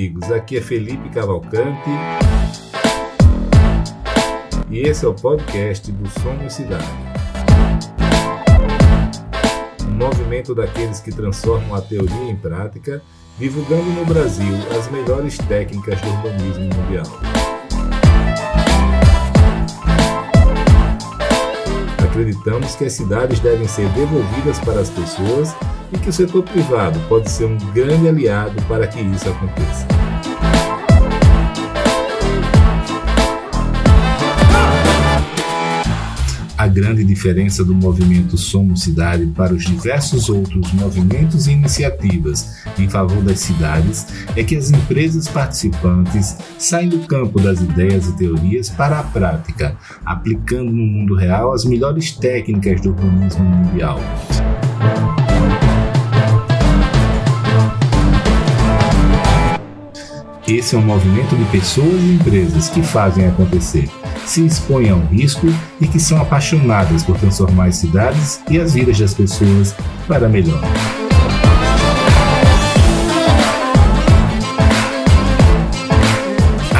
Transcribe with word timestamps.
amigos, 0.00 0.32
aqui 0.32 0.56
é 0.56 0.62
Felipe 0.62 1.10
Cavalcante 1.10 1.90
e 4.70 4.78
esse 4.78 5.04
é 5.04 5.08
o 5.08 5.12
podcast 5.12 5.92
do 5.92 6.08
Somos 6.08 6.54
Cidade. 6.54 6.86
Um 9.86 9.90
movimento 9.90 10.54
daqueles 10.54 11.00
que 11.00 11.12
transformam 11.12 11.74
a 11.74 11.82
teoria 11.82 12.30
em 12.30 12.34
prática, 12.34 13.02
divulgando 13.38 13.90
no 13.90 14.06
Brasil 14.06 14.54
as 14.78 14.90
melhores 14.90 15.36
técnicas 15.36 16.00
do 16.00 16.08
urbanismo 16.08 16.64
mundial. 16.64 17.04
Acreditamos 22.08 22.74
que 22.74 22.86
as 22.86 22.94
cidades 22.94 23.38
devem 23.40 23.68
ser 23.68 23.86
devolvidas 23.90 24.58
para 24.60 24.80
as 24.80 24.88
pessoas 24.88 25.54
e 25.92 25.98
que 25.98 26.08
o 26.08 26.12
setor 26.12 26.42
privado 26.42 26.98
pode 27.08 27.30
ser 27.30 27.44
um 27.44 27.58
grande 27.72 28.08
aliado 28.08 28.60
para 28.62 28.86
que 28.86 29.00
isso 29.00 29.28
aconteça. 29.28 29.86
A 36.60 36.66
grande 36.66 37.02
diferença 37.02 37.64
do 37.64 37.74
movimento 37.74 38.36
Somos 38.36 38.82
Cidade 38.82 39.24
para 39.28 39.54
os 39.54 39.64
diversos 39.64 40.28
outros 40.28 40.70
movimentos 40.74 41.46
e 41.46 41.52
iniciativas 41.52 42.54
em 42.78 42.86
favor 42.86 43.22
das 43.22 43.40
cidades 43.40 44.06
é 44.36 44.44
que 44.44 44.54
as 44.56 44.70
empresas 44.70 45.26
participantes 45.26 46.36
saem 46.58 46.90
do 46.90 46.98
campo 47.06 47.40
das 47.40 47.62
ideias 47.62 48.08
e 48.08 48.16
teorias 48.18 48.68
para 48.68 48.98
a 48.98 49.02
prática, 49.02 49.74
aplicando 50.04 50.70
no 50.70 50.84
mundo 50.84 51.14
real 51.14 51.54
as 51.54 51.64
melhores 51.64 52.12
técnicas 52.12 52.82
do 52.82 52.90
urbanismo 52.90 53.42
mundial. 53.42 53.98
Esse 60.50 60.74
é 60.74 60.78
um 60.78 60.82
movimento 60.82 61.36
de 61.36 61.44
pessoas 61.44 62.02
e 62.02 62.14
empresas 62.14 62.68
que 62.68 62.82
fazem 62.82 63.24
acontecer, 63.24 63.88
se 64.26 64.44
expõem 64.44 64.90
ao 64.90 64.98
risco 64.98 65.46
e 65.80 65.86
que 65.86 66.00
são 66.00 66.20
apaixonadas 66.20 67.04
por 67.04 67.16
transformar 67.16 67.66
as 67.66 67.76
cidades 67.76 68.40
e 68.50 68.58
as 68.58 68.74
vidas 68.74 68.98
das 68.98 69.14
pessoas 69.14 69.76
para 70.08 70.28
melhor. 70.28 70.60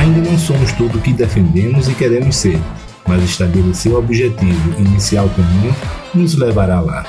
Ainda 0.01 0.29
não 0.29 0.37
somos 0.37 0.73
tudo 0.73 0.99
o 0.99 1.01
que 1.01 1.13
defendemos 1.13 1.89
e 1.89 1.95
queremos 1.95 2.35
ser, 2.35 2.59
mas 3.07 3.23
estabelecer 3.23 3.93
o 3.93 3.99
objetivo 3.99 4.81
inicial 4.81 5.29
comum 5.29 5.73
nos 6.13 6.35
levará 6.35 6.81
lá. 6.81 7.07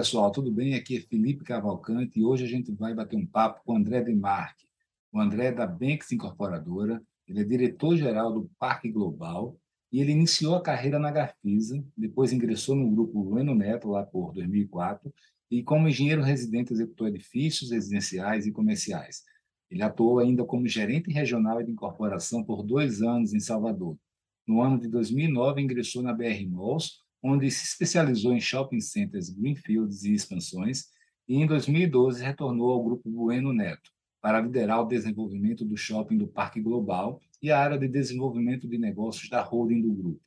Pessoal, 0.00 0.32
tudo 0.32 0.50
bem? 0.50 0.74
Aqui 0.76 0.96
é 0.96 1.00
Felipe 1.02 1.44
Cavalcante 1.44 2.18
e 2.18 2.24
hoje 2.24 2.42
a 2.42 2.48
gente 2.48 2.72
vai 2.72 2.94
bater 2.94 3.16
um 3.16 3.26
papo 3.26 3.60
com 3.62 3.74
o 3.74 3.76
André 3.76 4.02
Demarque. 4.02 4.64
O 5.12 5.20
André 5.20 5.48
é 5.48 5.52
da 5.52 5.66
Banks 5.66 6.10
Incorporadora, 6.10 7.02
ele 7.28 7.40
é 7.40 7.44
diretor-geral 7.44 8.32
do 8.32 8.50
Parque 8.58 8.90
Global 8.90 9.58
e 9.92 10.00
ele 10.00 10.12
iniciou 10.12 10.54
a 10.54 10.62
carreira 10.62 10.98
na 10.98 11.10
Gafisa, 11.10 11.84
depois 11.94 12.32
ingressou 12.32 12.74
no 12.74 12.90
grupo 12.90 13.22
Bueno 13.22 13.54
Neto 13.54 13.90
lá 13.90 14.02
por 14.02 14.32
2004 14.32 15.12
e 15.50 15.62
como 15.62 15.86
engenheiro 15.86 16.22
residente 16.22 16.72
executou 16.72 17.06
edifícios 17.06 17.70
residenciais 17.70 18.46
e 18.46 18.52
comerciais. 18.52 19.22
Ele 19.70 19.82
atuou 19.82 20.18
ainda 20.18 20.46
como 20.46 20.66
gerente 20.66 21.12
regional 21.12 21.62
de 21.62 21.70
incorporação 21.70 22.42
por 22.42 22.62
dois 22.62 23.02
anos 23.02 23.34
em 23.34 23.40
Salvador. 23.40 23.98
No 24.46 24.62
ano 24.62 24.80
de 24.80 24.88
2009, 24.88 25.60
ingressou 25.60 26.02
na 26.02 26.14
BR 26.14 26.48
Malls, 26.48 27.02
onde 27.22 27.50
se 27.50 27.64
especializou 27.64 28.32
em 28.32 28.40
shopping 28.40 28.80
centers, 28.80 29.30
greenfields 29.30 30.04
e 30.04 30.14
expansões, 30.14 30.86
e 31.28 31.36
em 31.36 31.46
2012 31.46 32.22
retornou 32.22 32.70
ao 32.70 32.82
grupo 32.82 33.08
Bueno 33.08 33.52
Neto 33.52 33.90
para 34.20 34.40
liderar 34.40 34.82
o 34.82 34.88
desenvolvimento 34.88 35.64
do 35.64 35.76
shopping 35.76 36.18
do 36.18 36.26
Parque 36.26 36.60
Global 36.60 37.20
e 37.42 37.50
a 37.50 37.58
área 37.58 37.78
de 37.78 37.88
desenvolvimento 37.88 38.68
de 38.68 38.76
negócios 38.76 39.28
da 39.28 39.40
holding 39.40 39.80
do 39.80 39.92
grupo. 39.92 40.20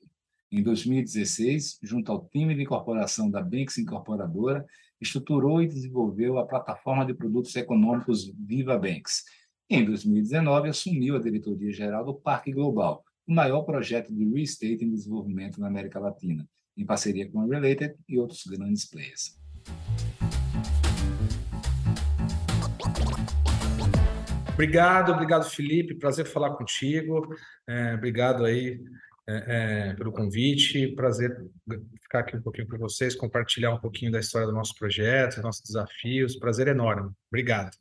Em 0.51 0.61
2016, 0.61 1.79
junto 1.81 2.11
ao 2.11 2.27
time 2.27 2.55
de 2.55 2.61
incorporação 2.61 3.29
da 3.29 3.41
Banks 3.41 3.77
Incorporadora, 3.77 4.65
estruturou 5.01 5.61
e 5.61 5.67
desenvolveu 5.67 6.37
a 6.37 6.45
plataforma 6.45 7.05
de 7.05 7.13
produtos 7.13 7.55
econômicos 7.55 8.31
Viva 8.37 8.77
Banks. 8.77 9.23
Em 9.69 9.83
2019, 9.83 10.69
assumiu 10.69 11.15
a 11.15 11.19
diretoria 11.19 11.71
geral 11.71 12.05
do 12.05 12.13
Parque 12.13 12.51
Global, 12.51 13.03
o 13.27 13.33
maior 13.33 13.63
projeto 13.63 14.13
de 14.13 14.23
real 14.23 14.37
estate 14.37 14.85
em 14.85 14.89
desenvolvimento 14.89 15.59
na 15.59 15.67
América 15.67 15.99
Latina, 15.99 16.47
em 16.77 16.85
parceria 16.85 17.29
com 17.29 17.41
a 17.41 17.45
Related 17.45 17.95
e 18.07 18.19
outros 18.19 18.43
grandes 18.45 18.89
players. 18.89 19.37
Obrigado, 24.53 25.11
obrigado 25.11 25.49
Felipe, 25.49 25.95
prazer 25.95 26.25
falar 26.25 26.51
contigo. 26.51 27.27
É, 27.67 27.95
obrigado 27.95 28.45
aí 28.45 28.79
é, 29.27 29.89
é, 29.89 29.93
pelo 29.93 30.11
convite, 30.11 30.93
prazer 30.95 31.35
ficar 32.01 32.19
aqui 32.19 32.37
um 32.37 32.41
pouquinho 32.41 32.67
com 32.67 32.77
vocês, 32.77 33.15
compartilhar 33.15 33.73
um 33.73 33.79
pouquinho 33.79 34.11
da 34.11 34.19
história 34.19 34.47
do 34.47 34.53
nosso 34.53 34.75
projeto, 34.75 35.35
dos 35.35 35.43
nossos 35.43 35.63
desafios. 35.63 36.35
Prazer 36.35 36.67
enorme. 36.67 37.11
Obrigado. 37.31 37.75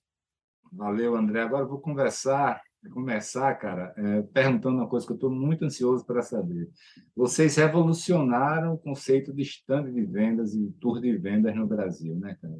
Valeu, 0.73 1.15
André. 1.15 1.43
Agora 1.43 1.65
eu 1.65 1.69
vou 1.69 1.81
conversar 1.81 2.63
começar, 2.91 3.55
cara, 3.55 3.95
é, 3.97 4.23
perguntando 4.23 4.77
uma 4.77 4.89
coisa 4.89 5.07
que 5.07 5.13
eu 5.13 5.17
estou 5.17 5.31
muito 5.31 5.65
ansioso 5.65 6.05
para 6.05 6.23
saber. 6.23 6.69
Vocês 7.15 7.57
revolucionaram 7.57 8.75
o 8.75 8.79
conceito 8.79 9.33
de 9.33 9.43
stand 9.43 9.93
de 9.93 10.03
vendas 10.03 10.55
e 10.55 10.71
tour 10.81 11.01
de 11.01 11.17
vendas 11.17 11.55
no 11.55 11.67
Brasil, 11.67 12.17
né, 12.17 12.37
cara? 12.41 12.59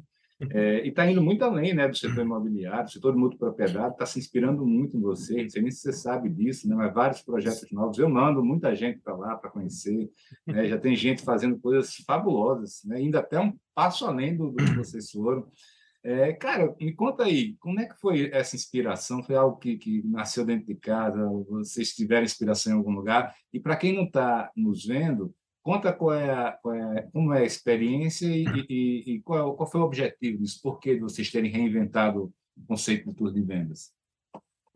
É, 0.49 0.85
e 0.85 0.89
está 0.89 1.09
indo 1.09 1.21
muito 1.21 1.43
além 1.43 1.73
né, 1.73 1.87
do 1.87 1.95
setor 1.95 2.25
imobiliário, 2.25 2.85
o 2.85 2.89
setor 2.89 3.13
de 3.13 3.19
multipropriedade 3.19 3.93
está 3.93 4.05
se 4.05 4.19
inspirando 4.19 4.65
muito 4.65 4.97
em 4.97 4.99
vocês, 4.99 5.43
não 5.43 5.49
sei 5.49 5.61
nem 5.61 5.71
se 5.71 5.79
você 5.79 5.93
sabe 5.93 6.29
disso, 6.29 6.67
né, 6.67 6.75
mas 6.75 6.93
vários 6.93 7.21
projetos 7.21 7.71
novos. 7.71 7.97
Eu 7.97 8.09
mando 8.09 8.43
muita 8.43 8.75
gente 8.75 8.99
para 8.99 9.15
lá 9.15 9.35
para 9.35 9.49
conhecer, 9.49 10.11
né, 10.45 10.67
já 10.67 10.77
tem 10.77 10.95
gente 10.95 11.21
fazendo 11.21 11.57
coisas 11.59 11.95
fabulosas, 12.05 12.81
né, 12.85 12.97
ainda 12.97 13.19
até 13.19 13.39
um 13.39 13.53
passo 13.73 14.05
além 14.05 14.35
do, 14.35 14.49
do 14.49 14.57
que 14.57 14.75
vocês 14.75 15.11
foram. 15.11 15.47
É, 16.05 16.33
cara, 16.33 16.75
me 16.81 16.93
conta 16.93 17.23
aí, 17.23 17.55
como 17.55 17.79
é 17.79 17.85
que 17.85 17.97
foi 17.97 18.29
essa 18.33 18.57
inspiração? 18.57 19.23
Foi 19.23 19.35
algo 19.35 19.57
que, 19.57 19.77
que 19.77 20.05
nasceu 20.05 20.45
dentro 20.45 20.65
de 20.65 20.75
casa? 20.75 21.25
Vocês 21.49 21.95
tiveram 21.95 22.25
inspiração 22.25 22.73
em 22.73 22.75
algum 22.75 22.91
lugar? 22.91 23.33
E 23.53 23.59
para 23.59 23.77
quem 23.77 23.95
não 23.95 24.03
está 24.03 24.51
nos 24.53 24.85
vendo, 24.85 25.33
conta 25.61 25.93
qual 25.93 26.13
é, 26.13 26.29
a, 26.29 26.51
qual 26.51 26.75
é, 26.75 27.03
como 27.13 27.33
é 27.33 27.39
a 27.39 27.45
experiência 27.45 28.27
e, 28.27 28.45
e, 28.69 29.13
e 29.13 29.21
qual, 29.21 29.55
qual, 29.55 29.71
foi 29.71 29.79
o 29.79 29.85
objetivo 29.85 30.39
disso? 30.39 30.59
Por 30.61 30.77
que 30.77 30.99
vocês 30.99 31.31
terem 31.31 31.49
reinventado 31.49 32.33
o 32.57 32.65
conceito 32.67 33.09
de 33.09 33.15
tour 33.15 33.31
de 33.31 33.41
vendas? 33.41 33.93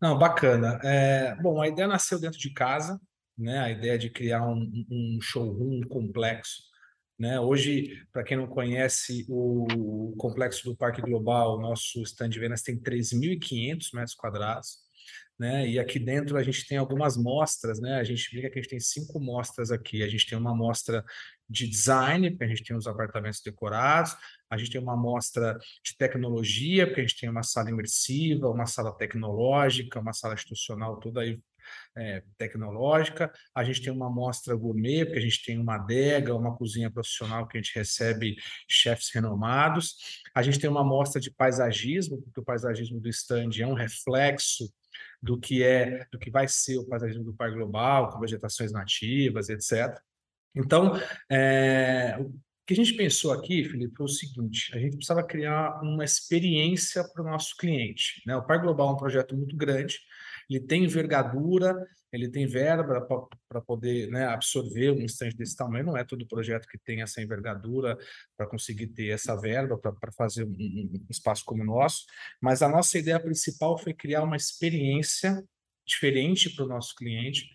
Não, 0.00 0.16
bacana. 0.16 0.80
É, 0.82 1.34
bom, 1.42 1.60
a 1.60 1.68
ideia 1.68 1.86
nasceu 1.86 2.18
dentro 2.18 2.38
de 2.38 2.54
casa, 2.54 2.98
né? 3.36 3.58
A 3.58 3.70
ideia 3.70 3.98
de 3.98 4.08
criar 4.08 4.46
um, 4.46 4.86
um 4.90 5.18
showroom 5.20 5.82
complexo 5.82 6.68
né? 7.18 7.40
Hoje, 7.40 8.06
para 8.12 8.22
quem 8.22 8.36
não 8.36 8.46
conhece 8.46 9.26
o 9.28 10.14
complexo 10.16 10.64
do 10.64 10.76
Parque 10.76 11.02
Global, 11.02 11.60
nosso 11.60 12.00
stand 12.02 12.28
de 12.28 12.38
vendas 12.38 12.62
tem 12.62 12.78
3.500 12.78 13.88
metros 13.92 14.14
quadrados. 14.14 14.88
Né? 15.38 15.68
E 15.68 15.78
aqui 15.78 16.00
dentro 16.00 16.36
a 16.36 16.42
gente 16.42 16.66
tem 16.66 16.78
algumas 16.78 17.16
mostras, 17.16 17.80
né? 17.80 17.94
A 18.00 18.04
gente 18.04 18.28
brinca 18.32 18.50
que 18.50 18.58
a 18.58 18.62
gente 18.62 18.70
tem 18.70 18.80
cinco 18.80 19.20
mostras 19.20 19.70
aqui. 19.70 20.02
A 20.02 20.08
gente 20.08 20.26
tem 20.26 20.36
uma 20.36 20.54
mostra 20.54 21.04
de 21.48 21.68
design, 21.68 22.30
porque 22.30 22.44
a 22.44 22.48
gente 22.48 22.64
tem 22.64 22.76
os 22.76 22.88
apartamentos 22.88 23.40
decorados, 23.40 24.16
a 24.50 24.58
gente 24.58 24.70
tem 24.72 24.80
uma 24.80 24.96
mostra 24.96 25.56
de 25.84 25.96
tecnologia, 25.96 26.86
porque 26.86 27.00
a 27.00 27.06
gente 27.06 27.20
tem 27.20 27.28
uma 27.28 27.44
sala 27.44 27.70
imersiva, 27.70 28.50
uma 28.50 28.66
sala 28.66 28.92
tecnológica, 28.92 30.00
uma 30.00 30.12
sala 30.12 30.34
institucional 30.34 30.98
toda 30.98 31.20
aí 31.20 31.40
é, 31.96 32.22
tecnológica, 32.36 33.32
a 33.54 33.64
gente 33.64 33.82
tem 33.82 33.92
uma 33.92 34.06
amostra 34.06 34.54
gourmet, 34.54 35.04
porque 35.04 35.18
a 35.18 35.22
gente 35.22 35.44
tem 35.44 35.58
uma 35.58 35.76
adega, 35.76 36.34
uma 36.34 36.56
cozinha 36.56 36.90
profissional 36.90 37.46
que 37.46 37.58
a 37.58 37.60
gente 37.60 37.74
recebe 37.74 38.36
chefes 38.68 39.10
renomados, 39.12 40.22
a 40.34 40.42
gente 40.42 40.58
tem 40.58 40.70
uma 40.70 40.82
amostra 40.82 41.20
de 41.20 41.30
paisagismo, 41.30 42.22
porque 42.22 42.40
o 42.40 42.44
paisagismo 42.44 43.00
do 43.00 43.08
stand 43.08 43.50
é 43.60 43.66
um 43.66 43.74
reflexo 43.74 44.72
do 45.22 45.38
que 45.38 45.62
é, 45.62 46.06
do 46.10 46.18
que 46.18 46.30
vai 46.30 46.46
ser 46.48 46.78
o 46.78 46.86
paisagismo 46.86 47.24
do 47.24 47.34
Parque 47.34 47.56
Global, 47.56 48.10
com 48.10 48.20
vegetações 48.20 48.72
nativas, 48.72 49.48
etc. 49.48 49.98
Então, 50.54 50.92
é, 51.30 52.16
o 52.18 52.32
que 52.66 52.74
a 52.74 52.76
gente 52.76 52.94
pensou 52.94 53.32
aqui, 53.32 53.64
Felipe, 53.64 53.96
foi 53.96 54.06
o 54.06 54.08
seguinte: 54.08 54.70
a 54.74 54.78
gente 54.78 54.96
precisava 54.96 55.24
criar 55.24 55.80
uma 55.82 56.04
experiência 56.04 57.04
para 57.04 57.22
o 57.22 57.26
nosso 57.26 57.56
cliente. 57.56 58.22
Né? 58.26 58.36
O 58.36 58.44
Parque 58.44 58.64
Global 58.64 58.90
é 58.90 58.92
um 58.92 58.96
projeto 58.96 59.36
muito 59.36 59.56
grande, 59.56 59.98
ele 60.48 60.60
tem 60.60 60.84
envergadura, 60.84 61.86
ele 62.12 62.28
tem 62.28 62.46
verba 62.46 63.06
para 63.48 63.60
poder 63.60 64.10
né, 64.10 64.26
absorver 64.26 64.90
um 64.90 65.02
instante 65.02 65.36
desse 65.36 65.54
tamanho. 65.54 65.86
Não 65.86 65.96
é 65.96 66.04
todo 66.04 66.26
projeto 66.26 66.66
que 66.66 66.78
tem 66.78 67.02
essa 67.02 67.20
envergadura 67.20 67.98
para 68.36 68.46
conseguir 68.46 68.88
ter 68.88 69.08
essa 69.08 69.36
verba 69.36 69.76
para 69.76 70.12
fazer 70.12 70.44
um, 70.44 70.50
um, 70.50 71.06
espaço 71.10 71.44
como 71.44 71.62
o 71.62 71.66
nosso, 71.66 72.06
mas 72.40 72.62
a 72.62 72.68
nossa 72.68 72.98
ideia 72.98 73.20
principal 73.20 73.76
foi 73.76 73.92
criar 73.92 74.22
uma 74.22 74.36
experiência 74.36 75.44
diferente 75.86 76.50
para 76.54 76.64
o 76.64 76.68
nosso 76.68 76.94
cliente, 76.94 77.48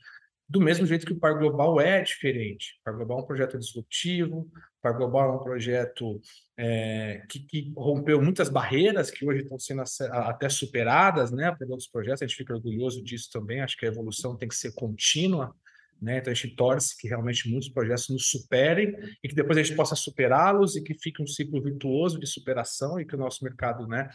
Do 0.54 0.62
mesmo 0.62 0.86
jeito 0.86 1.04
que 1.04 1.14
o 1.14 1.20
Par 1.20 1.36
Global 1.36 1.82
é 1.82 2.00
diferente. 2.04 2.78
O 2.80 2.84
Par 2.84 2.96
Global 2.96 3.18
é 3.18 3.22
um 3.24 3.26
projeto 3.26 3.58
disruptivo, 3.58 4.42
o 4.42 4.82
Par 4.84 4.96
Global 4.96 5.32
é 5.32 5.36
um 5.36 5.40
projeto 5.40 6.22
é, 6.56 7.24
que, 7.28 7.40
que, 7.40 7.74
rompeu 7.76 8.22
muitas 8.22 8.50
barreiras 8.50 9.10
que 9.10 9.26
hoje 9.26 9.42
estão 9.42 9.58
sendo 9.58 9.82
até 10.12 10.48
superadas 10.50 11.32
né, 11.32 11.52
por 11.58 11.68
outros 11.72 11.90
projetos. 11.90 12.22
A 12.22 12.28
gente 12.28 12.38
fica 12.38 12.54
orgulhoso 12.54 13.04
disso 13.04 13.32
também. 13.34 13.62
Acho 13.62 13.76
que 13.76 13.88
a 13.88 13.90
evolução 13.90 14.38
tem 14.38 14.48
que 14.48 14.56
ser 14.56 14.76
contínua. 14.76 15.56
Né? 16.00 16.20
Então 16.20 16.30
a 16.30 16.36
gente 16.36 16.56
torce 16.56 16.96
que 17.00 17.08
realmente 17.08 17.50
muitos 17.50 17.70
projetos 17.70 18.10
nos 18.10 18.30
superem 18.30 18.96
e 19.24 19.28
que 19.28 19.34
depois 19.34 19.58
a 19.58 19.64
gente 19.64 19.76
possa 19.76 19.96
superá-los 19.96 20.76
e 20.76 20.84
que 20.84 20.94
fique 20.94 21.20
um 21.20 21.26
ciclo 21.26 21.64
virtuoso 21.64 22.20
de 22.20 22.28
superação 22.28 23.00
e 23.00 23.06
que 23.06 23.16
o 23.16 23.18
nosso 23.20 23.44
mercado 23.44 23.88
né, 23.88 24.08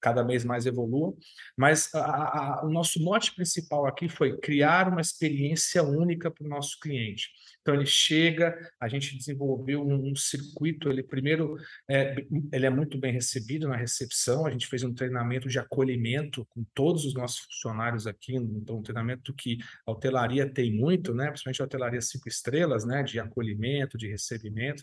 cada 0.00 0.22
vez 0.22 0.44
mais 0.44 0.66
evolua. 0.66 1.14
Mas 1.56 1.94
a, 1.94 2.00
a, 2.00 2.66
o 2.66 2.70
nosso 2.70 3.02
mote 3.02 3.34
principal 3.34 3.86
aqui 3.86 4.08
foi 4.08 4.38
criar 4.38 4.88
uma 4.88 5.00
experiência 5.00 5.82
única 5.82 6.30
para 6.30 6.44
o 6.44 6.48
nosso 6.48 6.78
cliente. 6.80 7.30
Então 7.60 7.74
ele 7.74 7.86
chega, 7.86 8.56
a 8.80 8.88
gente 8.88 9.16
desenvolveu 9.16 9.86
um, 9.86 10.10
um 10.10 10.16
circuito. 10.16 10.88
Ele 10.88 11.02
primeiro 11.02 11.56
é, 11.88 12.16
ele 12.52 12.66
é 12.66 12.70
muito 12.70 12.98
bem 12.98 13.12
recebido 13.12 13.68
na 13.68 13.76
recepção. 13.76 14.46
A 14.46 14.50
gente 14.50 14.66
fez 14.66 14.82
um 14.82 14.94
treinamento 14.94 15.48
de 15.48 15.58
acolhimento 15.58 16.46
com 16.46 16.64
todos 16.74 17.04
os 17.04 17.14
nossos 17.14 17.40
funcionários 17.40 18.06
aqui. 18.06 18.34
Então 18.34 18.78
um 18.78 18.82
treinamento 18.82 19.34
que 19.34 19.58
a 19.86 19.92
hotelaria 19.92 20.50
tem 20.50 20.72
muito, 20.72 21.14
né? 21.14 21.28
Principalmente 21.28 21.60
a 21.62 21.64
hotelaria 21.64 22.00
cinco 22.00 22.28
estrelas, 22.28 22.84
né? 22.84 23.02
De 23.02 23.20
acolhimento, 23.20 23.98
de 23.98 24.08
recebimento. 24.08 24.82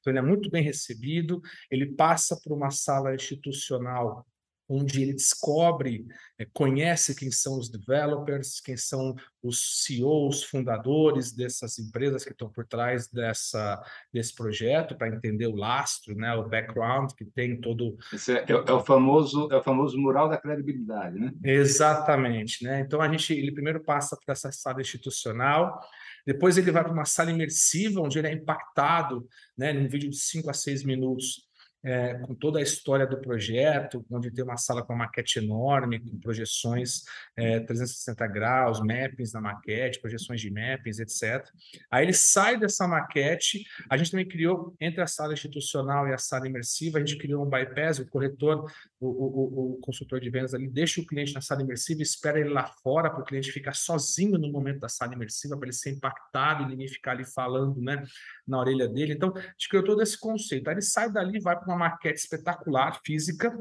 Então 0.00 0.12
ele 0.12 0.18
é 0.18 0.22
muito 0.22 0.50
bem 0.50 0.62
recebido. 0.62 1.40
Ele 1.70 1.86
passa 1.86 2.38
por 2.42 2.52
uma 2.52 2.70
sala 2.70 3.14
institucional 3.14 4.26
onde 4.68 5.02
ele 5.02 5.12
descobre, 5.12 6.06
é, 6.38 6.44
conhece 6.52 7.14
quem 7.14 7.30
são 7.30 7.58
os 7.58 7.70
developers, 7.70 8.60
quem 8.60 8.76
são 8.76 9.14
os 9.42 9.84
CEOs, 9.84 10.42
fundadores 10.42 11.32
dessas 11.32 11.78
empresas 11.78 12.24
que 12.24 12.32
estão 12.32 12.50
por 12.50 12.66
trás 12.66 13.08
dessa, 13.08 13.80
desse 14.12 14.34
projeto, 14.34 14.96
para 14.96 15.08
entender 15.08 15.46
o 15.46 15.54
lastro, 15.54 16.16
né, 16.16 16.34
o 16.34 16.48
background 16.48 17.12
que 17.12 17.24
tem 17.24 17.60
todo. 17.60 17.96
É, 18.28 18.32
é, 18.32 18.52
é, 18.52 18.72
o 18.72 18.84
famoso 18.84 19.48
é 19.52 19.56
o 19.56 19.62
famoso 19.62 19.96
mural 19.98 20.28
da 20.28 20.36
credibilidade, 20.36 21.18
né? 21.18 21.32
Exatamente, 21.44 22.64
né? 22.64 22.80
Então 22.80 23.00
a 23.00 23.08
gente 23.08 23.32
ele 23.32 23.52
primeiro 23.52 23.82
passa 23.82 24.16
por 24.16 24.32
essa 24.32 24.50
sala 24.50 24.80
institucional. 24.80 25.80
Depois 26.26 26.58
ele 26.58 26.72
vai 26.72 26.82
para 26.82 26.92
uma 26.92 27.04
sala 27.04 27.30
imersiva, 27.30 28.00
onde 28.00 28.18
ele 28.18 28.26
é 28.26 28.32
impactado, 28.32 29.28
né, 29.56 29.72
num 29.72 29.88
vídeo 29.88 30.10
de 30.10 30.16
5 30.16 30.50
a 30.50 30.52
6 30.52 30.82
minutos, 30.82 31.46
é, 31.86 32.14
com 32.14 32.34
toda 32.34 32.58
a 32.58 32.62
história 32.62 33.06
do 33.06 33.20
projeto, 33.20 34.04
onde 34.10 34.28
tem 34.32 34.42
uma 34.42 34.56
sala 34.56 34.82
com 34.82 34.92
uma 34.92 35.04
maquete 35.04 35.38
enorme, 35.38 36.00
com 36.00 36.18
projeções 36.18 37.04
é, 37.36 37.60
360 37.60 38.26
graus, 38.26 38.80
mappings 38.80 39.32
na 39.32 39.40
maquete, 39.40 40.00
projeções 40.00 40.40
de 40.40 40.50
mappings, 40.50 40.98
etc. 40.98 41.48
Aí 41.88 42.04
ele 42.04 42.12
sai 42.12 42.58
dessa 42.58 42.88
maquete, 42.88 43.64
a 43.88 43.96
gente 43.96 44.10
também 44.10 44.26
criou, 44.26 44.74
entre 44.80 45.00
a 45.00 45.06
sala 45.06 45.32
institucional 45.32 46.08
e 46.08 46.12
a 46.12 46.18
sala 46.18 46.48
imersiva, 46.48 46.98
a 46.98 47.00
gente 47.00 47.16
criou 47.18 47.46
um 47.46 47.48
bypass, 47.48 48.00
o 48.00 48.08
corretor, 48.08 48.68
o, 48.98 49.06
o, 49.06 49.74
o 49.74 49.80
consultor 49.80 50.18
de 50.18 50.28
vendas 50.28 50.54
ali, 50.54 50.66
deixa 50.66 51.00
o 51.00 51.06
cliente 51.06 51.34
na 51.34 51.40
sala 51.40 51.62
imersiva, 51.62 52.02
espera 52.02 52.40
ele 52.40 52.48
lá 52.48 52.66
fora 52.82 53.08
para 53.08 53.20
o 53.20 53.24
cliente 53.24 53.52
ficar 53.52 53.76
sozinho 53.76 54.36
no 54.38 54.50
momento 54.50 54.80
da 54.80 54.88
sala 54.88 55.14
imersiva, 55.14 55.56
para 55.56 55.66
ele 55.66 55.76
ser 55.76 55.90
impactado 55.90 56.64
e 56.64 56.66
ninguém 56.66 56.88
ficar 56.88 57.12
ali 57.12 57.24
falando 57.24 57.80
né, 57.80 58.02
na 58.44 58.58
orelha 58.58 58.88
dele. 58.88 59.12
Então, 59.12 59.32
a 59.36 59.40
gente 59.40 59.68
criou 59.68 59.84
todo 59.84 60.02
esse 60.02 60.18
conceito. 60.18 60.66
Aí 60.66 60.74
ele 60.74 60.82
sai 60.82 61.12
dali, 61.12 61.38
vai 61.38 61.56
para 61.56 61.66
uma 61.66 61.75
maquete 61.76 62.18
espetacular, 62.18 63.00
física, 63.04 63.52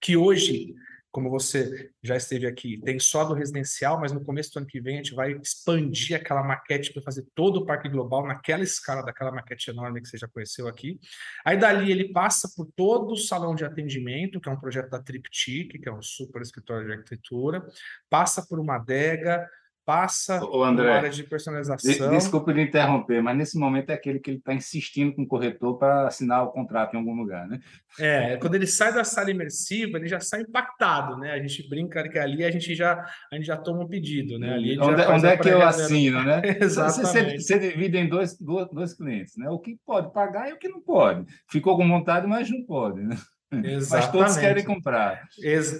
que 0.00 0.16
hoje, 0.16 0.74
como 1.10 1.30
você 1.30 1.90
já 2.02 2.16
esteve 2.16 2.46
aqui, 2.46 2.80
tem 2.84 2.98
só 2.98 3.24
do 3.24 3.34
residencial, 3.34 4.00
mas 4.00 4.12
no 4.12 4.24
começo 4.24 4.52
do 4.52 4.58
ano 4.58 4.66
que 4.66 4.80
vem 4.80 4.94
a 4.94 4.96
gente 4.96 5.14
vai 5.14 5.32
expandir 5.32 6.16
aquela 6.16 6.42
maquete 6.42 6.92
para 6.92 7.02
fazer 7.02 7.26
todo 7.34 7.58
o 7.58 7.66
parque 7.66 7.88
global 7.88 8.26
naquela 8.26 8.62
escala 8.62 9.04
daquela 9.04 9.30
maquete 9.30 9.70
enorme 9.70 10.00
que 10.00 10.08
você 10.08 10.18
já 10.18 10.26
conheceu 10.26 10.66
aqui. 10.66 10.98
Aí 11.44 11.56
dali 11.56 11.92
ele 11.92 12.12
passa 12.12 12.50
por 12.56 12.66
todo 12.74 13.12
o 13.12 13.16
salão 13.16 13.54
de 13.54 13.64
atendimento, 13.64 14.40
que 14.40 14.48
é 14.48 14.52
um 14.52 14.60
projeto 14.60 14.90
da 14.90 15.02
Triptych, 15.02 15.78
que 15.78 15.88
é 15.88 15.92
um 15.92 16.02
super 16.02 16.42
escritório 16.42 16.86
de 16.86 16.92
arquitetura, 16.92 17.64
passa 18.10 18.44
por 18.46 18.58
uma 18.58 18.76
adega, 18.76 19.48
passa 19.84 20.44
o 20.44 20.62
André, 20.62 20.92
área 20.92 21.10
de 21.10 21.22
personalização. 21.24 22.10
Desculpa 22.10 22.52
de 22.52 22.62
interromper, 22.62 23.22
mas 23.22 23.36
nesse 23.36 23.58
momento 23.58 23.90
é 23.90 23.94
aquele 23.94 24.18
que 24.18 24.30
ele 24.30 24.38
está 24.38 24.54
insistindo 24.54 25.14
com 25.14 25.22
o 25.22 25.26
corretor 25.26 25.78
para 25.78 26.06
assinar 26.06 26.44
o 26.44 26.50
contrato 26.50 26.94
em 26.94 26.98
algum 26.98 27.14
lugar, 27.14 27.46
né? 27.48 27.58
É, 27.98 28.36
quando 28.36 28.54
ele 28.54 28.66
sai 28.66 28.92
da 28.92 29.04
sala 29.04 29.30
imersiva, 29.30 29.98
ele 29.98 30.08
já 30.08 30.20
sai 30.20 30.42
impactado, 30.42 31.16
né? 31.16 31.32
A 31.32 31.38
gente 31.38 31.68
brinca 31.68 32.08
que 32.08 32.18
ali 32.18 32.44
a 32.44 32.50
gente 32.50 32.74
já 32.74 33.04
a 33.30 33.36
gente 33.36 33.46
já 33.46 33.56
toma 33.56 33.84
um 33.84 33.88
pedido, 33.88 34.38
né? 34.38 34.54
Ali 34.54 34.78
onde, 34.78 35.02
onde 35.02 35.26
é 35.26 35.36
que 35.36 35.48
eu 35.48 35.62
assino, 35.62 36.22
né? 36.22 36.42
Exatamente. 36.60 37.42
Você, 37.42 37.58
você, 37.58 37.58
divide 37.58 37.98
em 37.98 38.08
dois, 38.08 38.38
dois, 38.38 38.68
dois 38.70 38.94
clientes, 38.94 39.36
né? 39.36 39.48
O 39.50 39.58
que 39.58 39.78
pode 39.84 40.12
pagar 40.12 40.48
e 40.48 40.52
o 40.52 40.58
que 40.58 40.68
não 40.68 40.80
pode. 40.80 41.26
Ficou 41.50 41.76
com 41.76 41.88
vontade, 41.88 42.26
mas 42.26 42.50
não 42.50 42.64
pode, 42.64 43.02
né? 43.02 43.16
Exatamente. 43.52 43.90
Mas 43.90 44.10
todos 44.10 44.36
querem 44.36 44.64
comprar. 44.64 45.28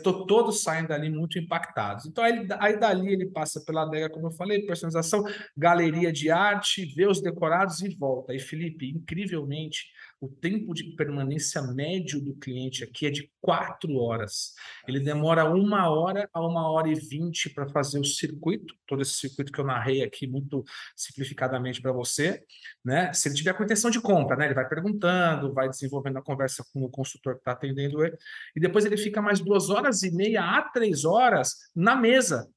Todos 0.03 0.63
saem 0.63 0.87
dali 0.87 1.09
muito 1.09 1.39
impactados. 1.39 2.07
Então, 2.07 2.23
aí, 2.23 2.47
aí 2.59 2.79
dali 2.79 3.13
ele 3.13 3.27
passa 3.27 3.61
pela 3.65 3.83
adega, 3.83 4.11
como 4.11 4.27
eu 4.27 4.33
falei, 4.33 4.67
personalização, 4.67 5.25
galeria 5.57 6.13
de 6.13 6.31
arte, 6.31 6.85
vê 6.95 7.07
os 7.07 7.23
decorados 7.23 7.81
e 7.81 7.95
volta. 7.95 8.35
E, 8.35 8.39
Felipe, 8.39 8.91
incrivelmente, 8.91 9.87
o 10.23 10.29
tempo 10.29 10.73
de 10.73 10.85
permanência 10.95 11.61
médio 11.61 12.21
do 12.21 12.33
cliente 12.37 12.85
aqui 12.85 13.07
é 13.07 13.11
de 13.11 13.29
quatro 13.41 13.97
horas. 13.97 14.55
Ele 14.87 15.01
demora 15.01 15.45
uma 15.51 15.91
hora 15.91 16.31
a 16.33 16.41
uma 16.41 16.71
hora 16.71 16.89
e 16.89 16.95
vinte 16.95 17.51
para 17.51 17.69
fazer 17.69 17.99
o 17.99 18.05
circuito, 18.05 18.73
todo 18.87 19.03
esse 19.03 19.15
circuito 19.15 19.51
que 19.51 19.59
eu 19.59 19.65
narrei 19.65 20.01
aqui 20.05 20.29
muito 20.29 20.63
simplificadamente 20.95 21.83
para 21.83 21.91
você, 21.91 22.45
né? 22.85 23.13
Se 23.13 23.29
ele 23.29 23.35
tiver 23.35 23.53
com 23.53 23.65
intenção 23.65 23.91
de 23.91 24.01
compra, 24.01 24.37
né? 24.37 24.45
Ele 24.45 24.55
vai 24.55 24.69
perguntando, 24.69 25.53
vai 25.53 25.69
desenvolvendo 25.69 26.19
a 26.19 26.23
conversa 26.23 26.65
com 26.73 26.85
o 26.85 26.89
consultor 26.89 27.35
que 27.35 27.41
está 27.41 27.51
atendendo 27.51 28.05
ele, 28.05 28.17
e 28.55 28.61
depois 28.61 28.85
ele 28.85 28.97
fica 28.97 29.21
mais 29.21 29.41
duas 29.41 29.71
horas 29.71 30.05
e 30.05 30.15
meia 30.15 30.45
a 30.45 30.63
três 30.63 31.05
horas 31.05 31.57
na 31.75 31.97
mesa, 31.97 32.49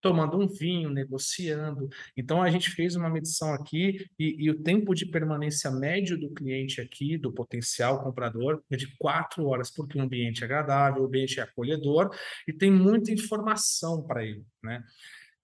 tomando 0.00 0.38
um 0.38 0.46
vinho, 0.46 0.90
negociando. 0.90 1.88
Então, 2.16 2.42
a 2.42 2.50
gente 2.50 2.70
fez 2.70 2.94
uma 2.94 3.10
medição 3.10 3.52
aqui 3.52 4.06
e, 4.18 4.44
e, 4.44 4.50
o 4.50 4.62
tempo 4.62 4.94
de 4.94 5.06
permanência 5.06 5.70
médio 5.70 6.18
do 6.18 6.32
cliente 6.32 6.80
aqui, 6.80 7.18
do 7.18 7.32
potencial 7.32 8.02
comprador, 8.02 8.62
é 8.70 8.76
de 8.76 8.96
quatro 8.96 9.46
horas, 9.46 9.70
porque 9.70 9.98
o 9.98 10.02
ambiente 10.02 10.42
é 10.42 10.44
agradável, 10.44 11.02
o 11.02 11.06
ambiente 11.06 11.40
é 11.40 11.42
acolhedor 11.42 12.10
e 12.46 12.52
tem 12.52 12.70
muita 12.70 13.12
informação 13.12 14.02
para 14.02 14.24
ele. 14.24 14.44
Né? 14.62 14.82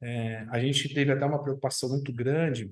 É, 0.00 0.46
a 0.50 0.58
gente 0.58 0.92
teve 0.92 1.12
até 1.12 1.24
uma 1.24 1.42
preocupação 1.42 1.88
muito 1.88 2.12
grande 2.12 2.70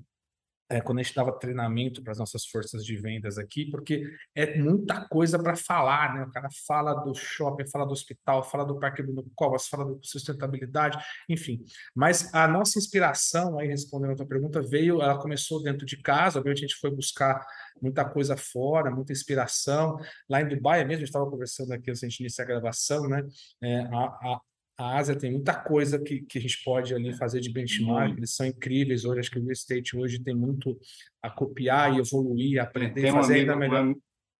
é, 0.73 0.81
quando 0.81 1.01
a 1.01 1.03
gente 1.03 1.15
dava 1.15 1.31
treinamento 1.39 2.03
para 2.03 2.13
as 2.13 2.19
nossas 2.19 2.47
forças 2.47 2.83
de 2.83 2.97
vendas 2.97 3.37
aqui, 3.37 3.71
porque 3.71 4.11
é 4.35 4.59
muita 4.59 5.07
coisa 5.07 5.39
para 5.39 5.55
falar, 5.55 6.15
né? 6.15 6.25
O 6.25 6.31
cara 6.31 6.49
fala 6.67 6.95
do 6.95 7.15
shopping, 7.15 7.69
fala 7.69 7.85
do 7.85 7.93
hospital, 7.93 8.43
fala 8.43 8.65
do 8.65 8.79
Parque 8.81 9.03
do 9.03 9.31
Covas, 9.35 9.69
fala 9.69 9.85
da 9.85 9.99
sustentabilidade, 10.03 10.99
enfim. 11.29 11.63
Mas 11.95 12.33
a 12.35 12.49
nossa 12.49 12.79
inspiração, 12.79 13.59
aí 13.59 13.69
respondendo 13.69 14.13
a 14.13 14.17
tua 14.17 14.27
pergunta, 14.27 14.63
veio, 14.63 15.03
ela 15.03 15.19
começou 15.19 15.63
dentro 15.63 15.85
de 15.85 15.99
casa, 15.99 16.39
obviamente 16.39 16.65
a 16.65 16.69
gente 16.69 16.81
foi 16.81 16.91
buscar 16.91 17.45
muita 17.81 18.05
coisa 18.05 18.35
fora, 18.35 18.91
muita 18.91 19.13
inspiração. 19.13 19.99
Lá 20.29 20.41
em 20.41 20.49
Dubai 20.49 20.79
mesmo, 20.85 20.93
a 20.93 20.99
gente 21.01 21.09
estava 21.09 21.29
conversando 21.29 21.73
aqui 21.73 21.91
antes 21.91 22.01
de 22.01 22.23
iniciar 22.23 22.45
a 22.45 22.49
gravação, 22.49 23.07
né? 23.09 23.23
É, 23.63 23.81
a, 23.81 24.05
a, 24.05 24.41
a 24.83 24.99
Ásia 24.99 25.17
tem 25.17 25.33
muita 25.33 25.55
coisa 25.55 25.99
que, 25.99 26.23
que 26.23 26.39
a 26.39 26.41
gente 26.41 26.63
pode 26.65 26.95
ali 26.95 27.13
fazer 27.17 27.41
de 27.41 27.53
benchmark, 27.53 28.17
eles 28.17 28.35
são 28.35 28.47
incríveis 28.47 29.05
hoje, 29.05 29.21
acho 29.21 29.31
que 29.31 29.39
o 29.39 29.43
real 29.43 29.53
estate 29.53 29.97
hoje 29.97 30.23
tem 30.23 30.35
muito 30.35 30.79
a 31.23 31.31
copiar 31.31 31.95
e 31.95 31.99
evoluir, 31.99 32.61
aprender 32.61 33.09
e 33.09 33.13
fazer 33.13 33.35
amigo, 33.35 33.53
ainda 33.53 33.57
melhor. 33.57 33.95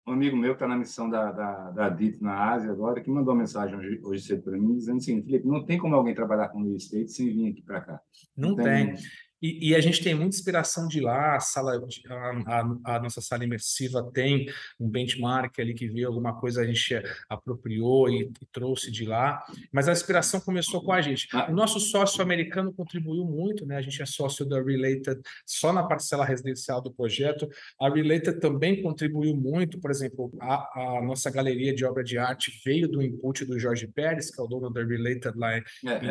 Um 0.07 0.13
amigo 0.13 0.37
meu 0.37 0.51
que 0.51 0.57
está 0.57 0.67
na 0.67 0.77
missão 0.77 1.09
da, 1.09 1.31
da, 1.31 1.71
da 1.71 1.89
DIT 1.89 2.21
na 2.21 2.53
Ásia 2.53 2.73
agora, 2.73 3.01
que 3.01 3.09
mandou 3.09 3.33
uma 3.33 3.41
mensagem 3.41 3.77
hoje, 3.77 4.01
hoje 4.03 4.23
cedo 4.23 4.43
para 4.43 4.59
mim, 4.59 4.75
dizendo 4.75 4.97
assim, 4.97 5.23
Felipe, 5.23 5.47
não 5.47 5.65
tem 5.65 5.79
como 5.79 5.95
alguém 5.95 6.15
trabalhar 6.15 6.49
com 6.49 6.63
real 6.63 6.77
estate 6.77 7.13
sem 7.13 7.29
vir 7.29 7.53
aqui 7.53 7.63
para 7.63 7.81
cá. 7.81 8.01
Não, 8.37 8.51
não 8.51 8.57
tem. 8.57 8.95
tem. 8.95 9.03
E, 9.43 9.71
e, 9.71 9.75
a 9.75 9.81
gente 9.81 10.03
tem 10.03 10.15
muita 10.15 10.37
inspiração 10.37 10.87
de 10.87 11.01
lá, 11.01 11.35
a, 11.35 11.41
sala, 11.41 11.73
a, 12.09 12.15
a, 12.47 12.97
a, 12.97 13.01
nossa 13.01 13.21
sala 13.21 13.43
imersiva 13.43 14.09
tem 14.15 14.47
um 14.79 14.89
benchmark 14.89 15.59
ali 15.59 15.75
que 15.75 15.89
viu 15.89 16.07
alguma 16.07 16.39
coisa, 16.39 16.63
a 16.63 16.65
gente 16.65 17.03
apropriou 17.29 18.09
e, 18.09 18.31
e, 18.41 18.47
trouxe 18.53 18.91
de 18.93 19.05
lá, 19.05 19.45
mas 19.73 19.89
a 19.89 19.93
inspiração 19.93 20.41
começou 20.41 20.81
com 20.85 20.93
a 20.93 21.01
gente. 21.01 21.27
Ah. 21.33 21.51
O 21.51 21.55
nosso 21.55 21.81
sócio 21.81 22.23
americano 22.23 22.73
contribuiu 22.73 23.25
muito, 23.25 23.67
né? 23.67 23.77
A 23.77 23.83
gente 23.83 24.01
é 24.01 24.07
sócio 24.07 24.47
da 24.47 24.63
Related 24.63 25.21
só 25.45 25.73
na 25.73 25.83
parcela 25.83 26.25
residencial 26.25 26.81
do 26.81 26.93
projeto. 26.93 27.49
A 27.81 27.89
Related 27.89 28.39
também 28.39 28.81
contribuiu 28.81 29.37
muito, 29.37 29.81
por 29.81 29.91
exemplo, 29.91 30.33
a, 30.41 31.01
nossa 31.03 31.31
galeria 31.31 31.75
de 31.75 31.85
obra 31.85 32.05
de 32.05 32.17
arte 32.17 32.53
veio 32.65 32.89
do 32.89 33.03
input 33.03 33.45
do 33.45 33.59
Jorge 33.59 33.89
Pérez, 33.89 34.31
que 34.31 34.41
é 34.41 34.45
o 34.45 34.47
dono 34.47 34.71
da 34.71 34.85
Related 34.85 35.37
lá 35.37 35.57
é, 35.57 35.63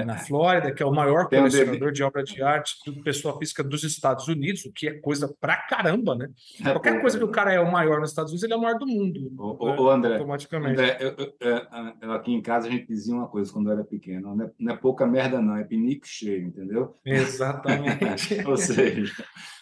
na 0.03 0.15
é. 0.15 0.19
Flórida, 0.19 0.73
que 0.73 0.83
é 0.83 0.85
o 0.85 0.91
maior 0.91 1.29
colecionador 1.29 1.93
de 1.93 2.03
obra 2.03 2.23
de 2.23 2.41
arte 2.41 2.75
do 2.85 3.01
pessoal 3.01 3.20
pessoa 3.21 3.37
física 3.37 3.63
dos 3.63 3.83
Estados 3.83 4.27
Unidos, 4.27 4.65
o 4.65 4.73
que 4.73 4.87
é 4.87 4.93
coisa 4.93 5.33
pra 5.39 5.55
caramba, 5.57 6.15
né? 6.15 6.29
É, 6.59 6.71
Qualquer 6.71 6.99
coisa 6.99 7.17
que 7.17 7.23
o 7.23 7.29
cara 7.31 7.53
é 7.53 7.59
o 7.59 7.71
maior 7.71 7.99
nos 7.99 8.09
Estados 8.09 8.31
Unidos, 8.31 8.43
ele 8.43 8.53
é 8.53 8.57
o 8.57 8.61
maior 8.61 8.77
do 8.77 8.87
mundo. 8.87 9.31
Ô, 9.37 9.67
né? 9.67 9.75
ô 9.79 9.89
André, 9.89 10.13
automaticamente. 10.13 10.73
André, 10.73 10.97
eu, 10.99 11.15
eu, 11.39 11.61
eu, 12.01 12.11
aqui 12.11 12.33
em 12.33 12.41
casa 12.41 12.67
a 12.67 12.71
gente 12.71 12.87
dizia 12.87 13.13
uma 13.13 13.27
coisa 13.27 13.51
quando 13.53 13.67
eu 13.67 13.73
era 13.73 13.83
pequeno: 13.83 14.35
não 14.35 14.45
é, 14.45 14.51
não 14.59 14.73
é 14.73 14.77
pouca 14.77 15.05
merda, 15.05 15.41
não, 15.41 15.55
é 15.55 15.63
pinico 15.63 16.07
cheio, 16.07 16.47
entendeu? 16.47 16.95
Exatamente. 17.05 18.41
Ou 18.47 18.57
seja. 18.57 19.13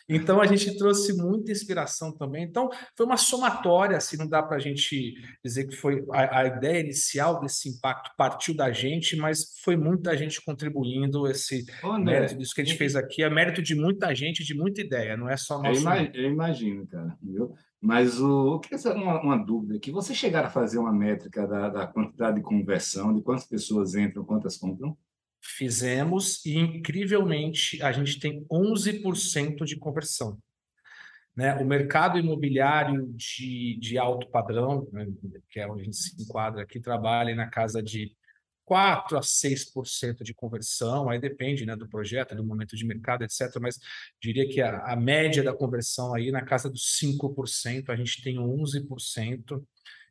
Então 0.09 0.41
a 0.41 0.47
gente 0.47 0.75
trouxe 0.75 1.13
muita 1.13 1.51
inspiração 1.51 2.11
também. 2.11 2.43
Então 2.43 2.67
foi 2.97 3.05
uma 3.05 3.17
somatória, 3.17 3.95
assim, 3.95 4.17
não 4.17 4.27
dá 4.27 4.41
para 4.41 4.57
a 4.57 4.59
gente 4.59 5.13
dizer 5.45 5.67
que 5.67 5.75
foi 5.75 6.03
a, 6.11 6.39
a, 6.39 6.47
ideia 6.47 6.79
inicial 6.79 7.39
desse 7.39 7.69
impacto 7.69 8.11
partiu 8.17 8.55
da 8.55 8.71
gente, 8.71 9.15
mas 9.15 9.59
foi 9.63 9.77
muita 9.77 10.17
gente 10.17 10.43
contribuindo 10.43 11.27
esse 11.27 11.63
André, 11.83 12.19
mérito 12.19 12.37
disso 12.37 12.55
que 12.55 12.61
a 12.61 12.65
gente 12.65 12.77
fez 12.77 12.95
aqui, 12.95 13.21
é 13.21 13.29
mérito 13.29 13.61
de 13.61 13.75
muita 13.75 14.13
gente, 14.15 14.43
de 14.43 14.55
muita 14.55 14.81
ideia, 14.81 15.15
não 15.15 15.29
é 15.29 15.37
só 15.37 15.61
nosso. 15.61 15.79
Eu 15.79 15.81
imagino, 15.81 16.15
eu 16.15 16.31
imagino 16.31 16.87
cara, 16.87 17.17
viu? 17.21 17.53
Mas 17.81 18.19
o, 18.19 18.55
o 18.55 18.59
que 18.59 18.75
é 18.75 18.91
uma, 18.91 19.21
uma 19.21 19.37
dúvida 19.37 19.75
aqui? 19.75 19.91
Você 19.91 20.13
chegaram 20.13 20.47
a 20.47 20.51
fazer 20.51 20.79
uma 20.79 20.91
métrica 20.91 21.47
da, 21.47 21.69
da 21.69 21.87
quantidade 21.87 22.37
de 22.37 22.41
conversão, 22.41 23.13
de 23.13 23.21
quantas 23.21 23.45
pessoas 23.45 23.95
entram, 23.95 24.25
quantas 24.25 24.57
compram? 24.57 24.97
Fizemos 25.41 26.45
e, 26.45 26.57
incrivelmente, 26.57 27.81
a 27.81 27.91
gente 27.91 28.19
tem 28.19 28.45
11% 28.51 29.63
de 29.65 29.77
conversão. 29.77 30.37
Né? 31.35 31.55
O 31.55 31.65
mercado 31.65 32.19
imobiliário 32.19 33.07
de, 33.15 33.77
de 33.79 33.97
alto 33.97 34.29
padrão, 34.29 34.87
né, 34.91 35.07
que 35.49 35.59
é 35.59 35.67
onde 35.67 35.81
a 35.81 35.85
gente 35.85 35.95
se 35.97 36.21
enquadra 36.21 36.63
aqui, 36.63 36.79
trabalha 36.79 37.33
na 37.33 37.47
casa 37.47 37.81
de 37.81 38.13
4 38.65 39.17
a 39.17 39.21
6% 39.21 40.21
de 40.21 40.33
conversão, 40.33 41.09
aí 41.09 41.19
depende 41.19 41.65
né, 41.65 41.75
do 41.75 41.87
projeto, 41.87 42.35
do 42.35 42.45
momento 42.45 42.75
de 42.75 42.85
mercado, 42.85 43.23
etc. 43.23 43.57
Mas 43.59 43.79
diria 44.21 44.47
que 44.47 44.61
a, 44.61 44.79
a 44.91 44.95
média 44.95 45.41
da 45.41 45.53
conversão 45.53 46.13
aí 46.13 46.29
na 46.29 46.43
casa 46.43 46.69
dos 46.69 46.99
5%, 47.01 47.89
a 47.89 47.95
gente 47.95 48.21
tem 48.21 48.35
11% 48.35 49.63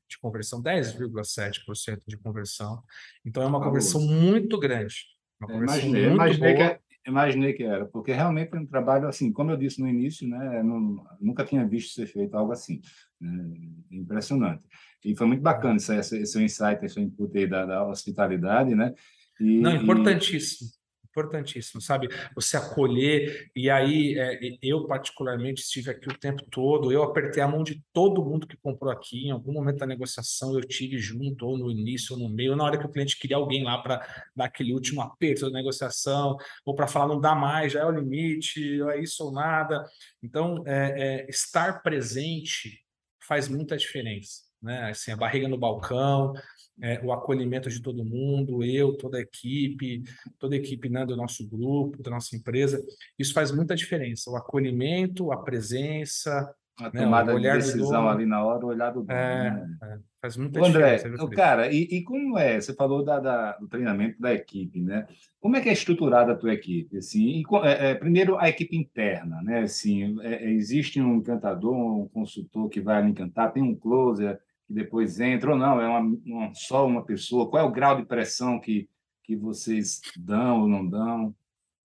de 0.08 0.18
conversão, 0.18 0.62
10,7% 0.62 2.00
de 2.08 2.16
conversão. 2.16 2.82
Então 3.24 3.42
é 3.42 3.46
uma 3.46 3.62
conversão 3.62 4.00
muito 4.00 4.58
grande. 4.58 5.04
Imaginei, 5.48 6.06
imaginei 6.06 6.54
que, 6.54 6.80
imaginei 7.06 7.52
que 7.52 7.62
era, 7.62 7.86
porque 7.86 8.12
realmente 8.12 8.54
é 8.54 8.58
um 8.58 8.66
trabalho 8.66 9.06
assim, 9.06 9.32
como 9.32 9.50
eu 9.50 9.56
disse 9.56 9.80
no 9.80 9.88
início, 9.88 10.26
né, 10.26 10.62
não, 10.62 11.04
nunca 11.20 11.44
tinha 11.44 11.66
visto 11.66 11.94
ser 11.94 12.06
feito 12.06 12.34
algo 12.36 12.52
assim. 12.52 12.80
Né, 13.20 13.54
impressionante. 13.90 14.62
E 15.04 15.16
foi 15.16 15.26
muito 15.26 15.42
bacana 15.42 15.76
esse, 15.76 15.94
esse, 15.96 16.18
esse 16.18 16.42
insight, 16.42 16.84
esse 16.84 17.00
input 17.00 17.36
aí 17.36 17.46
da, 17.46 17.64
da 17.64 17.86
hospitalidade, 17.86 18.74
né? 18.74 18.94
E, 19.40 19.60
não, 19.60 19.76
importantíssimo 19.76 20.77
importantíssimo, 21.18 21.80
sabe? 21.80 22.08
Você 22.34 22.56
acolher. 22.56 23.50
E 23.54 23.68
aí, 23.68 24.18
é, 24.18 24.38
eu 24.62 24.86
particularmente 24.86 25.62
estive 25.62 25.90
aqui 25.90 26.08
o 26.08 26.18
tempo 26.18 26.44
todo, 26.50 26.92
eu 26.92 27.02
apertei 27.02 27.42
a 27.42 27.48
mão 27.48 27.62
de 27.62 27.82
todo 27.92 28.24
mundo 28.24 28.46
que 28.46 28.56
comprou 28.56 28.92
aqui. 28.92 29.26
Em 29.26 29.30
algum 29.30 29.52
momento 29.52 29.78
da 29.78 29.86
negociação, 29.86 30.54
eu 30.54 30.60
tive 30.60 30.98
junto, 30.98 31.46
ou 31.46 31.58
no 31.58 31.70
início, 31.70 32.14
ou 32.14 32.22
no 32.22 32.28
meio, 32.28 32.56
na 32.56 32.64
hora 32.64 32.78
que 32.78 32.86
o 32.86 32.90
cliente 32.90 33.18
queria 33.18 33.36
alguém 33.36 33.64
lá 33.64 33.78
para 33.78 34.24
dar 34.34 34.46
aquele 34.46 34.72
último 34.72 35.00
aperto 35.00 35.46
da 35.46 35.50
negociação, 35.50 36.36
ou 36.64 36.74
para 36.74 36.86
falar 36.86 37.08
não 37.08 37.20
dá 37.20 37.34
mais, 37.34 37.72
já 37.72 37.80
é 37.80 37.84
o 37.84 37.90
limite, 37.90 38.80
é 38.82 39.00
isso 39.00 39.24
ou 39.24 39.32
nada. 39.32 39.84
Então, 40.22 40.62
é, 40.66 41.24
é, 41.26 41.30
estar 41.30 41.82
presente 41.82 42.84
faz 43.26 43.48
muita 43.48 43.76
diferença. 43.76 44.48
Né? 44.62 44.90
Assim, 44.90 45.12
a 45.12 45.16
barriga 45.16 45.48
no 45.48 45.58
balcão, 45.58 46.32
é, 46.80 47.00
o 47.04 47.12
acolhimento 47.12 47.68
de 47.68 47.80
todo 47.80 48.04
mundo, 48.04 48.62
eu, 48.64 48.96
toda 48.96 49.18
a 49.18 49.20
equipe, 49.20 50.02
toda 50.38 50.54
a 50.54 50.58
equipe 50.58 50.88
né, 50.88 51.04
do 51.04 51.16
nosso 51.16 51.48
grupo, 51.48 52.02
da 52.02 52.10
nossa 52.10 52.36
empresa. 52.36 52.80
Isso 53.18 53.34
faz 53.34 53.50
muita 53.50 53.74
diferença. 53.74 54.30
O 54.30 54.36
acolhimento, 54.36 55.32
a 55.32 55.36
presença, 55.38 56.54
a 56.78 56.84
né, 56.84 57.02
tomada 57.02 57.34
de 57.34 57.42
decisão 57.42 58.08
ali 58.08 58.24
na 58.24 58.44
hora, 58.44 58.64
o 58.64 58.68
olhar 58.68 58.90
do 58.90 59.02
dono. 59.02 59.12
É, 59.12 59.50
né? 59.50 59.78
é, 59.82 59.98
faz 60.20 60.36
muita 60.36 60.60
André, 60.60 60.96
diferença. 60.96 61.24
André, 61.24 61.36
cara, 61.36 61.72
e, 61.72 61.82
e, 61.82 62.04
como 62.04 62.38
é? 62.38 62.60
Você 62.60 62.72
falou 62.72 63.04
da, 63.04 63.18
da, 63.18 63.52
do 63.56 63.66
treinamento 63.66 64.20
da 64.20 64.32
equipe, 64.32 64.80
né? 64.80 65.06
Como 65.40 65.56
é 65.56 65.60
que 65.60 65.68
é 65.68 65.72
estruturada 65.72 66.32
a 66.32 66.36
tua 66.36 66.54
equipe? 66.54 66.96
Assim, 66.96 67.40
e, 67.40 67.44
é, 67.64 67.90
é, 67.90 67.94
primeiro, 67.94 68.38
a 68.38 68.48
equipe 68.48 68.76
interna, 68.76 69.42
né? 69.42 69.62
Assim, 69.62 70.20
é, 70.22 70.44
é, 70.44 70.50
existe 70.50 71.00
um 71.00 71.16
encantador, 71.16 71.74
um 71.74 72.08
consultor 72.08 72.68
que 72.68 72.80
vai 72.80 73.04
encantar, 73.04 73.52
tem 73.52 73.62
um 73.62 73.74
closer, 73.74 74.38
que 74.68 74.74
depois 74.74 75.18
entra, 75.18 75.50
ou 75.50 75.56
não, 75.56 75.80
é 75.80 75.88
uma, 75.88 76.18
uma, 76.26 76.54
só 76.54 76.86
uma 76.86 77.04
pessoa? 77.04 77.48
Qual 77.48 77.64
é 77.64 77.66
o 77.66 77.72
grau 77.72 77.96
de 77.96 78.06
pressão 78.06 78.60
que, 78.60 78.88
que 79.24 79.34
vocês 79.34 80.00
dão 80.14 80.60
ou 80.60 80.68
não 80.68 80.86
dão? 80.86 81.34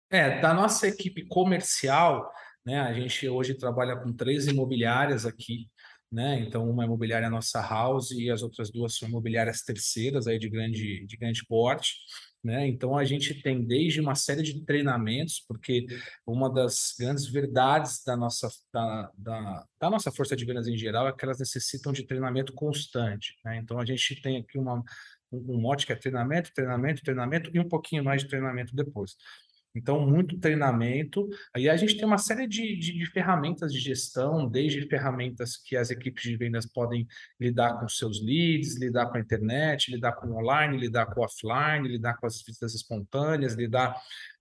É, 0.08 0.40
da 0.40 0.54
nossa 0.54 0.86
equipe 0.86 1.26
comercial, 1.26 2.32
né, 2.64 2.80
a 2.80 2.94
gente 2.94 3.28
hoje 3.28 3.54
trabalha 3.54 3.96
com 3.96 4.12
três 4.12 4.46
imobiliárias 4.46 5.26
aqui, 5.26 5.68
né? 6.10 6.40
Então, 6.40 6.70
uma 6.70 6.84
imobiliária 6.84 7.26
é 7.26 7.28
nossa 7.28 7.60
house 7.60 8.12
e 8.12 8.30
as 8.30 8.42
outras 8.42 8.70
duas 8.70 8.96
são 8.96 9.08
imobiliárias 9.08 9.60
terceiras 9.62 10.26
aí 10.26 10.38
de 10.38 10.48
grande, 10.48 11.04
de 11.04 11.16
grande 11.16 11.44
porte. 11.46 11.96
Né? 12.42 12.68
Então, 12.68 12.96
a 12.96 13.04
gente 13.04 13.42
tem 13.42 13.64
desde 13.64 14.00
uma 14.00 14.14
série 14.14 14.42
de 14.42 14.64
treinamentos, 14.64 15.44
porque 15.46 15.86
uma 16.26 16.52
das 16.52 16.94
grandes 16.98 17.26
verdades 17.26 18.02
da 18.04 18.16
nossa, 18.16 18.48
da, 18.72 19.10
da, 19.16 19.66
da 19.80 19.90
nossa 19.90 20.12
força 20.12 20.36
de 20.36 20.44
vendas 20.44 20.68
em 20.68 20.76
geral 20.76 21.08
é 21.08 21.12
que 21.12 21.24
elas 21.24 21.40
necessitam 21.40 21.92
de 21.92 22.06
treinamento 22.06 22.52
constante. 22.52 23.34
Né? 23.44 23.58
Então, 23.58 23.78
a 23.80 23.84
gente 23.84 24.20
tem 24.22 24.36
aqui 24.36 24.56
uma, 24.56 24.82
um 25.32 25.60
mote 25.60 25.84
que 25.84 25.92
é 25.92 25.96
treinamento, 25.96 26.52
treinamento, 26.54 27.02
treinamento 27.02 27.50
e 27.52 27.58
um 27.58 27.68
pouquinho 27.68 28.04
mais 28.04 28.22
de 28.22 28.28
treinamento 28.28 28.74
depois. 28.74 29.16
Então, 29.78 30.04
muito 30.04 30.38
treinamento. 30.38 31.28
Aí 31.54 31.68
a 31.68 31.76
gente 31.76 31.96
tem 31.96 32.04
uma 32.04 32.18
série 32.18 32.46
de, 32.46 32.76
de, 32.76 32.92
de, 32.92 33.06
ferramentas 33.06 33.72
de 33.72 33.78
gestão, 33.78 34.48
desde 34.48 34.86
ferramentas 34.88 35.56
que 35.56 35.76
as 35.76 35.90
equipes 35.90 36.24
de 36.24 36.36
vendas 36.36 36.66
podem 36.66 37.06
lidar 37.40 37.78
com 37.78 37.88
seus 37.88 38.22
leads, 38.22 38.76
lidar 38.76 39.06
com 39.06 39.16
a 39.16 39.20
internet, 39.20 39.90
lidar 39.90 40.12
com 40.12 40.28
o 40.28 40.38
online, 40.38 40.76
lidar 40.76 41.06
com 41.06 41.20
o 41.20 41.24
offline, 41.24 41.88
lidar 41.88 42.18
com 42.18 42.26
as 42.26 42.42
visitas 42.42 42.74
espontâneas, 42.74 43.54
lidar 43.54 43.94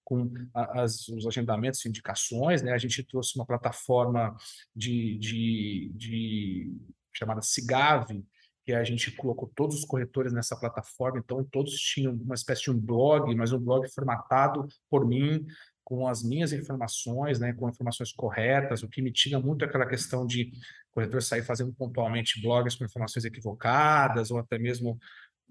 com 0.03 0.31
as, 0.53 1.07
os 1.09 1.27
agendamentos 1.27 1.83
e 1.83 1.89
indicações. 1.89 2.61
Né? 2.61 2.71
A 2.71 2.77
gente 2.77 3.03
trouxe 3.03 3.37
uma 3.37 3.45
plataforma 3.45 4.35
de, 4.75 5.17
de, 5.19 6.73
chamada 7.13 7.41
Cigave, 7.41 8.23
que 8.67 8.73
a 8.73 8.83
gente 8.83 9.11
colocou 9.13 9.49
todos 9.55 9.77
os 9.77 9.85
corretores 9.85 10.33
nessa 10.33 10.53
plataforma, 10.53 11.19
então 11.19 11.41
todos 11.41 11.73
tinham 11.79 12.13
uma 12.13 12.35
espécie 12.35 12.63
de 12.63 12.71
um 12.71 12.77
blog, 12.77 13.33
mas 13.33 13.53
um 13.53 13.59
blog 13.59 13.87
formatado 13.87 14.67
por 14.89 15.07
mim, 15.07 15.45
com 15.85 16.05
as 16.05 16.21
minhas 16.21 16.51
informações, 16.51 17.39
né, 17.39 17.53
com 17.53 17.69
informações 17.69 18.11
corretas, 18.11 18.83
o 18.83 18.89
que 18.89 19.01
mitiga 19.01 19.39
muito 19.39 19.63
aquela 19.63 19.85
questão 19.85 20.27
de 20.27 20.51
corretor 20.91 21.21
sair 21.21 21.43
fazendo 21.43 21.71
pontualmente 21.71 22.41
blogs 22.41 22.75
com 22.75 22.83
informações 22.83 23.23
equivocadas, 23.23 24.31
ou 24.31 24.37
até 24.37 24.59
mesmo 24.59 24.99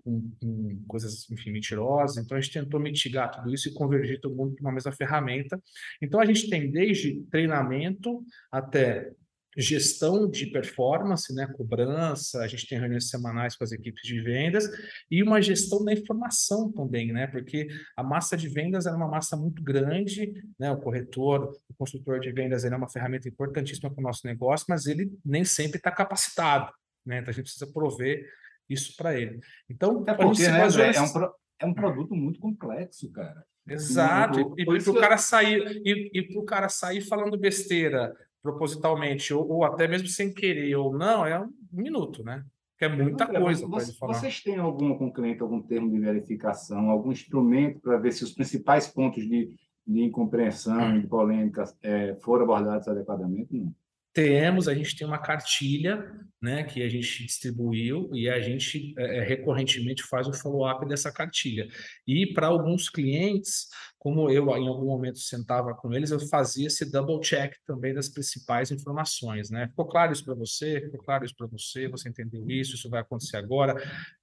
com, 0.04 0.30
com 0.38 0.84
coisas, 0.86 1.26
enfim, 1.30 1.52
mentirosas. 1.52 2.22
Então, 2.22 2.36
a 2.36 2.40
gente 2.40 2.52
tentou 2.52 2.78
mitigar 2.78 3.30
tudo 3.30 3.50
isso 3.54 3.70
e 3.70 3.72
convergir 3.72 4.20
todo 4.20 4.36
mundo 4.36 4.54
para 4.56 4.62
uma 4.62 4.72
mesma 4.72 4.92
ferramenta. 4.92 5.58
Então, 6.02 6.20
a 6.20 6.26
gente 6.26 6.50
tem 6.50 6.70
desde 6.70 7.22
treinamento 7.30 8.22
até 8.52 9.10
gestão 9.56 10.28
de 10.28 10.46
performance, 10.46 11.32
né, 11.34 11.46
cobrança, 11.46 12.40
a 12.40 12.46
gente 12.46 12.68
tem 12.68 12.78
reuniões 12.78 13.08
semanais 13.08 13.56
com 13.56 13.64
as 13.64 13.72
equipes 13.72 14.02
de 14.02 14.20
vendas 14.20 14.68
e 15.10 15.22
uma 15.22 15.40
gestão 15.40 15.82
da 15.82 15.92
informação 15.92 16.70
também, 16.70 17.12
né, 17.12 17.26
porque 17.26 17.68
a 17.96 18.02
massa 18.02 18.36
de 18.36 18.48
vendas 18.48 18.86
é 18.86 18.92
uma 18.92 19.08
massa 19.08 19.36
muito 19.36 19.62
grande, 19.62 20.44
né, 20.58 20.70
o 20.70 20.76
corretor, 20.76 21.52
o 21.68 21.74
consultor 21.74 22.20
de 22.20 22.30
vendas 22.32 22.64
ele 22.64 22.74
é 22.74 22.78
uma 22.78 22.88
ferramenta 22.88 23.28
importantíssima 23.28 23.90
para 23.90 24.00
o 24.00 24.04
nosso 24.04 24.26
negócio, 24.26 24.66
mas 24.68 24.86
ele 24.86 25.10
nem 25.24 25.44
sempre 25.44 25.78
está 25.78 25.90
capacitado, 25.90 26.70
né, 27.04 27.20
então 27.20 27.30
a 27.30 27.34
gente 27.34 27.44
precisa 27.44 27.66
prover 27.72 28.28
isso 28.68 28.94
para 28.96 29.18
ele. 29.18 29.40
Então, 29.70 30.04
é 30.06 30.12
porque, 30.12 30.48
né, 30.48 30.66
é, 30.94 31.00
um 31.00 31.12
pro, 31.12 31.34
é 31.60 31.66
um 31.66 31.74
produto 31.74 32.14
muito 32.14 32.40
complexo, 32.40 33.10
cara. 33.12 33.44
Exato, 33.68 34.54
e, 34.56 34.62
e 34.62 34.64
para 34.64 34.90
o 34.92 34.94
cara 34.94 35.18
sair 35.18 35.82
e, 35.84 36.10
e 36.14 36.22
para 36.22 36.40
o 36.40 36.44
cara 36.44 36.68
sair 36.68 37.00
falando 37.00 37.36
besteira 37.36 38.14
propositalmente, 38.42 39.32
ou, 39.34 39.48
ou, 39.48 39.64
até 39.64 39.88
mesmo 39.88 40.08
sem 40.08 40.32
querer 40.32 40.76
ou 40.76 40.96
não, 40.96 41.26
é 41.26 41.40
um 41.40 41.50
minuto, 41.72 42.22
né? 42.22 42.44
Que 42.78 42.84
é 42.84 42.88
muita 42.88 43.26
coisa 43.26 43.68
para 43.68 43.82
ele 43.82 43.92
falar. 43.92 44.14
Vocês 44.14 44.42
têm 44.42 44.58
algum 44.58 44.96
com 44.98 45.06
o 45.06 45.12
cliente, 45.12 45.40
algum 45.40 45.62
termo 45.62 45.90
de 45.90 45.98
verificação, 45.98 46.90
algum 46.90 47.10
instrumento 47.10 47.80
para 47.80 47.96
ver 47.96 48.12
se 48.12 48.22
os 48.22 48.32
principais 48.32 48.86
pontos 48.86 49.26
de, 49.26 49.50
de 49.86 50.02
incompreensão, 50.02 51.00
de 51.00 51.06
polêmica 51.06 51.64
é, 51.82 52.14
foram 52.16 52.44
abordados 52.44 52.86
adequadamente? 52.86 53.48
Não. 53.52 53.74
Temos, 54.16 54.66
a 54.66 54.74
gente 54.74 54.96
tem 54.96 55.06
uma 55.06 55.18
cartilha 55.18 56.10
né, 56.40 56.64
que 56.64 56.82
a 56.82 56.88
gente 56.88 57.26
distribuiu 57.26 58.08
e 58.14 58.30
a 58.30 58.40
gente 58.40 58.94
é, 58.96 59.18
é 59.18 59.22
recorrentemente 59.22 60.02
faz 60.04 60.26
o 60.26 60.32
follow-up 60.32 60.88
dessa 60.88 61.12
cartilha. 61.12 61.68
E 62.06 62.32
para 62.32 62.46
alguns 62.46 62.88
clientes, 62.88 63.68
como 63.98 64.30
eu 64.30 64.48
em 64.56 64.68
algum 64.68 64.86
momento 64.86 65.18
sentava 65.18 65.74
com 65.74 65.92
eles, 65.92 66.10
eu 66.10 66.20
fazia 66.20 66.66
esse 66.66 66.90
double 66.90 67.20
check 67.20 67.54
também 67.66 67.94
das 67.94 68.08
principais 68.08 68.70
informações, 68.70 69.50
né? 69.50 69.68
Ficou 69.68 69.86
claro 69.86 70.12
isso 70.12 70.24
para 70.24 70.34
você? 70.34 70.80
Ficou 70.82 71.00
claro 71.00 71.24
isso 71.24 71.34
para 71.36 71.46
você? 71.46 71.88
Você 71.88 72.08
entendeu 72.08 72.48
isso? 72.48 72.74
Isso 72.74 72.90
vai 72.90 73.00
acontecer 73.00 73.36
agora? 73.36 73.74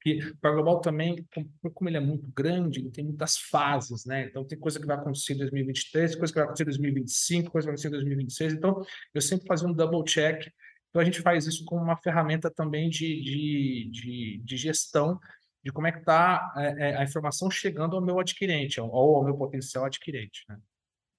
Que 0.01 0.19
o 0.19 0.53
Global 0.53 0.79
também, 0.79 1.25
como 1.73 1.89
ele 1.89 1.97
é 1.97 1.99
muito 1.99 2.31
grande, 2.35 2.79
ele 2.79 2.91
tem 2.91 3.03
muitas 3.03 3.37
fases, 3.37 4.05
né? 4.05 4.25
Então 4.25 4.45
tem 4.45 4.57
coisa 4.57 4.79
que 4.79 4.85
vai 4.85 4.95
acontecer 4.95 5.33
em 5.33 5.37
2023, 5.37 6.15
coisa 6.15 6.31
que 6.31 6.39
vai 6.39 6.45
acontecer 6.45 6.63
em 6.63 6.67
2025, 6.67 7.51
coisa 7.51 7.65
que 7.65 7.67
vai 7.67 7.73
acontecer 7.73 7.87
em 7.87 7.91
2026. 7.91 8.53
Então 8.53 8.85
eu 9.13 9.21
sempre 9.21 9.47
fazia 9.47 9.67
um 9.67 9.73
double 9.73 10.03
check. 10.05 10.47
Então 10.89 11.01
a 11.01 11.05
gente 11.05 11.21
faz 11.21 11.47
isso 11.47 11.65
como 11.65 11.81
uma 11.81 11.97
ferramenta 11.97 12.51
também 12.51 12.89
de, 12.89 13.21
de, 13.21 13.89
de, 13.91 14.41
de 14.45 14.57
gestão 14.57 15.19
de 15.63 15.71
como 15.71 15.87
é 15.87 15.91
que 15.91 15.99
está 15.99 16.53
é, 16.57 16.89
é, 16.89 16.97
a 16.97 17.03
informação 17.03 17.49
chegando 17.49 17.95
ao 17.95 18.01
meu 18.01 18.19
adquirente, 18.19 18.81
ou 18.81 19.15
ao 19.15 19.23
meu 19.23 19.35
potencial 19.35 19.85
adquirente. 19.85 20.43
Né? 20.49 20.57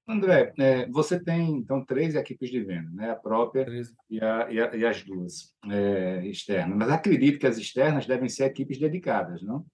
André, 0.06 0.52
é, 0.58 0.86
você 0.90 1.18
tem 1.18 1.56
então 1.56 1.84
três 1.84 2.14
equipes 2.14 2.50
de 2.50 2.62
venda, 2.62 2.90
né? 2.92 3.10
a 3.10 3.16
própria 3.16 3.66
e, 4.10 4.20
a, 4.20 4.48
e, 4.50 4.60
a, 4.60 4.76
e, 4.76 4.84
as 4.84 5.02
duas 5.02 5.54
é, 5.70 6.26
externas. 6.26 6.76
Mas 6.76 6.90
acredito 6.90 7.38
que 7.38 7.46
as 7.46 7.56
externas 7.56 8.06
devem 8.06 8.28
ser 8.28 8.44
equipes 8.44 8.78
dedicadas, 8.78 9.42
não? 9.42 9.64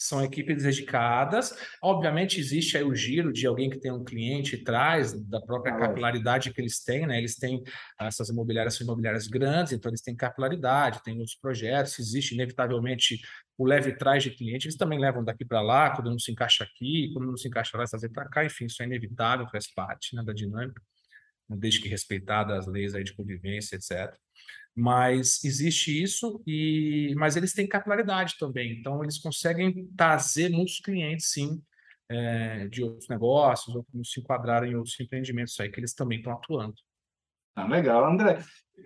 São 0.00 0.24
equipes 0.24 0.62
dedicadas. 0.62 1.54
Obviamente, 1.82 2.40
existe 2.40 2.74
aí 2.74 2.82
o 2.82 2.94
giro 2.94 3.30
de 3.30 3.46
alguém 3.46 3.68
que 3.68 3.78
tem 3.78 3.92
um 3.92 4.02
cliente 4.02 4.56
e 4.56 4.64
traz, 4.64 5.12
da 5.28 5.42
própria 5.42 5.74
ah, 5.74 5.78
capilaridade 5.78 6.50
que 6.54 6.60
eles 6.60 6.82
têm, 6.82 7.06
né? 7.06 7.18
Eles 7.18 7.36
têm 7.36 7.62
essas 8.00 8.30
imobiliárias, 8.30 8.74
são 8.74 8.84
imobiliárias 8.86 9.26
grandes, 9.26 9.74
então 9.74 9.90
eles 9.90 10.00
têm 10.00 10.16
capilaridade, 10.16 11.02
tem 11.02 11.18
outros 11.18 11.36
projetos, 11.36 11.98
existe 11.98 12.34
inevitavelmente 12.34 13.20
o 13.58 13.66
leve 13.66 13.92
trás 13.92 14.22
de 14.22 14.30
cliente, 14.30 14.66
eles 14.66 14.76
também 14.76 14.98
levam 14.98 15.22
daqui 15.22 15.44
para 15.44 15.60
lá, 15.60 15.90
quando 15.90 16.10
não 16.10 16.18
se 16.18 16.32
encaixa 16.32 16.64
aqui, 16.64 17.10
quando 17.12 17.26
não 17.26 17.36
se 17.36 17.46
encaixa 17.46 17.76
lá, 17.76 17.84
trazer 17.84 18.08
para 18.08 18.26
cá, 18.26 18.42
enfim, 18.42 18.64
isso 18.64 18.82
é 18.82 18.86
inevitável, 18.86 19.46
faz 19.52 19.70
parte 19.70 20.16
né, 20.16 20.22
da 20.24 20.32
dinâmica, 20.32 20.80
desde 21.46 21.82
que 21.82 21.88
respeitadas 21.88 22.60
as 22.60 22.66
leis 22.66 22.94
aí 22.94 23.04
de 23.04 23.12
convivência, 23.12 23.76
etc. 23.76 24.16
Mas 24.74 25.42
existe 25.44 26.02
isso, 26.02 26.42
e 26.46 27.14
mas 27.16 27.36
eles 27.36 27.52
têm 27.52 27.66
capilaridade 27.66 28.36
também, 28.38 28.78
então 28.78 29.02
eles 29.02 29.18
conseguem 29.18 29.88
trazer 29.96 30.48
muitos 30.48 30.80
clientes, 30.80 31.32
sim, 31.32 31.60
é, 32.08 32.66
de 32.68 32.82
outros 32.82 33.08
negócios, 33.08 33.74
ou 33.74 33.84
como 33.84 34.04
se 34.04 34.20
enquadrarem 34.20 34.72
em 34.72 34.74
outros 34.76 34.98
empreendimentos 34.98 35.58
aí 35.60 35.70
que 35.70 35.80
eles 35.80 35.94
também 35.94 36.18
estão 36.18 36.32
atuando. 36.32 36.74
Ah, 37.54 37.66
legal. 37.66 38.04
André, 38.04 38.38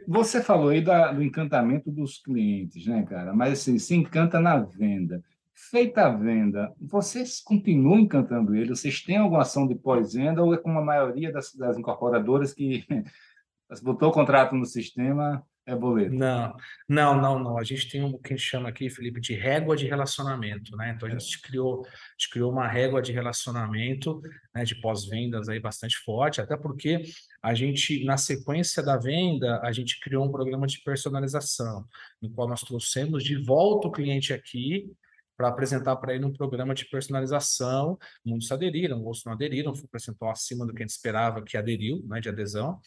você 0.07 0.43
falou 0.43 0.71
aí 0.71 0.81
da, 0.81 1.13
do 1.13 1.23
encantamento 1.23 1.91
dos 1.91 2.19
clientes, 2.19 2.87
né, 2.87 3.05
cara? 3.05 3.33
Mas 3.33 3.53
assim, 3.55 3.79
se 3.79 3.95
encanta 3.95 4.41
na 4.41 4.59
venda. 4.59 5.23
Feita 5.57 6.07
a 6.07 6.09
venda, 6.11 6.75
vocês 6.81 7.41
continuam 7.41 8.01
encantando 8.01 8.57
eles? 8.57 8.81
Vocês 8.81 9.01
têm 9.03 9.19
alguma 9.19 9.43
ação 9.43 9.69
de 9.69 9.77
pós-venda 9.77 10.43
ou 10.43 10.53
é 10.53 10.59
como 10.59 10.81
a 10.81 10.85
maioria 10.85 11.33
das, 11.33 11.55
das 11.55 11.79
incorporadoras 11.79 12.53
que 12.53 12.85
botou 13.83 14.09
o 14.09 14.13
contrato 14.13 14.57
no 14.57 14.67
sistema, 14.67 15.47
é 15.67 15.75
boleto. 15.75 16.15
Não, 16.15 16.55
não, 16.89 17.21
não, 17.21 17.39
não. 17.39 17.59
A 17.59 17.65
gente 17.65 17.89
tem 17.89 18.03
um 18.03 18.19
que 18.19 18.35
a 18.35 18.37
gente 18.37 18.47
chama 18.47 18.69
aqui, 18.69 18.91
Felipe, 18.91 19.21
de 19.21 19.35
régua 19.35 19.75
de 19.77 19.87
relacionamento, 19.87 20.77
né? 20.77 20.93
Então 20.95 21.09
a 21.09 21.11
gente 21.11 21.41
criou, 21.41 21.85
a 21.87 21.89
gente 22.19 22.31
criou 22.31 22.53
uma 22.53 22.69
régua 22.69 23.01
de 23.01 23.13
relacionamento, 23.13 24.21
né, 24.55 24.65
de 24.65 24.75
pós-vendas 24.81 25.49
aí 25.49 25.59
bastante 25.59 25.97
forte, 25.99 26.41
até 26.41 26.57
porque 26.57 27.03
a 27.43 27.55
gente, 27.55 28.05
na 28.05 28.17
sequência 28.17 28.83
da 28.83 28.97
venda, 28.97 29.61
a 29.63 29.73
gente 29.73 29.99
criou 30.01 30.27
um 30.27 30.31
programa 30.31 30.67
de 30.67 30.83
personalização, 30.83 31.87
no 32.21 32.31
qual 32.31 32.49
nós 32.49 32.61
trouxemos 32.61 33.25
de 33.25 33.37
volta 33.37 33.89
o 33.89 33.93
cliente 33.93 34.33
aqui 34.33 34.93
para 35.37 35.49
apresentar 35.49 35.97
para 35.97 36.15
ele 36.15 36.25
um 36.25 36.33
programa 36.33 36.75
de 36.75 36.85
personalização. 36.87 37.99
Muitos 38.25 38.51
aderiram, 38.51 39.03
outros 39.03 39.25
não 39.25 39.33
aderiram, 39.33 39.75
foi 39.75 39.85
um 39.85 39.89
percentual 39.89 40.31
acima 40.31 40.67
do 40.67 40.73
que 40.73 40.83
a 40.83 40.87
gente 40.87 40.95
esperava 40.95 41.43
que 41.43 41.57
aderiu, 41.57 42.03
né, 42.07 42.21
de 42.21 42.29
adesão. 42.29 42.79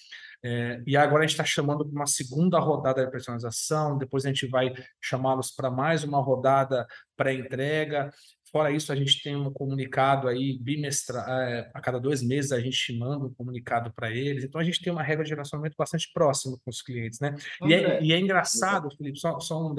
É, 0.44 0.82
e 0.86 0.96
agora 0.96 1.24
a 1.24 1.28
gente 1.28 1.34
está 1.34 1.46
chamando 1.46 1.86
para 1.86 1.96
uma 1.96 2.06
segunda 2.06 2.60
rodada 2.60 3.04
de 3.06 3.12
personalização, 3.12 3.98
depois 3.98 4.26
a 4.26 4.30
gente 4.30 4.48
vai 4.48 4.74
chamá-los 5.02 5.52
para 5.52 5.70
mais 5.70 6.04
uma 6.04 6.22
rodada 6.22 6.88
pré-entrega. 7.16 8.12
Fora 8.58 8.72
isso, 8.72 8.92
a 8.92 8.96
gente 8.96 9.22
tem 9.22 9.36
um 9.36 9.54
comunicado 9.54 10.28
aí 10.28 10.58
bimestral, 10.58 11.24
é, 11.30 11.70
a 11.76 11.80
cada 11.80 12.00
dois 12.00 12.24
meses 12.24 12.52
a 12.52 12.60
gente 12.60 12.98
manda 12.98 13.28
um 13.28 13.34
comunicado 13.36 13.94
para 13.94 14.10
eles. 14.10 14.44
Então 14.44 14.60
a 14.60 14.64
gente 14.64 14.82
tem 14.82 14.92
uma 14.92 15.04
regra 15.04 15.24
de 15.24 15.30
relacionamento 15.30 15.76
bastante 15.78 16.10
próximo 16.12 16.60
com 16.66 16.72
os 16.72 16.82
clientes, 16.82 17.20
né? 17.20 17.36
E 17.64 17.72
é, 17.72 18.02
e 18.02 18.12
é, 18.12 18.20
engraçado, 18.20 18.90
Felipe, 18.98 19.20
só, 19.20 19.40
só 19.40 19.62
um, 19.62 19.76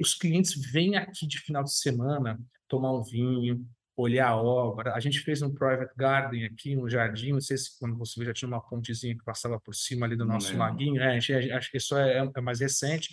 os 0.00 0.14
clientes 0.14 0.54
vêm 0.70 0.94
aqui 0.94 1.26
de 1.26 1.40
final 1.40 1.64
de 1.64 1.72
semana 1.72 2.38
tomar 2.68 2.92
um 2.92 3.02
vinho, 3.02 3.66
olhar 3.96 4.28
a 4.28 4.36
obra. 4.40 4.94
A 4.94 5.00
gente 5.00 5.18
fez 5.18 5.42
um 5.42 5.52
private 5.52 5.92
garden 5.96 6.44
aqui, 6.44 6.76
um 6.76 6.88
jardim, 6.88 7.32
não 7.32 7.40
sei 7.40 7.56
se 7.56 7.76
quando 7.80 7.98
você 7.98 8.24
já 8.24 8.32
tinha 8.32 8.48
uma 8.48 8.60
pontezinha 8.60 9.16
que 9.16 9.24
passava 9.24 9.58
por 9.58 9.74
cima 9.74 10.06
ali 10.06 10.14
do 10.14 10.24
nosso 10.24 10.56
laguinho, 10.56 11.02
é, 11.02 11.18
acho 11.18 11.68
que 11.68 11.78
isso 11.78 11.96
é, 11.96 12.30
é, 12.32 12.40
mais 12.40 12.60
recente. 12.60 13.08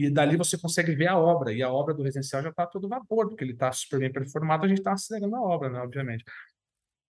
E 0.00 0.10
dali 0.10 0.36
você 0.36 0.56
consegue 0.56 0.94
ver 0.94 1.08
a 1.08 1.18
obra, 1.18 1.52
e 1.52 1.62
a 1.62 1.70
obra 1.70 1.92
do 1.92 2.02
residencial 2.02 2.42
já 2.42 2.48
está 2.48 2.66
todo 2.66 2.88
vapor, 2.88 3.28
porque 3.28 3.44
ele 3.44 3.52
está 3.52 3.70
super 3.70 4.00
bem 4.00 4.10
performado, 4.10 4.64
a 4.64 4.68
gente 4.68 4.78
está 4.78 4.92
acelerando 4.92 5.36
a 5.36 5.42
obra, 5.42 5.68
né, 5.68 5.80
obviamente. 5.80 6.24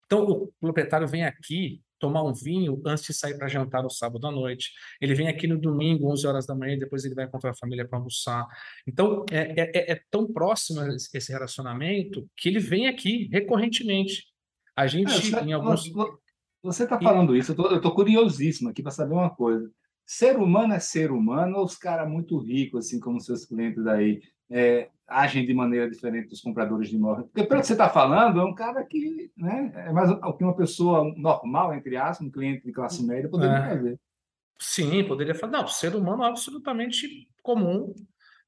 Então, 0.07 0.25
o 0.25 0.53
proprietário 0.61 1.07
vem 1.07 1.25
aqui 1.25 1.81
tomar 2.01 2.25
um 2.25 2.33
vinho 2.33 2.83
antes 2.85 3.05
de 3.05 3.15
sair 3.15 3.39
para 3.39 3.47
jantar 3.47 3.83
no 3.83 3.91
sábado 3.91 4.27
à 4.27 4.33
noite. 4.33 4.73
Ele 5.01 5.15
vem 5.15 5.29
aqui 5.29 5.47
no 5.47 5.57
domingo, 5.57 6.11
11 6.11 6.27
horas 6.27 6.47
da 6.47 6.55
manhã, 6.55 6.77
depois 6.77 7.05
ele 7.05 7.15
vai 7.15 7.27
encontrar 7.27 7.51
a 7.51 7.55
família 7.55 7.87
para 7.87 7.99
almoçar. 7.99 8.45
Então, 8.87 9.25
é, 9.31 9.61
é, 9.61 9.71
é, 9.73 9.93
é 9.93 10.01
tão 10.11 10.27
próximo 10.27 10.81
esse 11.15 11.31
relacionamento 11.31 12.29
que 12.37 12.49
ele 12.49 12.59
vem 12.59 12.89
aqui 12.89 13.29
recorrentemente. 13.31 14.25
A 14.75 14.87
gente, 14.89 15.13
é, 15.13 15.15
você, 15.15 15.41
em 15.41 15.53
alguns. 15.53 15.85
Você 16.63 16.85
está 16.85 16.99
falando 16.99 17.37
e... 17.37 17.39
isso, 17.39 17.53
eu 17.53 17.77
estou 17.77 17.95
curiosíssimo 17.95 18.71
aqui 18.71 18.83
para 18.83 18.91
saber 18.91 19.15
uma 19.15 19.31
coisa. 19.31 19.71
Ser 20.13 20.37
humano 20.37 20.75
é 20.75 20.81
ser 20.81 21.13
humano 21.13 21.59
ou 21.59 21.65
os 21.65 21.77
caras 21.77 22.11
muito 22.11 22.37
ricos, 22.37 22.85
assim 22.85 22.99
como 22.99 23.21
seus 23.21 23.45
clientes 23.45 23.87
aí, 23.87 24.21
é, 24.51 24.89
agem 25.07 25.47
de 25.47 25.55
maneira 25.55 25.89
diferente 25.89 26.31
dos 26.31 26.41
compradores 26.41 26.89
de 26.89 26.97
imóveis? 26.97 27.29
Porque, 27.29 27.47
pelo 27.47 27.61
que 27.61 27.69
você 27.69 27.75
está 27.75 27.89
falando, 27.89 28.41
é 28.41 28.45
um 28.45 28.53
cara 28.53 28.83
que 28.83 29.31
né, 29.37 29.71
é 29.73 29.93
mais 29.93 30.11
o 30.11 30.33
que 30.33 30.43
uma 30.43 30.57
pessoa 30.57 31.05
normal, 31.17 31.73
entre 31.75 31.97
aspas, 31.97 32.27
um 32.27 32.31
cliente 32.31 32.67
de 32.67 32.73
classe 32.73 33.07
média, 33.07 33.31
poderia 33.31 33.59
é. 33.59 33.69
fazer. 33.69 34.01
Sim, 34.59 35.05
poderia 35.05 35.33
fazer. 35.33 35.53
Não, 35.53 35.69
ser 35.69 35.95
humano 35.95 36.25
é 36.25 36.27
absolutamente 36.27 37.29
comum. 37.41 37.95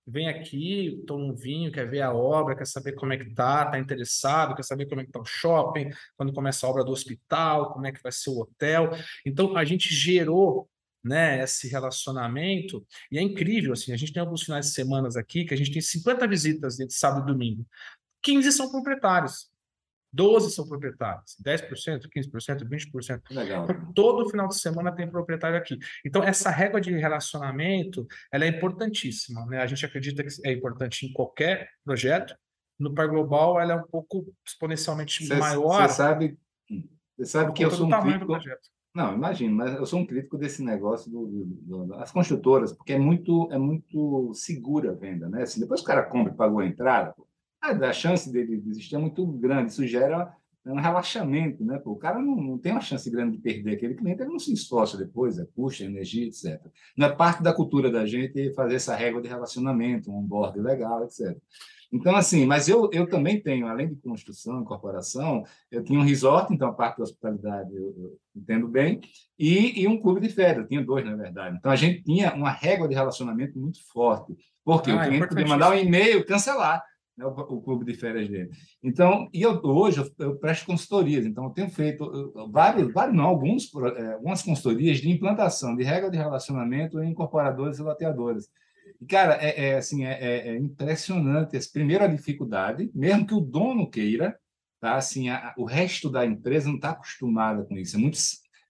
Vem 0.04 0.28
aqui, 0.28 1.00
toma 1.06 1.26
um 1.26 1.32
vinho, 1.32 1.70
quer 1.70 1.88
ver 1.88 2.00
a 2.02 2.12
obra, 2.12 2.56
quer 2.56 2.66
saber 2.66 2.94
como 2.94 3.12
é 3.12 3.16
que 3.16 3.32
tá, 3.32 3.66
tá 3.66 3.78
interessado, 3.78 4.56
quer 4.56 4.64
saber 4.64 4.86
como 4.86 5.00
é 5.00 5.04
que 5.04 5.12
tá 5.12 5.20
o 5.20 5.24
shopping, 5.24 5.90
quando 6.16 6.32
começa 6.32 6.66
a 6.66 6.70
obra 6.70 6.82
do 6.82 6.90
hospital, 6.90 7.72
como 7.72 7.86
é 7.86 7.92
que 7.92 8.02
vai 8.02 8.10
ser 8.10 8.30
o 8.30 8.40
hotel. 8.40 8.90
Então, 9.24 9.56
a 9.56 9.64
gente 9.64 9.94
gerou 9.94 10.68
né, 11.02 11.42
esse 11.42 11.68
relacionamento, 11.68 12.86
e 13.10 13.18
é 13.18 13.22
incrível, 13.22 13.72
assim, 13.72 13.92
a 13.92 13.96
gente 13.96 14.12
tem 14.12 14.20
alguns 14.20 14.42
finais 14.42 14.66
de 14.66 14.72
semana 14.72 15.08
aqui 15.16 15.44
que 15.44 15.54
a 15.54 15.56
gente 15.56 15.72
tem 15.72 15.82
50 15.82 16.26
visitas 16.26 16.76
de 16.76 16.90
sábado 16.92 17.28
e 17.28 17.32
domingo, 17.32 17.66
15 18.22 18.52
são 18.52 18.70
proprietários, 18.70 19.50
12 20.12 20.52
são 20.52 20.68
proprietários, 20.68 21.36
10%, 21.44 22.02
15%, 22.14 22.68
20%. 22.68 23.20
Legal. 23.30 23.66
Todo 23.94 24.28
final 24.28 24.46
de 24.46 24.58
semana 24.58 24.94
tem 24.94 25.10
proprietário 25.10 25.56
aqui. 25.56 25.78
Então, 26.04 26.22
essa 26.22 26.50
régua 26.50 26.80
de 26.80 26.92
relacionamento, 26.92 28.06
ela 28.30 28.44
é 28.44 28.48
importantíssima, 28.48 29.46
né? 29.46 29.62
A 29.62 29.66
gente 29.66 29.86
acredita 29.86 30.22
que 30.22 30.30
é 30.44 30.52
importante 30.52 31.06
em 31.06 31.12
qualquer 31.14 31.70
projeto, 31.82 32.36
no 32.78 32.94
Par 32.94 33.08
Global 33.08 33.60
ela 33.60 33.72
é 33.74 33.76
um 33.76 33.86
pouco 33.86 34.26
exponencialmente 34.46 35.26
cê, 35.26 35.34
maior. 35.36 35.88
Você 35.88 35.94
sabe, 35.94 36.38
você 37.16 37.26
sabe 37.26 37.52
que 37.52 37.64
eu 37.64 37.70
sou 37.70 37.86
um 37.86 38.00
crítico, 38.00 38.32
não, 38.94 39.14
imagino, 39.14 39.54
mas 39.54 39.74
eu 39.74 39.86
sou 39.86 40.00
um 40.00 40.06
crítico 40.06 40.36
desse 40.36 40.62
negócio 40.62 41.10
do, 41.10 41.26
do, 41.26 41.44
do, 41.44 41.86
das 41.86 42.10
construtoras, 42.10 42.72
porque 42.72 42.92
é 42.92 42.98
muito, 42.98 43.48
é 43.50 43.58
muito 43.58 44.32
segura 44.34 44.90
a 44.90 44.94
venda, 44.94 45.28
né? 45.28 45.42
Assim, 45.42 45.60
depois 45.60 45.80
o 45.80 45.84
cara 45.84 46.02
compra 46.02 46.32
e 46.32 46.36
pagou 46.36 46.60
a 46.60 46.66
entrada, 46.66 47.12
pô, 47.12 47.26
a 47.62 47.92
chance 47.92 48.30
dele 48.30 48.60
desistir 48.60 48.96
é 48.96 48.98
muito 48.98 49.24
grande. 49.24 49.70
Isso 49.70 49.86
gera 49.86 50.34
um 50.70 50.80
relaxamento, 50.80 51.64
né? 51.64 51.78
Pô, 51.78 51.92
o 51.92 51.96
cara 51.96 52.20
não, 52.20 52.36
não, 52.36 52.58
tem 52.58 52.72
uma 52.72 52.80
chance 52.80 53.10
grande 53.10 53.36
de 53.36 53.42
perder 53.42 53.72
aquele 53.72 53.94
cliente, 53.94 54.22
ele 54.22 54.30
não 54.30 54.38
se 54.38 54.52
esforça 54.52 54.96
depois, 54.96 55.38
é 55.38 55.46
custo, 55.56 55.82
energia, 55.82 56.26
etc. 56.26 56.60
Não 56.96 57.08
é 57.08 57.12
parte 57.12 57.42
da 57.42 57.52
cultura 57.52 57.90
da 57.90 58.06
gente 58.06 58.52
fazer 58.54 58.76
essa 58.76 58.94
régua 58.94 59.20
de 59.20 59.28
relacionamento, 59.28 60.12
um 60.12 60.22
board 60.22 60.60
legal, 60.60 61.04
etc. 61.04 61.36
Então, 61.92 62.16
assim, 62.16 62.46
mas 62.46 62.68
eu, 62.68 62.88
eu 62.90 63.06
também 63.06 63.38
tenho, 63.38 63.66
além 63.66 63.88
de 63.88 63.96
construção, 63.96 64.62
incorporação, 64.62 65.44
eu 65.70 65.84
tinha 65.84 65.98
um 65.98 66.04
resort, 66.04 66.52
então 66.54 66.68
a 66.68 66.72
parte 66.72 66.96
da 66.96 67.04
hospitalidade 67.04 67.74
eu, 67.74 67.94
eu 67.98 68.18
entendo 68.34 68.66
bem, 68.66 68.98
e, 69.38 69.82
e, 69.82 69.86
um 69.86 70.00
clube 70.00 70.20
de 70.20 70.30
férias, 70.30 70.62
eu 70.62 70.68
tinha 70.68 70.82
dois, 70.82 71.04
na 71.04 71.14
verdade. 71.14 71.56
Então, 71.58 71.70
a 71.70 71.76
gente 71.76 72.02
tinha 72.02 72.32
uma 72.34 72.50
régua 72.50 72.88
de 72.88 72.94
relacionamento 72.94 73.58
muito 73.58 73.78
forte, 73.92 74.34
porque 74.64 74.90
ah, 74.90 74.96
o 74.96 75.00
é 75.00 75.06
cliente 75.06 75.24
é 75.24 75.28
podia 75.28 75.46
mandar 75.46 75.70
um 75.70 75.76
e-mail, 75.76 76.24
cancelar 76.24 76.82
né, 77.16 77.24
o, 77.24 77.30
o, 77.30 77.62
clube 77.62 77.84
de 77.84 77.94
férias 77.94 78.28
dele. 78.28 78.50
Então, 78.82 79.28
e 79.32 79.42
eu, 79.42 79.60
hoje 79.62 79.98
eu, 79.98 80.10
eu 80.18 80.36
presto 80.36 80.66
consultorias, 80.66 81.26
então 81.26 81.44
eu 81.44 81.50
tenho 81.50 81.70
feito 81.70 82.32
vários, 82.50 82.92
vários 82.92 83.16
não, 83.16 83.24
alguns, 83.24 83.70
é, 83.96 84.12
algumas 84.14 84.42
consultorias 84.42 84.98
de 84.98 85.10
implantação 85.10 85.76
de 85.76 85.84
regra 85.84 86.10
de 86.10 86.16
relacionamento 86.16 87.02
em 87.02 87.10
incorporadores 87.10 87.78
e 87.78 87.82
loteadores. 87.82 88.48
E, 89.00 89.06
cara, 89.06 89.34
é, 89.40 89.70
é 89.70 89.76
assim, 89.76 90.04
é, 90.04 90.12
é, 90.12 90.48
é 90.48 90.56
impressionante. 90.56 91.58
Primeiro, 91.72 92.04
a 92.04 92.08
dificuldade, 92.08 92.90
mesmo 92.94 93.26
que 93.26 93.34
o 93.34 93.40
dono 93.40 93.90
queira, 93.90 94.38
tá? 94.80 94.96
Assim, 94.96 95.28
a, 95.28 95.54
o 95.56 95.64
resto 95.64 96.10
da 96.10 96.24
empresa 96.24 96.68
não 96.68 96.76
está 96.76 96.90
acostumada 96.90 97.64
com 97.64 97.76
isso, 97.76 97.96
é 97.96 98.00
muito, 98.00 98.18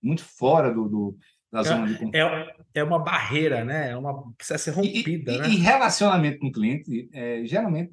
muito 0.03 0.25
fora 0.25 0.73
do, 0.73 0.89
do 0.89 1.17
da 1.53 1.61
é, 1.61 1.65
zona 1.65 1.87
de 1.87 1.95
conforto. 1.95 2.17
É, 2.17 2.57
é 2.75 2.83
uma 2.83 2.99
barreira, 2.99 3.65
né? 3.65 3.91
É 3.91 3.97
uma, 3.97 4.33
precisa 4.33 4.59
ser 4.59 4.71
rompida, 4.71 5.33
e, 5.33 5.39
né? 5.39 5.49
E 5.49 5.57
relacionamento 5.57 6.39
com 6.39 6.47
o 6.47 6.53
cliente, 6.53 7.11
é, 7.13 7.45
geralmente 7.45 7.93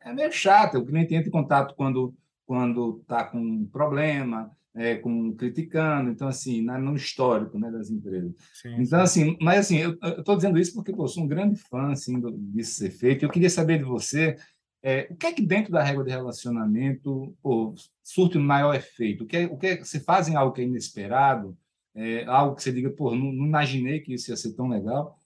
é 0.00 0.12
meio 0.12 0.30
chato. 0.30 0.78
O 0.78 0.84
cliente 0.84 1.14
entra 1.14 1.28
em 1.28 1.32
contato 1.32 1.74
quando 1.74 2.14
quando 2.44 3.00
está 3.02 3.24
com 3.24 3.38
um 3.38 3.66
problema, 3.66 4.50
é, 4.74 4.94
com 4.96 5.34
criticando, 5.34 6.10
então 6.10 6.26
assim, 6.26 6.62
no 6.62 6.96
histórico, 6.96 7.58
né, 7.58 7.70
das 7.70 7.90
empresas. 7.90 8.32
Sim, 8.54 8.74
então 8.78 9.00
assim, 9.02 9.36
mas 9.38 9.58
assim, 9.60 9.76
eu 9.76 9.98
estou 10.18 10.34
dizendo 10.34 10.58
isso 10.58 10.72
porque 10.72 10.90
pô, 10.90 11.04
eu 11.04 11.08
sou 11.08 11.24
um 11.24 11.28
grande 11.28 11.56
fã 11.56 11.92
assim 11.92 12.18
do, 12.18 12.32
disso 12.32 12.76
ser 12.76 12.90
feito. 12.90 13.24
Eu 13.24 13.28
queria 13.28 13.50
saber 13.50 13.78
de 13.78 13.84
você 13.84 14.36
é, 14.82 15.08
o 15.10 15.16
que 15.16 15.26
é 15.26 15.32
que 15.32 15.42
dentro 15.42 15.72
da 15.72 15.82
regra 15.82 16.04
de 16.04 16.10
relacionamento 16.10 17.36
pô, 17.42 17.74
surte 18.02 18.38
o 18.38 18.40
maior 18.40 18.74
efeito? 18.74 19.24
O 19.24 19.26
que, 19.26 19.36
é, 19.36 19.46
o 19.46 19.56
que 19.56 19.66
é, 19.66 19.76
você 19.76 20.00
fazem 20.00 20.36
algo 20.36 20.52
que 20.52 20.62
é 20.62 20.64
inesperado, 20.64 21.56
é, 21.98 22.24
algo 22.26 22.54
que 22.54 22.62
você 22.62 22.72
diga, 22.72 22.90
pô, 22.90 23.14
não, 23.14 23.32
não 23.32 23.46
imaginei 23.46 24.00
que 24.00 24.14
isso 24.14 24.30
ia 24.30 24.36
ser 24.36 24.54
tão 24.54 24.68
legal. 24.68 25.18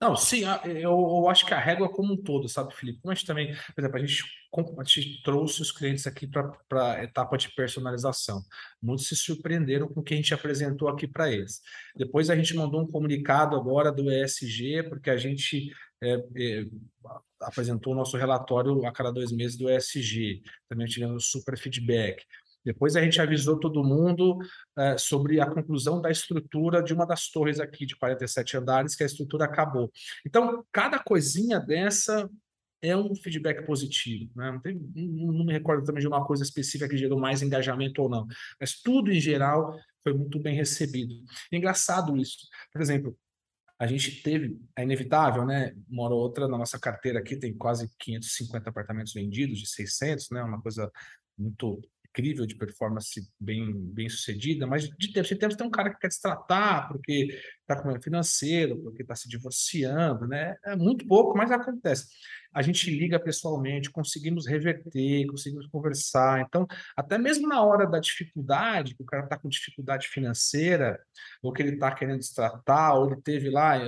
Não, 0.00 0.16
sim, 0.16 0.44
eu, 0.64 0.80
eu, 0.82 1.28
acho 1.28 1.44
que 1.44 1.52
a 1.52 1.58
régua 1.58 1.86
como 1.86 2.14
um 2.14 2.16
todo, 2.16 2.48
sabe, 2.48 2.74
Felipe? 2.74 3.00
Gente 3.06 3.26
também, 3.26 3.54
por 3.74 3.80
exemplo, 3.82 3.96
a 3.98 4.00
gente, 4.00 4.24
a 4.78 4.84
gente 4.84 5.22
trouxe 5.22 5.60
os 5.60 5.70
clientes 5.70 6.06
aqui 6.06 6.26
para 6.26 6.94
a 6.94 7.04
etapa 7.04 7.36
de 7.36 7.54
personalização. 7.54 8.42
Muitos 8.82 9.08
se 9.08 9.16
surpreenderam 9.16 9.88
com 9.88 10.00
o 10.00 10.02
que 10.02 10.14
a 10.14 10.16
gente 10.16 10.32
apresentou 10.32 10.88
aqui 10.88 11.06
para 11.06 11.30
eles. 11.30 11.60
Depois 11.94 12.30
a 12.30 12.36
gente 12.36 12.56
mandou 12.56 12.80
um 12.80 12.86
comunicado 12.86 13.54
agora 13.54 13.92
do 13.92 14.10
ESG, 14.10 14.84
porque 14.88 15.10
a 15.10 15.18
gente 15.18 15.70
é, 16.02 16.14
é, 16.14 16.64
apresentou 17.42 17.92
o 17.92 17.96
nosso 17.96 18.16
relatório 18.16 18.86
a 18.86 18.92
cada 18.92 19.12
dois 19.12 19.30
meses 19.30 19.58
do 19.58 19.68
ESG. 19.70 20.42
Também 20.66 20.86
tivemos 20.86 21.26
super 21.26 21.58
feedback. 21.58 22.24
Depois 22.64 22.96
a 22.96 23.02
gente 23.02 23.20
avisou 23.20 23.58
todo 23.58 23.84
mundo 23.84 24.38
é, 24.76 24.98
sobre 24.98 25.40
a 25.40 25.46
conclusão 25.46 26.00
da 26.00 26.10
estrutura 26.10 26.82
de 26.82 26.92
uma 26.92 27.06
das 27.06 27.28
torres 27.30 27.60
aqui 27.60 27.86
de 27.86 27.96
47 27.96 28.56
andares, 28.56 28.94
que 28.94 29.02
a 29.02 29.06
estrutura 29.06 29.44
acabou. 29.44 29.90
Então, 30.26 30.64
cada 30.72 30.98
coisinha 30.98 31.58
dessa 31.58 32.28
é 32.82 32.96
um 32.96 33.14
feedback 33.14 33.64
positivo. 33.66 34.30
Né? 34.34 34.50
Não, 34.50 34.60
tem, 34.60 34.74
não, 34.94 35.44
me 35.44 35.52
recordo 35.52 35.84
também 35.84 36.00
de 36.00 36.08
uma 36.08 36.24
coisa 36.26 36.42
específica 36.42 36.88
que 36.88 36.96
gerou 36.96 37.18
mais 37.18 37.42
engajamento 37.42 38.02
ou 38.02 38.08
não, 38.08 38.26
mas 38.58 38.80
tudo 38.80 39.12
em 39.12 39.20
geral 39.20 39.78
foi 40.02 40.14
muito 40.14 40.38
bem 40.40 40.54
recebido. 40.54 41.14
É 41.52 41.56
engraçado 41.56 42.16
isso. 42.16 42.48
Por 42.72 42.80
exemplo, 42.80 43.16
a 43.78 43.86
gente 43.86 44.22
teve, 44.22 44.58
é 44.76 44.82
inevitável, 44.82 45.44
né? 45.46 45.74
Uma 45.88 46.04
hora 46.04 46.14
ou 46.14 46.20
outra 46.20 46.46
na 46.46 46.58
nossa 46.58 46.78
carteira 46.78 47.18
aqui 47.18 47.36
tem 47.36 47.56
quase 47.56 47.90
550 47.98 48.68
apartamentos 48.68 49.12
vendidos, 49.12 49.58
de 49.58 49.66
600, 49.66 50.30
né? 50.30 50.42
Uma 50.42 50.60
coisa 50.60 50.90
muito 51.38 51.80
incrível 52.10 52.46
de 52.46 52.56
performance 52.56 53.20
bem, 53.38 53.72
bem 53.72 54.08
sucedida, 54.08 54.66
mas 54.66 54.88
de 54.88 55.12
tempos 55.12 55.32
em 55.32 55.36
tempos 55.36 55.56
tem 55.56 55.66
um 55.66 55.70
cara 55.70 55.90
que 55.90 56.00
quer 56.00 56.12
se 56.12 56.20
tratar 56.20 56.88
porque 56.88 57.28
está 57.70 57.76
com 57.76 57.82
problema 57.82 58.02
financeiro, 58.02 58.78
porque 58.82 59.02
está 59.02 59.14
se 59.14 59.28
divorciando, 59.28 60.26
né? 60.26 60.56
É 60.64 60.76
muito 60.76 61.06
pouco, 61.06 61.36
mas 61.36 61.50
acontece 61.50 62.06
a 62.52 62.62
gente 62.62 62.90
liga 62.90 63.18
pessoalmente, 63.18 63.90
conseguimos 63.90 64.46
reverter, 64.46 65.26
conseguimos 65.26 65.66
conversar. 65.68 66.40
Então, 66.40 66.66
até 66.96 67.16
mesmo 67.16 67.48
na 67.48 67.62
hora 67.62 67.86
da 67.86 68.00
dificuldade, 68.00 68.94
que 68.94 69.02
o 69.02 69.06
cara 69.06 69.24
está 69.24 69.38
com 69.38 69.48
dificuldade 69.48 70.08
financeira, 70.08 70.98
ou 71.42 71.52
que 71.52 71.62
ele 71.62 71.74
está 71.74 71.92
querendo 71.92 72.22
se 72.22 72.34
tratar, 72.34 72.94
ou 72.94 73.06
ele 73.06 73.22
teve 73.22 73.50
lá, 73.50 73.78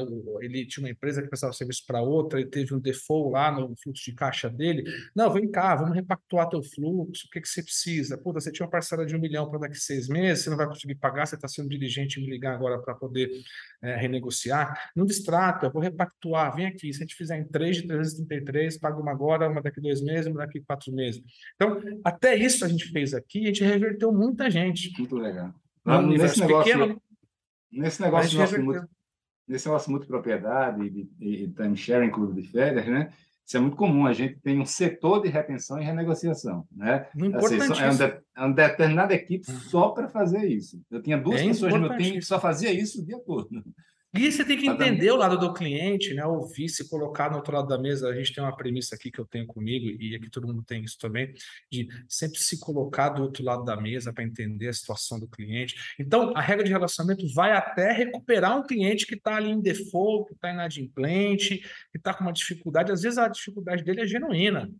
ele 0.40 0.66
tinha 0.66 0.84
uma 0.84 0.90
empresa 0.90 1.22
que 1.22 1.28
prestava 1.28 1.52
serviço 1.52 1.82
para 1.86 2.00
outra, 2.00 2.40
ele 2.40 2.50
teve 2.50 2.72
um 2.74 2.78
default 2.78 3.32
lá 3.32 3.50
no 3.50 3.74
fluxo 3.82 4.04
de 4.04 4.14
caixa 4.14 4.48
dele. 4.48 4.84
Não, 5.14 5.32
vem 5.32 5.50
cá, 5.50 5.74
vamos 5.74 5.94
repactuar 5.94 6.48
teu 6.48 6.62
fluxo, 6.62 7.26
o 7.26 7.30
que, 7.30 7.40
que 7.40 7.48
você 7.48 7.62
precisa? 7.62 8.16
Puta, 8.16 8.40
você 8.40 8.52
tinha 8.52 8.64
uma 8.64 8.70
parcela 8.70 9.04
de 9.04 9.16
um 9.16 9.20
milhão 9.20 9.50
para 9.50 9.60
daqui 9.60 9.76
seis 9.76 10.08
meses, 10.08 10.44
você 10.44 10.50
não 10.50 10.56
vai 10.56 10.68
conseguir 10.68 10.94
pagar, 10.94 11.26
você 11.26 11.34
está 11.34 11.48
sendo 11.48 11.68
diligente 11.68 12.20
em 12.20 12.24
me 12.24 12.30
ligar 12.30 12.54
agora 12.54 12.80
para 12.80 12.94
poder 12.94 13.28
é, 13.82 13.96
renegociar. 13.96 14.90
Não 14.94 15.04
distrata, 15.04 15.68
vou 15.68 15.82
repactuar, 15.82 16.54
vem 16.54 16.66
aqui, 16.66 16.92
se 16.92 16.98
a 16.98 17.06
gente 17.06 17.16
fizer 17.16 17.38
em 17.38 17.44
3 17.44 17.76
de 17.76 17.86
333, 17.88 18.44
três, 18.44 18.78
paga 18.78 19.00
uma 19.00 19.10
agora, 19.10 19.48
uma 19.48 19.60
daqui 19.60 19.80
dois 19.80 20.00
meses, 20.00 20.26
uma 20.26 20.38
daqui 20.38 20.60
quatro 20.60 20.92
meses. 20.92 21.22
Então, 21.54 21.80
até 22.04 22.34
isso 22.36 22.64
a 22.64 22.68
gente 22.68 22.90
fez 22.90 23.12
aqui, 23.12 23.44
a 23.44 23.46
gente 23.46 23.64
reverteu 23.64 24.12
muita 24.12 24.50
gente. 24.50 24.92
Muito 24.98 25.16
legal. 25.16 25.52
Não, 25.84 26.02
nesse 26.06 26.40
negócio, 26.40 26.72
pequeno, 26.72 27.02
nesse 27.72 28.00
negócio 28.00 28.88
nesse 29.48 29.66
negócio 29.66 29.90
muito 29.90 30.06
propriedade 30.06 30.82
e, 30.86 31.10
e, 31.20 31.44
e 31.44 31.48
time 31.48 31.76
sharing 31.76 32.10
clube 32.10 32.40
de 32.40 32.48
férias, 32.48 32.86
né? 32.86 33.12
Isso 33.46 33.56
é 33.56 33.60
muito 33.60 33.76
comum. 33.76 34.06
A 34.06 34.12
gente 34.12 34.38
tem 34.40 34.60
um 34.60 34.64
setor 34.64 35.20
de 35.22 35.28
retenção 35.28 35.80
e 35.80 35.84
renegociação, 35.84 36.66
né? 36.70 37.06
Assim, 37.66 37.82
é, 37.82 37.90
um 37.90 37.96
de, 37.96 38.02
é 38.02 38.40
uma 38.40 38.54
determinada 38.54 39.14
equipe 39.14 39.50
só 39.50 39.90
para 39.90 40.08
fazer 40.08 40.46
isso. 40.46 40.80
Eu 40.90 41.02
tinha 41.02 41.18
duas 41.18 41.40
é 41.40 41.46
pessoas 41.46 41.74
no 41.74 41.80
meu 41.80 41.96
time 41.96 42.12
que 42.12 42.22
só 42.22 42.40
fazia 42.40 42.72
isso 42.72 43.02
o 43.02 43.04
dia 43.04 43.18
todo. 43.18 43.48
E 44.14 44.30
você 44.30 44.44
tem 44.44 44.58
que 44.58 44.68
entender 44.68 45.10
o 45.10 45.16
lado 45.16 45.38
do 45.38 45.54
cliente, 45.54 46.12
né? 46.12 46.24
Ouvir, 46.26 46.68
se 46.68 46.86
colocar 46.88 47.30
no 47.30 47.36
outro 47.36 47.54
lado 47.54 47.66
da 47.66 47.78
mesa. 47.78 48.08
A 48.08 48.14
gente 48.14 48.34
tem 48.34 48.44
uma 48.44 48.54
premissa 48.54 48.94
aqui 48.94 49.10
que 49.10 49.18
eu 49.18 49.24
tenho 49.24 49.46
comigo, 49.46 49.86
e 49.86 50.14
aqui 50.14 50.28
todo 50.28 50.46
mundo 50.46 50.62
tem 50.62 50.84
isso 50.84 50.98
também, 50.98 51.32
de 51.70 51.88
sempre 52.06 52.38
se 52.38 52.60
colocar 52.60 53.08
do 53.08 53.22
outro 53.22 53.42
lado 53.42 53.64
da 53.64 53.74
mesa 53.74 54.12
para 54.12 54.22
entender 54.22 54.68
a 54.68 54.72
situação 54.72 55.18
do 55.18 55.26
cliente. 55.26 55.74
Então, 55.98 56.32
a 56.36 56.42
regra 56.42 56.62
de 56.62 56.70
relacionamento 56.70 57.26
vai 57.32 57.52
até 57.52 57.90
recuperar 57.90 58.58
um 58.58 58.66
cliente 58.66 59.06
que 59.06 59.14
está 59.14 59.36
ali 59.36 59.50
em 59.50 59.60
default, 59.60 60.28
que 60.28 60.34
está 60.34 60.52
inadimplente, 60.52 61.58
que 61.90 61.96
está 61.96 62.12
com 62.12 62.24
uma 62.24 62.32
dificuldade. 62.34 62.92
Às 62.92 63.00
vezes 63.00 63.16
a 63.16 63.28
dificuldade 63.28 63.82
dele 63.82 64.02
é 64.02 64.06
genuína. 64.06 64.70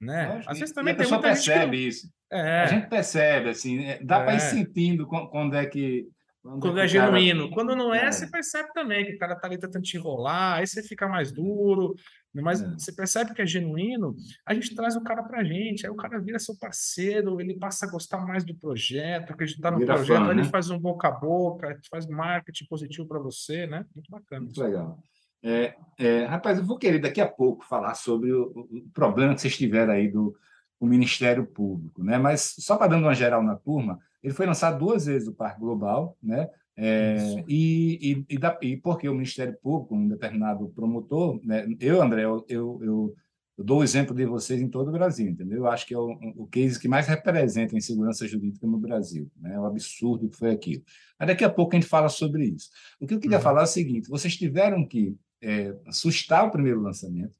Né? 0.00 0.42
Às 0.46 0.58
vezes 0.58 0.74
também 0.74 0.94
a 0.94 0.96
pessoa 0.96 1.20
percebe 1.20 1.76
não... 1.76 1.84
isso. 1.88 2.10
É. 2.32 2.60
A 2.62 2.66
gente 2.66 2.88
percebe, 2.88 3.50
assim, 3.50 3.84
é, 3.84 4.02
dá 4.02 4.20
é. 4.20 4.24
para 4.24 4.34
ir 4.36 4.40
sentindo 4.40 5.06
quando 5.06 5.54
é 5.54 5.66
que 5.66 6.08
quando, 6.42 6.60
quando 6.60 6.80
é 6.80 6.88
genuíno. 6.88 7.42
Cara... 7.42 7.54
Quando 7.54 7.76
não 7.76 7.94
é, 7.94 8.06
é, 8.06 8.12
você 8.12 8.26
percebe 8.26 8.72
também 8.72 9.04
que 9.04 9.12
o 9.12 9.18
cara 9.18 9.36
tá 9.36 9.46
ali 9.46 9.58
tentando 9.58 9.82
te 9.82 9.96
enrolar, 9.96 10.58
aí 10.58 10.66
você 10.66 10.82
fica 10.82 11.06
mais 11.08 11.30
duro. 11.30 11.94
Mas 12.32 12.62
é. 12.62 12.70
você 12.72 12.92
percebe 12.92 13.34
que 13.34 13.42
é 13.42 13.46
genuíno, 13.46 14.14
a 14.46 14.54
gente 14.54 14.74
traz 14.74 14.94
o 14.94 15.02
cara 15.02 15.22
pra 15.22 15.42
gente, 15.42 15.84
aí 15.84 15.90
o 15.90 15.96
cara 15.96 16.20
vira 16.20 16.38
seu 16.38 16.56
parceiro, 16.56 17.40
ele 17.40 17.58
passa 17.58 17.86
a 17.86 17.90
gostar 17.90 18.24
mais 18.24 18.44
do 18.44 18.54
projeto, 18.54 19.32
acreditar 19.32 19.72
no 19.72 19.78
vira 19.78 19.94
projeto, 19.94 20.24
fã, 20.24 20.30
ele 20.30 20.42
né? 20.42 20.44
faz 20.44 20.70
um 20.70 20.78
boca 20.78 21.08
a 21.08 21.10
boca, 21.10 21.76
faz 21.90 22.06
marketing 22.06 22.66
positivo 22.66 23.08
para 23.08 23.18
você, 23.18 23.66
né? 23.66 23.84
Muito 23.94 24.10
bacana. 24.10 24.42
Muito 24.42 24.62
legal. 24.62 25.02
É, 25.42 25.74
é, 25.98 26.24
rapaz, 26.26 26.58
eu 26.58 26.64
vou 26.64 26.78
querer 26.78 27.00
daqui 27.00 27.20
a 27.20 27.28
pouco 27.28 27.64
falar 27.64 27.94
sobre 27.94 28.30
o, 28.32 28.44
o 28.44 28.90
problema 28.94 29.34
que 29.34 29.40
vocês 29.40 29.56
tiveram 29.56 29.92
aí 29.94 30.08
do 30.08 30.36
o 30.80 30.86
Ministério 30.86 31.46
Público, 31.46 32.02
né? 32.02 32.18
Mas 32.18 32.54
só 32.58 32.76
para 32.76 32.88
dando 32.88 33.04
uma 33.04 33.14
geral 33.14 33.42
na 33.42 33.54
turma, 33.54 34.00
ele 34.22 34.32
foi 34.32 34.46
lançado 34.46 34.78
duas 34.78 35.04
vezes 35.04 35.28
o 35.28 35.34
Parque 35.34 35.60
Global, 35.60 36.16
né? 36.22 36.48
É, 36.76 37.44
e, 37.46 38.24
e, 38.28 38.34
e, 38.34 38.38
da, 38.38 38.58
e, 38.62 38.76
porque 38.78 39.06
o 39.06 39.12
Ministério 39.12 39.54
Público, 39.62 39.94
um 39.94 40.08
determinado 40.08 40.66
promotor, 40.70 41.38
né? 41.44 41.66
eu, 41.78 42.00
André, 42.00 42.24
eu, 42.24 42.42
eu, 42.48 42.80
eu, 42.82 43.14
dou 43.58 43.80
o 43.80 43.84
exemplo 43.84 44.14
de 44.14 44.24
vocês 44.24 44.62
em 44.62 44.68
todo 44.68 44.88
o 44.88 44.92
Brasil, 44.92 45.28
entendeu? 45.28 45.58
Eu 45.58 45.66
acho 45.66 45.86
que 45.86 45.92
é 45.92 45.98
o, 45.98 46.08
o 46.36 46.46
case 46.46 46.80
que 46.80 46.88
mais 46.88 47.06
representa 47.06 47.76
em 47.76 47.80
segurança 47.82 48.26
jurídica 48.26 48.66
no 48.66 48.78
Brasil, 48.78 49.30
né? 49.36 49.60
O 49.60 49.66
absurdo 49.66 50.30
que 50.30 50.36
foi 50.36 50.52
aquilo. 50.52 50.82
Mas 51.18 51.28
daqui 51.28 51.44
a 51.44 51.50
pouco 51.50 51.76
a 51.76 51.78
gente 51.78 51.88
fala 51.88 52.08
sobre 52.08 52.46
isso. 52.46 52.70
O 52.98 53.06
que 53.06 53.12
eu 53.12 53.20
queria 53.20 53.36
uhum. 53.36 53.42
falar 53.42 53.60
é 53.60 53.64
o 53.64 53.66
seguinte: 53.66 54.08
vocês 54.08 54.34
tiveram 54.34 54.86
que 54.86 55.14
é, 55.42 55.76
sustar 55.90 56.46
o 56.46 56.50
primeiro 56.50 56.80
lançamento, 56.80 57.34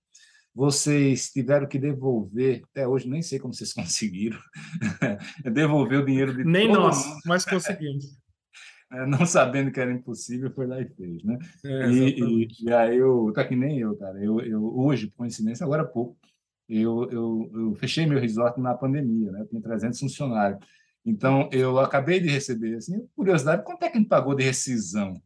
vocês 0.60 1.30
tiveram 1.30 1.66
que 1.66 1.78
devolver, 1.78 2.62
até 2.70 2.86
hoje 2.86 3.08
nem 3.08 3.22
sei 3.22 3.38
como 3.38 3.54
vocês 3.54 3.72
conseguiram, 3.72 4.38
devolver 5.50 6.00
o 6.00 6.04
dinheiro 6.04 6.36
de 6.36 6.44
Nem 6.44 6.70
nós, 6.70 7.06
mundo. 7.06 7.20
mas 7.24 7.44
conseguimos. 7.44 8.04
É, 8.92 9.06
não 9.06 9.24
sabendo 9.24 9.70
que 9.70 9.78
era 9.78 9.92
impossível, 9.92 10.50
foi 10.50 10.66
lá 10.66 10.80
e 10.80 10.84
fez, 10.84 11.22
né? 11.22 11.38
É, 11.64 11.90
e, 11.92 12.08
e, 12.18 12.48
e, 12.60 12.72
aí 12.72 12.96
eu, 12.96 13.30
tá 13.32 13.44
que 13.44 13.54
nem 13.54 13.78
eu, 13.78 13.96
cara, 13.96 14.18
eu, 14.18 14.40
eu 14.40 14.64
hoje, 14.64 15.06
por 15.06 15.18
coincidência, 15.18 15.64
agora 15.64 15.82
há 15.82 15.86
pouco, 15.86 16.18
eu, 16.68 17.08
eu, 17.08 17.50
eu 17.54 17.74
fechei 17.76 18.04
meu 18.04 18.18
resort 18.18 18.60
na 18.60 18.74
pandemia, 18.74 19.30
né? 19.30 19.42
Eu 19.42 19.46
tinha 19.46 19.62
300 19.62 20.00
funcionários. 20.00 20.58
Então, 21.06 21.48
eu 21.52 21.78
acabei 21.78 22.18
de 22.18 22.30
receber, 22.30 22.78
assim, 22.78 23.06
curiosidade, 23.14 23.62
quanto 23.62 23.84
é 23.84 23.88
que 23.88 23.96
a 23.96 24.00
gente 24.00 24.08
pagou 24.08 24.34
de 24.34 24.42
rescisão? 24.42 25.22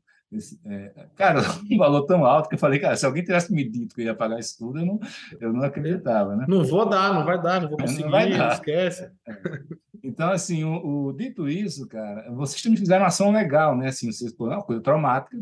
É, 0.65 1.07
cara, 1.15 1.41
um 1.71 1.79
valor 1.79 2.07
tão 2.07 2.25
alto 2.25 2.49
que 2.49 2.55
eu 2.55 2.59
falei, 2.59 2.81
cara, 2.81 2.97
se 2.97 3.07
alguém 3.07 3.23
tivesse 3.23 3.53
me 3.53 3.69
dito 3.69 3.95
que 3.95 4.01
eu 4.01 4.07
ia 4.07 4.15
pagar 4.15 4.39
isso 4.39 4.59
tudo, 4.59 4.79
eu 4.79 4.87
não, 4.87 5.01
eu 5.41 5.53
não 5.53 5.63
acreditava, 5.63 6.35
né? 6.35 6.45
Não 6.49 6.65
vou 6.65 6.89
dar, 6.89 7.15
não 7.15 7.25
vai 7.25 7.41
dar, 7.41 7.61
não 7.61 7.69
vou 7.69 7.79
conseguir, 7.79 8.03
não 8.03 8.11
vai 8.11 8.31
dar. 8.31 8.53
esquece. 8.53 9.11
É. 9.27 9.35
Então, 10.03 10.31
assim, 10.31 10.65
o, 10.65 11.07
o, 11.07 11.13
dito 11.13 11.49
isso, 11.49 11.87
cara, 11.89 12.31
vocês 12.33 12.61
também 12.63 12.79
fizeram 12.79 13.03
uma 13.03 13.09
ação 13.09 13.31
legal, 13.31 13.77
né? 13.77 13.89
Assim, 13.89 14.11
vocês 14.11 14.35
foram 14.35 14.57
uma 14.57 14.63
coisa 14.63 14.83
traumática, 14.83 15.37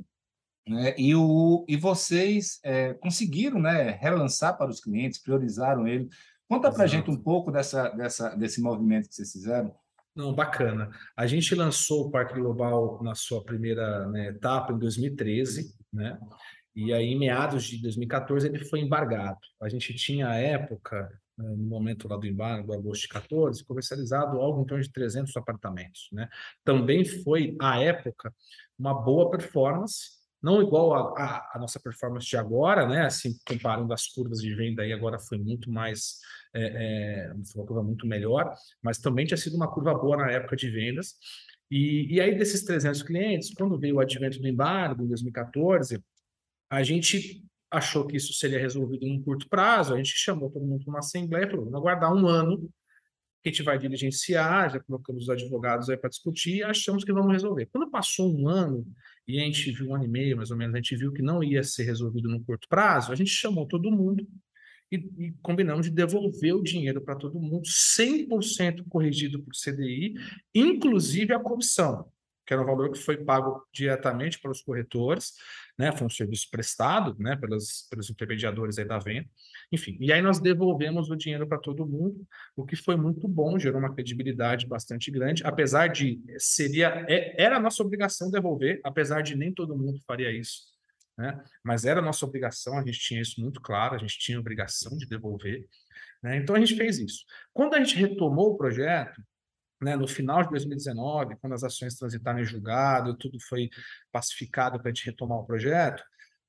né? 0.68 0.94
E, 0.96 1.14
o, 1.14 1.64
e 1.68 1.76
vocês 1.76 2.60
é, 2.62 2.94
conseguiram, 2.94 3.60
né, 3.60 3.90
relançar 4.00 4.56
para 4.56 4.70
os 4.70 4.80
clientes, 4.80 5.18
priorizaram 5.18 5.88
ele. 5.88 6.08
Conta 6.48 6.70
para 6.70 6.86
gente 6.86 7.10
um 7.10 7.16
pouco 7.16 7.50
dessa, 7.50 7.88
dessa, 7.90 8.36
desse 8.36 8.60
movimento 8.60 9.08
que 9.08 9.14
vocês 9.14 9.32
fizeram. 9.32 9.74
Não, 10.14 10.34
bacana. 10.34 10.90
A 11.16 11.26
gente 11.26 11.54
lançou 11.54 12.06
o 12.06 12.10
Parque 12.10 12.34
Global 12.34 13.02
na 13.02 13.14
sua 13.14 13.42
primeira 13.42 14.06
né, 14.08 14.28
etapa 14.28 14.72
em 14.72 14.78
2013, 14.78 15.74
né? 15.92 16.18
E 16.74 16.92
aí, 16.92 17.08
em 17.08 17.18
meados 17.18 17.64
de 17.64 17.80
2014, 17.82 18.46
ele 18.48 18.64
foi 18.64 18.80
embargado. 18.80 19.40
A 19.60 19.68
gente 19.68 19.94
tinha, 19.94 20.28
à 20.28 20.36
época, 20.36 21.10
no 21.36 21.56
momento 21.56 22.08
lá 22.08 22.16
do 22.16 22.26
embargo, 22.26 22.72
agosto 22.72 23.02
de 23.02 23.08
14, 23.08 23.64
comercializado 23.64 24.40
algo 24.40 24.62
em 24.62 24.66
torno 24.66 24.82
de 24.82 24.90
300 24.90 25.36
apartamentos. 25.36 26.08
Né? 26.12 26.28
Também 26.64 27.04
foi, 27.04 27.56
à 27.60 27.80
época, 27.80 28.34
uma 28.78 28.94
boa 28.94 29.30
performance, 29.30 30.21
não 30.42 30.60
igual 30.60 30.94
a, 30.94 31.22
a, 31.22 31.52
a, 31.54 31.58
nossa 31.58 31.78
performance 31.78 32.26
de 32.26 32.36
agora, 32.36 32.86
né? 32.86 33.06
Assim, 33.06 33.36
comparando 33.46 33.92
as 33.92 34.06
curvas 34.08 34.40
de 34.40 34.54
venda 34.54 34.82
aí, 34.82 34.92
agora 34.92 35.18
foi 35.18 35.38
muito 35.38 35.70
mais, 35.70 36.18
é, 36.54 37.30
é, 37.30 37.34
foi 37.46 37.62
uma 37.62 37.66
curva 37.66 37.82
muito 37.82 38.06
melhor, 38.06 38.52
mas 38.82 38.98
também 38.98 39.24
tinha 39.24 39.36
sido 39.36 39.56
uma 39.56 39.72
curva 39.72 39.94
boa 39.94 40.16
na 40.16 40.30
época 40.30 40.56
de 40.56 40.68
vendas. 40.68 41.14
E, 41.70 42.14
e 42.14 42.20
aí, 42.20 42.36
desses 42.36 42.64
300 42.64 43.02
clientes, 43.02 43.54
quando 43.54 43.78
veio 43.78 43.96
o 43.96 44.00
advento 44.00 44.40
do 44.40 44.48
embargo, 44.48 45.04
em 45.04 45.08
2014, 45.08 46.02
a 46.70 46.82
gente 46.82 47.44
achou 47.70 48.06
que 48.06 48.16
isso 48.16 48.34
seria 48.34 48.58
resolvido 48.58 49.04
em 49.06 49.16
um 49.16 49.22
curto 49.22 49.48
prazo, 49.48 49.94
a 49.94 49.96
gente 49.96 50.10
chamou 50.10 50.50
todo 50.50 50.66
mundo 50.66 50.84
para 50.84 50.90
uma 50.90 50.98
assembleia 50.98 51.46
e 51.46 51.50
falou, 51.50 51.64
vamos 51.64 51.78
aguardar 51.78 52.12
um 52.12 52.26
ano, 52.26 52.68
que 53.42 53.48
a 53.48 53.52
gente 53.52 53.62
vai 53.62 53.78
diligenciar, 53.78 54.70
já 54.70 54.80
colocamos 54.80 55.24
os 55.24 55.30
advogados 55.30 55.90
aí 55.90 55.96
para 55.96 56.10
discutir 56.10 56.62
achamos 56.62 57.04
que 57.04 57.12
vamos 57.12 57.32
resolver. 57.32 57.66
Quando 57.72 57.90
passou 57.90 58.32
um 58.32 58.48
ano 58.48 58.86
e 59.26 59.40
a 59.40 59.44
gente 59.44 59.72
viu 59.72 59.88
um 59.88 59.94
ano 59.94 60.04
e 60.04 60.08
meio, 60.08 60.36
mais 60.36 60.50
ou 60.50 60.56
menos, 60.56 60.74
a 60.74 60.78
gente 60.78 60.96
viu 60.96 61.12
que 61.12 61.22
não 61.22 61.42
ia 61.42 61.62
ser 61.64 61.84
resolvido 61.84 62.28
no 62.28 62.42
curto 62.44 62.68
prazo, 62.68 63.10
a 63.10 63.16
gente 63.16 63.30
chamou 63.30 63.66
todo 63.66 63.90
mundo 63.90 64.26
e, 64.92 64.96
e 64.96 65.32
combinamos 65.42 65.86
de 65.86 65.92
devolver 65.92 66.54
o 66.54 66.62
dinheiro 66.62 67.00
para 67.00 67.16
todo 67.16 67.40
mundo, 67.40 67.62
100% 67.66 68.84
corrigido 68.88 69.42
por 69.42 69.52
CDI, 69.52 70.14
inclusive 70.54 71.32
a 71.32 71.40
comissão 71.40 72.11
que 72.46 72.52
era 72.52 72.62
um 72.62 72.66
valor 72.66 72.90
que 72.90 72.98
foi 72.98 73.16
pago 73.16 73.64
diretamente 73.72 74.40
para 74.40 74.50
os 74.50 74.60
corretores, 74.60 75.32
né? 75.78 75.92
Foi 75.92 76.06
um 76.06 76.10
serviço 76.10 76.48
prestado, 76.50 77.16
né? 77.18 77.36
Pelos, 77.36 77.86
pelos 77.88 78.10
intermediadores 78.10 78.78
aí 78.78 78.84
da 78.84 78.98
venda. 78.98 79.28
Enfim, 79.70 79.96
e 80.00 80.12
aí 80.12 80.20
nós 80.20 80.40
devolvemos 80.40 81.10
o 81.10 81.16
dinheiro 81.16 81.46
para 81.46 81.58
todo 81.58 81.86
mundo, 81.86 82.26
o 82.56 82.64
que 82.64 82.76
foi 82.76 82.96
muito 82.96 83.26
bom, 83.28 83.58
gerou 83.58 83.78
uma 83.78 83.94
credibilidade 83.94 84.66
bastante 84.66 85.10
grande, 85.10 85.42
apesar 85.44 85.88
de 85.88 86.20
seria 86.38 87.04
é, 87.08 87.42
era 87.42 87.58
nossa 87.60 87.82
obrigação 87.82 88.30
devolver, 88.30 88.80
apesar 88.84 89.22
de 89.22 89.36
nem 89.36 89.52
todo 89.52 89.76
mundo 89.76 90.00
faria 90.06 90.30
isso, 90.30 90.62
né? 91.16 91.42
Mas 91.64 91.84
era 91.84 92.02
nossa 92.02 92.26
obrigação, 92.26 92.78
a 92.78 92.84
gente 92.84 92.98
tinha 92.98 93.20
isso 93.20 93.40
muito 93.40 93.60
claro, 93.60 93.94
a 93.94 93.98
gente 93.98 94.18
tinha 94.18 94.38
obrigação 94.38 94.96
de 94.96 95.06
devolver. 95.06 95.66
Né? 96.22 96.36
Então 96.36 96.54
a 96.54 96.60
gente 96.60 96.76
fez 96.76 96.98
isso. 96.98 97.24
Quando 97.52 97.74
a 97.74 97.78
gente 97.78 97.96
retomou 97.96 98.50
o 98.52 98.56
projeto, 98.56 99.20
né, 99.82 99.96
no 99.96 100.06
final 100.06 100.42
de 100.42 100.50
2019, 100.50 101.36
quando 101.36 101.54
as 101.54 101.64
ações 101.64 101.96
transitaram 101.96 102.40
em 102.40 102.44
julgado, 102.44 103.16
tudo 103.16 103.38
foi 103.40 103.68
pacificado 104.12 104.78
para 104.78 104.90
a 104.90 104.94
gente 104.94 105.06
retomar 105.06 105.38
o 105.38 105.44
projeto, 105.44 106.02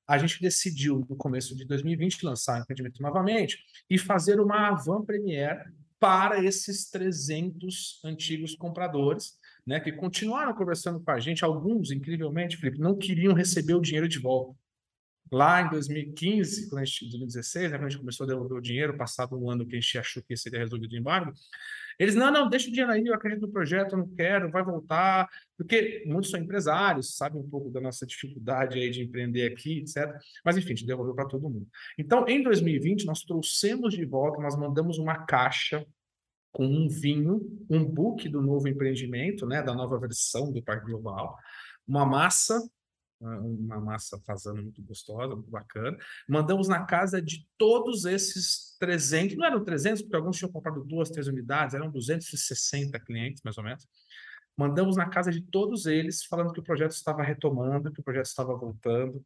a 0.06 0.18
gente 0.18 0.40
decidiu, 0.40 1.04
no 1.08 1.16
começo 1.16 1.56
de 1.56 1.64
2020, 1.64 2.24
lançar 2.24 2.58
o 2.58 2.62
empreendimento 2.62 3.02
novamente 3.02 3.58
e 3.88 3.98
fazer 3.98 4.38
uma 4.38 4.68
Avan 4.68 5.02
Premier 5.02 5.64
para 5.98 6.44
esses 6.44 6.90
300 6.90 8.00
antigos 8.04 8.54
compradores, 8.54 9.38
né, 9.66 9.80
que 9.80 9.90
continuaram 9.90 10.54
conversando 10.54 11.00
com 11.00 11.10
a 11.10 11.18
gente, 11.18 11.42
alguns, 11.42 11.90
incrivelmente, 11.90 12.58
Felipe, 12.58 12.78
não 12.78 12.96
queriam 12.96 13.32
receber 13.32 13.74
o 13.74 13.80
dinheiro 13.80 14.06
de 14.06 14.18
volta. 14.18 14.54
Lá 15.32 15.62
em 15.62 15.70
2015, 15.70 16.68
quando 16.68 16.82
a 16.82 16.84
gente, 16.84 17.08
2016, 17.08 17.70
né, 17.70 17.78
quando 17.78 17.86
a 17.86 17.88
gente 17.88 18.00
começou 18.00 18.24
a 18.24 18.28
devolver 18.28 18.58
o 18.58 18.60
dinheiro, 18.60 18.98
passado 18.98 19.42
um 19.42 19.50
ano 19.50 19.66
que 19.66 19.74
a 19.74 19.80
gente 19.80 19.98
achou 19.98 20.22
que 20.22 20.36
seria 20.36 20.58
resolvido 20.58 20.92
o 20.92 20.98
embargo, 20.98 21.32
eles, 21.98 22.14
não, 22.14 22.30
não, 22.30 22.48
deixa 22.48 22.68
o 22.68 22.70
dinheiro 22.70 22.92
aí, 22.92 23.06
eu 23.06 23.14
acredito 23.14 23.46
no 23.46 23.52
projeto, 23.52 23.92
eu 23.92 23.98
não 23.98 24.08
quero, 24.08 24.50
vai 24.50 24.62
voltar, 24.64 25.28
porque 25.56 26.02
muitos 26.06 26.30
são 26.30 26.40
empresários, 26.40 27.16
sabem 27.16 27.40
um 27.40 27.48
pouco 27.48 27.70
da 27.70 27.80
nossa 27.80 28.06
dificuldade 28.06 28.78
aí 28.78 28.90
de 28.90 29.02
empreender 29.02 29.52
aqui, 29.52 29.78
etc. 29.78 30.18
Mas, 30.44 30.56
enfim, 30.56 30.74
devolveu 30.86 31.14
para 31.14 31.26
todo 31.26 31.48
mundo. 31.48 31.66
Então, 31.98 32.26
em 32.28 32.42
2020, 32.42 33.04
nós 33.06 33.22
trouxemos 33.22 33.94
de 33.94 34.04
volta, 34.04 34.40
nós 34.40 34.56
mandamos 34.56 34.98
uma 34.98 35.24
caixa 35.24 35.86
com 36.52 36.66
um 36.66 36.88
vinho, 36.88 37.40
um 37.68 37.84
book 37.84 38.28
do 38.28 38.40
novo 38.40 38.68
empreendimento, 38.68 39.44
né, 39.44 39.60
da 39.62 39.74
nova 39.74 39.98
versão 39.98 40.52
do 40.52 40.62
Parque 40.62 40.86
Global, 40.86 41.36
uma 41.86 42.06
massa 42.06 42.62
uma 43.20 43.80
massa 43.80 44.20
fazendo 44.26 44.62
muito 44.62 44.82
gostosa, 44.82 45.34
muito 45.34 45.50
bacana. 45.50 45.96
Mandamos 46.28 46.68
na 46.68 46.84
casa 46.84 47.22
de 47.22 47.46
todos 47.56 48.04
esses 48.04 48.76
300, 48.78 49.36
não 49.36 49.46
eram 49.46 49.64
300, 49.64 50.02
porque 50.02 50.16
alguns 50.16 50.36
tinham 50.36 50.52
comprado 50.52 50.84
duas, 50.84 51.10
três 51.10 51.26
unidades, 51.26 51.74
eram 51.74 51.90
260 51.90 52.98
clientes, 53.00 53.42
mais 53.42 53.56
ou 53.56 53.64
menos. 53.64 53.86
Mandamos 54.56 54.96
na 54.96 55.08
casa 55.08 55.32
de 55.32 55.40
todos 55.40 55.86
eles, 55.86 56.24
falando 56.24 56.52
que 56.52 56.60
o 56.60 56.64
projeto 56.64 56.92
estava 56.92 57.22
retomando, 57.22 57.92
que 57.92 58.00
o 58.00 58.04
projeto 58.04 58.26
estava 58.26 58.54
voltando, 58.56 59.24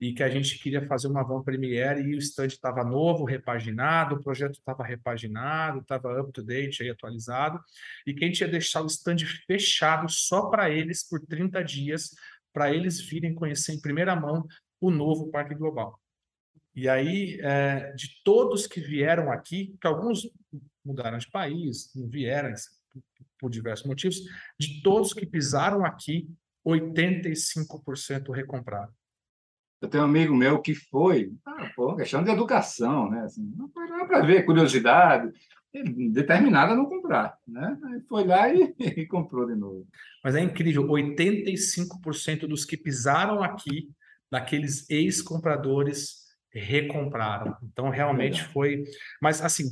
e 0.00 0.12
que 0.12 0.22
a 0.22 0.28
gente 0.28 0.58
queria 0.58 0.86
fazer 0.86 1.08
uma 1.08 1.22
van 1.24 1.42
premiere 1.42 2.02
e 2.02 2.14
o 2.14 2.18
stand 2.18 2.46
estava 2.46 2.84
novo, 2.84 3.24
repaginado, 3.24 4.14
o 4.14 4.22
projeto 4.22 4.54
estava 4.54 4.84
repaginado, 4.84 5.80
estava 5.80 6.20
up 6.20 6.32
to 6.32 6.42
date, 6.42 6.88
atualizado, 6.88 7.60
e 8.06 8.14
que 8.14 8.24
a 8.24 8.28
gente 8.28 8.40
ia 8.40 8.48
deixar 8.48 8.82
o 8.82 8.86
stand 8.86 9.18
fechado 9.46 10.08
só 10.08 10.48
para 10.48 10.70
eles 10.70 11.06
por 11.06 11.20
30 11.20 11.62
dias, 11.64 12.14
para 12.58 12.74
eles 12.74 13.00
virem 13.00 13.32
conhecer 13.32 13.72
em 13.72 13.80
primeira 13.80 14.16
mão 14.16 14.44
o 14.80 14.90
novo 14.90 15.30
Parque 15.30 15.54
Global. 15.54 15.96
E 16.74 16.88
aí, 16.88 17.38
é, 17.40 17.92
de 17.92 18.20
todos 18.24 18.66
que 18.66 18.80
vieram 18.80 19.30
aqui, 19.30 19.76
que 19.80 19.86
alguns 19.86 20.28
mudaram 20.84 21.18
de 21.18 21.30
país, 21.30 21.92
não 21.94 22.08
vieram 22.08 22.52
por 23.38 23.48
diversos 23.48 23.86
motivos, 23.86 24.16
de 24.58 24.82
todos 24.82 25.12
que 25.12 25.24
pisaram 25.24 25.84
aqui, 25.84 26.28
85% 26.66 28.34
recompraram. 28.34 28.92
Eu 29.80 29.88
tenho 29.88 30.02
um 30.02 30.08
amigo 30.08 30.34
meu 30.34 30.60
que 30.60 30.74
foi, 30.74 31.32
ah, 31.46 31.70
pô, 31.76 31.94
questão 31.94 32.24
de 32.24 32.30
educação, 32.32 33.08
né? 33.08 33.20
Assim, 33.20 33.54
não 33.56 33.68
para 33.68 34.22
ver, 34.22 34.44
curiosidade 34.44 35.32
determinada 36.12 36.72
a 36.72 36.76
não 36.76 36.86
comprar, 36.86 37.36
né? 37.46 37.78
Aí 37.84 38.00
foi 38.08 38.24
lá 38.24 38.52
e, 38.52 38.74
e, 39.02 39.06
comprou 39.06 39.46
de 39.46 39.54
novo. 39.54 39.86
Mas 40.24 40.34
é 40.34 40.40
incrível, 40.40 40.86
85% 40.86 42.46
dos 42.46 42.64
que 42.64 42.76
pisaram 42.76 43.42
aqui, 43.42 43.90
daqueles 44.30 44.88
ex-compradores, 44.88 46.28
recompraram. 46.52 47.56
Então 47.62 47.90
realmente 47.90 48.42
foi, 48.44 48.84
mas 49.20 49.42
assim, 49.42 49.70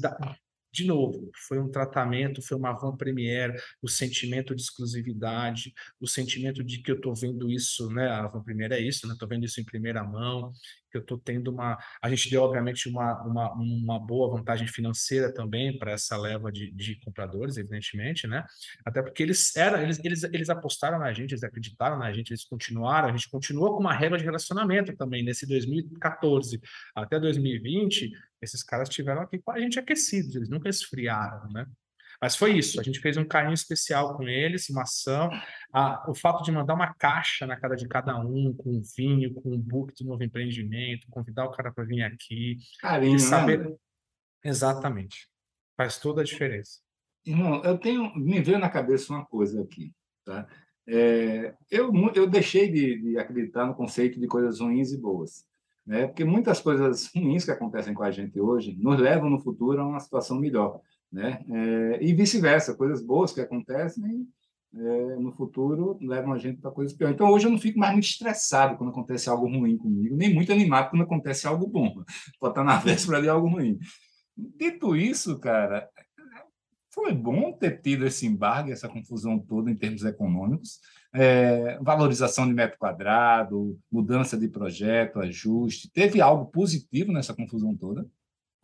de 0.76 0.84
novo, 0.84 1.30
foi 1.48 1.58
um 1.58 1.70
tratamento, 1.70 2.42
foi 2.42 2.56
uma 2.56 2.72
van 2.72 2.94
premiere, 2.94 3.58
o 3.80 3.88
sentimento 3.88 4.54
de 4.54 4.60
exclusividade, 4.60 5.72
o 5.98 6.06
sentimento 6.06 6.62
de 6.62 6.82
que 6.82 6.90
eu 6.90 6.96
estou 6.96 7.14
vendo 7.14 7.50
isso, 7.50 7.88
né? 7.90 8.08
A 8.08 8.26
van 8.28 8.42
premiere 8.42 8.74
é 8.74 8.80
isso, 8.80 9.06
né? 9.06 9.14
Estou 9.14 9.26
vendo 9.26 9.46
isso 9.46 9.58
em 9.58 9.64
primeira 9.64 10.04
mão, 10.04 10.52
eu 10.96 11.02
estou 11.02 11.18
tendo 11.18 11.50
uma. 11.50 11.78
A 12.02 12.08
gente 12.08 12.30
deu, 12.30 12.42
obviamente, 12.42 12.88
uma, 12.88 13.22
uma, 13.22 13.52
uma 13.52 13.98
boa 13.98 14.36
vantagem 14.36 14.66
financeira 14.66 15.32
também 15.32 15.78
para 15.78 15.92
essa 15.92 16.16
leva 16.16 16.50
de, 16.50 16.70
de 16.72 16.98
compradores, 17.00 17.56
evidentemente, 17.56 18.26
né? 18.26 18.44
Até 18.84 19.02
porque 19.02 19.22
eles 19.22 19.54
eram, 19.56 19.82
eles, 19.82 19.98
eles, 20.04 20.22
eles 20.24 20.50
apostaram 20.50 20.98
na 20.98 21.12
gente, 21.12 21.32
eles 21.32 21.44
acreditaram 21.44 21.98
na 21.98 22.12
gente, 22.12 22.30
eles 22.30 22.44
continuaram, 22.44 23.08
a 23.08 23.12
gente 23.12 23.28
continuou 23.30 23.74
com 23.74 23.80
uma 23.80 23.94
regra 23.94 24.18
de 24.18 24.24
relacionamento 24.24 24.96
também, 24.96 25.22
nesse 25.22 25.46
2014 25.46 26.60
até 26.94 27.18
2020, 27.18 28.10
esses 28.40 28.62
caras 28.62 28.88
tiveram 28.88 29.22
aqui 29.22 29.38
com 29.38 29.50
a 29.50 29.58
gente 29.58 29.78
aquecidos, 29.78 30.34
eles 30.36 30.48
nunca 30.48 30.68
esfriaram, 30.68 31.48
né? 31.50 31.66
Mas 32.20 32.36
foi 32.36 32.56
isso, 32.56 32.80
a 32.80 32.82
gente 32.82 33.00
fez 33.00 33.16
um 33.16 33.24
carinho 33.24 33.54
especial 33.54 34.16
com 34.16 34.24
eles, 34.24 34.68
uma 34.70 34.82
ação. 34.82 35.30
o 36.08 36.14
fato 36.14 36.42
de 36.42 36.50
mandar 36.50 36.74
uma 36.74 36.94
caixa 36.94 37.46
na 37.46 37.56
casa 37.56 37.76
de 37.76 37.86
cada 37.86 38.18
um, 38.18 38.54
com 38.54 38.80
vinho, 38.96 39.34
com 39.34 39.50
um 39.50 39.58
book 39.58 39.92
do 39.94 40.08
novo 40.08 40.22
empreendimento, 40.22 41.08
convidar 41.10 41.44
o 41.44 41.50
cara 41.50 41.72
para 41.72 41.84
vir 41.84 42.02
aqui. 42.02 42.56
Carinho, 42.80 43.12
né? 43.12 43.18
saber. 43.18 43.58
Né? 43.58 43.76
Exatamente. 44.44 45.28
Faz 45.76 45.98
toda 45.98 46.22
a 46.22 46.24
diferença. 46.24 46.80
Irmão, 47.24 47.62
eu 47.64 47.76
tenho. 47.76 48.14
Me 48.14 48.40
veio 48.40 48.58
na 48.58 48.70
cabeça 48.70 49.12
uma 49.12 49.26
coisa 49.26 49.60
aqui. 49.60 49.92
Tá? 50.24 50.46
É, 50.88 51.54
eu, 51.70 51.92
eu 52.14 52.26
deixei 52.26 52.70
de, 52.70 53.00
de 53.00 53.18
acreditar 53.18 53.66
no 53.66 53.74
conceito 53.74 54.20
de 54.20 54.26
coisas 54.26 54.60
ruins 54.60 54.92
e 54.92 54.96
boas. 54.96 55.44
Né? 55.84 56.06
Porque 56.06 56.24
muitas 56.24 56.60
coisas 56.60 57.10
ruins 57.14 57.44
que 57.44 57.50
acontecem 57.50 57.92
com 57.92 58.02
a 58.02 58.10
gente 58.10 58.40
hoje 58.40 58.76
nos 58.78 58.98
levam 58.98 59.28
no 59.28 59.40
futuro 59.40 59.80
a 59.80 59.86
uma 59.86 60.00
situação 60.00 60.38
melhor 60.38 60.80
né? 61.12 61.44
É, 61.48 62.04
e 62.04 62.14
vice-versa, 62.14 62.74
coisas 62.74 63.04
boas 63.04 63.32
que 63.32 63.40
acontecem 63.40 64.26
é, 64.74 65.16
no 65.16 65.32
futuro 65.32 65.98
levam 66.00 66.32
a 66.32 66.38
gente 66.38 66.60
para 66.60 66.70
coisas 66.70 66.96
piores. 66.96 67.14
Então, 67.14 67.30
hoje 67.30 67.46
eu 67.46 67.50
não 67.50 67.58
fico 67.58 67.78
mais 67.78 67.92
muito 67.92 68.04
estressado 68.04 68.76
quando 68.76 68.90
acontece 68.90 69.28
algo 69.28 69.46
ruim 69.46 69.76
comigo, 69.76 70.16
nem 70.16 70.34
muito 70.34 70.52
animado 70.52 70.90
quando 70.90 71.02
acontece 71.02 71.46
algo 71.46 71.66
bom. 71.66 72.02
Pode 72.38 72.52
estar 72.52 72.64
na 72.64 72.76
véspera 72.76 73.22
de 73.22 73.28
algo 73.28 73.48
ruim. 73.48 73.78
Dito 74.36 74.94
isso, 74.94 75.38
cara, 75.38 75.88
foi 76.90 77.12
bom 77.12 77.52
ter 77.52 77.80
tido 77.80 78.06
esse 78.06 78.26
embargo, 78.26 78.70
essa 78.70 78.88
confusão 78.88 79.38
toda 79.38 79.70
em 79.70 79.76
termos 79.76 80.04
econômicos, 80.04 80.80
é, 81.12 81.78
valorização 81.80 82.46
de 82.46 82.52
metro 82.52 82.78
quadrado, 82.78 83.78
mudança 83.90 84.36
de 84.36 84.48
projeto, 84.48 85.20
ajuste. 85.20 85.90
Teve 85.90 86.20
algo 86.20 86.46
positivo 86.46 87.12
nessa 87.12 87.34
confusão 87.34 87.74
toda? 87.74 88.06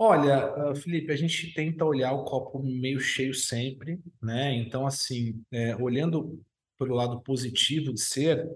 Olha, 0.04 0.52
ah, 0.56 0.74
Felipe, 0.74 1.12
a 1.12 1.16
gente 1.16 1.54
tenta 1.54 1.84
olhar 1.84 2.12
o 2.12 2.24
copo 2.24 2.60
meio 2.60 2.98
cheio 2.98 3.32
sempre, 3.32 4.00
né? 4.20 4.52
Então, 4.56 4.84
assim, 4.84 5.40
é, 5.52 5.76
olhando 5.76 6.42
pelo 6.76 6.96
lado 6.96 7.20
positivo 7.20 7.92
de 7.94 8.00
ser, 8.00 8.50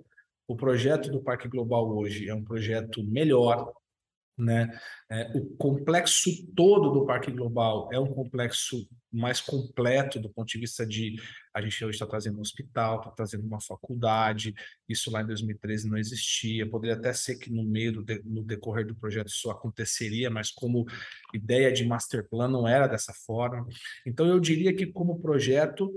o 0.48 0.56
projeto 0.56 1.08
do 1.08 1.22
Parque 1.22 1.46
Global 1.46 1.88
hoje 1.96 2.28
é 2.28 2.34
um 2.34 2.42
projeto 2.42 3.00
melhor, 3.04 3.72
né? 4.36 4.76
É, 5.08 5.30
o 5.36 5.56
complexo 5.56 6.30
todo 6.56 6.90
do 6.90 7.06
Parque 7.06 7.30
Global 7.30 7.90
é 7.92 8.00
um 8.00 8.12
complexo 8.12 8.84
mais 9.16 9.40
completo 9.40 10.20
do 10.20 10.28
ponto 10.28 10.48
de 10.48 10.58
vista 10.58 10.86
de 10.86 11.16
a 11.54 11.60
gente 11.60 11.84
hoje 11.84 11.96
está 11.96 12.06
trazendo 12.06 12.38
um 12.38 12.42
hospital, 12.42 12.98
está 12.98 13.10
trazendo 13.10 13.46
uma 13.46 13.60
faculdade, 13.60 14.54
isso 14.88 15.10
lá 15.10 15.22
em 15.22 15.26
2013 15.26 15.88
não 15.88 15.96
existia, 15.96 16.68
poderia 16.68 16.96
até 16.96 17.12
ser 17.12 17.36
que 17.36 17.50
no 17.50 17.64
meio 17.64 17.92
do 17.92 18.04
no 18.24 18.42
decorrer 18.42 18.86
do 18.86 18.94
projeto 18.94 19.28
isso 19.28 19.50
aconteceria, 19.50 20.30
mas 20.30 20.50
como 20.50 20.86
ideia 21.34 21.72
de 21.72 21.84
master 21.84 22.28
plan 22.28 22.48
não 22.48 22.68
era 22.68 22.86
dessa 22.86 23.12
forma. 23.12 23.66
Então 24.06 24.26
eu 24.26 24.38
diria 24.38 24.74
que 24.74 24.86
como 24.86 25.20
projeto 25.20 25.94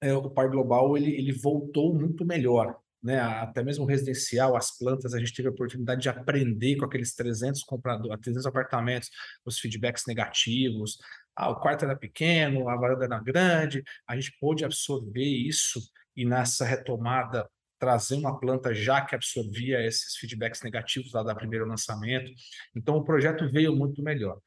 é, 0.00 0.12
o 0.12 0.30
Parque 0.30 0.52
Global 0.52 0.96
ele, 0.96 1.14
ele 1.16 1.32
voltou 1.32 1.94
muito 1.94 2.24
melhor, 2.24 2.78
né, 3.02 3.20
até 3.20 3.62
mesmo 3.62 3.84
residencial, 3.84 4.56
as 4.56 4.76
plantas, 4.76 5.14
a 5.14 5.18
gente 5.18 5.32
teve 5.32 5.48
a 5.48 5.52
oportunidade 5.52 6.02
de 6.02 6.08
aprender 6.08 6.76
com 6.76 6.84
aqueles 6.84 7.14
300 7.14 7.62
compradores, 7.62 8.20
300 8.20 8.46
apartamentos, 8.46 9.10
os 9.44 9.58
feedbacks 9.58 10.04
negativos. 10.06 10.98
Ah, 11.36 11.50
o 11.50 11.56
quarto 11.56 11.84
era 11.84 11.94
pequeno, 11.94 12.68
a 12.68 12.76
varanda 12.76 13.04
era 13.04 13.20
grande. 13.20 13.82
A 14.06 14.16
gente 14.16 14.36
pôde 14.40 14.64
absorver 14.64 15.24
isso 15.24 15.80
e 16.16 16.24
nessa 16.24 16.64
retomada 16.64 17.48
trazer 17.78 18.14
uma 18.16 18.40
planta 18.40 18.74
já 18.74 19.02
que 19.02 19.14
absorvia 19.14 19.84
esses 19.86 20.16
feedbacks 20.16 20.62
negativos 20.62 21.12
lá 21.12 21.22
da 21.22 21.34
primeiro 21.34 21.66
lançamento. 21.66 22.32
Então 22.74 22.96
o 22.96 23.04
projeto 23.04 23.48
veio 23.50 23.76
muito 23.76 24.02
melhor 24.02 24.38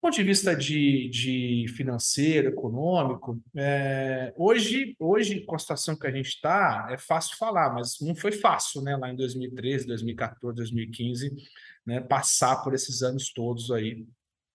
ponto 0.00 0.14
de 0.16 0.22
vista 0.22 0.56
de, 0.56 1.08
de 1.10 1.66
financeiro, 1.76 2.48
econômico, 2.48 3.40
é, 3.54 4.32
hoje, 4.36 4.96
hoje, 4.98 5.40
com 5.44 5.54
a 5.54 5.58
situação 5.58 5.96
que 5.96 6.06
a 6.06 6.10
gente 6.10 6.28
está, 6.28 6.88
é 6.90 6.96
fácil 6.96 7.36
falar, 7.36 7.74
mas 7.74 8.00
não 8.00 8.14
foi 8.14 8.32
fácil, 8.32 8.80
né? 8.80 8.96
Lá 8.96 9.10
em 9.10 9.16
2013, 9.16 9.86
2014, 9.86 10.56
2015, 10.56 11.36
né? 11.84 12.00
Passar 12.00 12.62
por 12.62 12.72
esses 12.72 13.02
anos 13.02 13.30
todos 13.32 13.70
aí. 13.70 14.06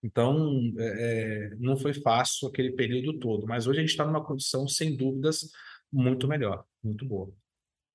Então, 0.06 0.72
é, 0.78 1.50
é, 1.50 1.56
não 1.58 1.76
foi 1.76 1.92
fácil 1.92 2.46
aquele 2.46 2.70
período 2.72 3.18
todo, 3.18 3.44
mas 3.46 3.66
hoje 3.66 3.80
a 3.80 3.82
gente 3.82 3.90
está 3.90 4.06
numa 4.06 4.24
condição, 4.24 4.68
sem 4.68 4.96
dúvidas, 4.96 5.50
muito 5.92 6.28
melhor, 6.28 6.64
muito 6.82 7.04
boa. 7.04 7.28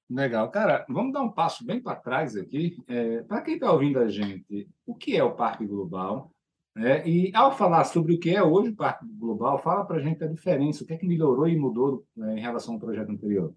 Legal. 0.10 0.52
Cara, 0.52 0.86
vamos 0.90 1.14
dar 1.14 1.22
um 1.22 1.32
passo 1.32 1.66
bem 1.66 1.82
para 1.82 1.96
trás 1.96 2.36
aqui. 2.36 2.78
É, 2.86 3.24
para 3.24 3.42
quem 3.42 3.54
está 3.54 3.72
ouvindo 3.72 3.98
a 3.98 4.10
gente, 4.10 4.68
o 4.86 4.94
que 4.94 5.16
é 5.16 5.24
o 5.24 5.36
Parque 5.36 5.66
Global? 5.66 6.30
É, 6.76 7.08
e 7.08 7.32
ao 7.34 7.56
falar 7.56 7.86
sobre 7.86 8.14
o 8.14 8.20
que 8.20 8.30
é 8.30 8.44
hoje 8.44 8.72
o 8.72 8.76
Parque 8.76 9.06
Global, 9.06 9.58
fala 9.60 9.86
para 9.86 9.98
a 9.98 10.02
gente 10.02 10.22
a 10.22 10.28
diferença, 10.28 10.84
o 10.84 10.88
que 10.88 10.94
é 10.94 10.98
que 10.98 11.08
melhorou 11.08 11.48
e 11.48 11.58
mudou 11.58 12.06
né, 12.16 12.38
em 12.38 12.42
relação 12.42 12.74
ao 12.74 12.80
projeto 12.80 13.10
anterior. 13.10 13.54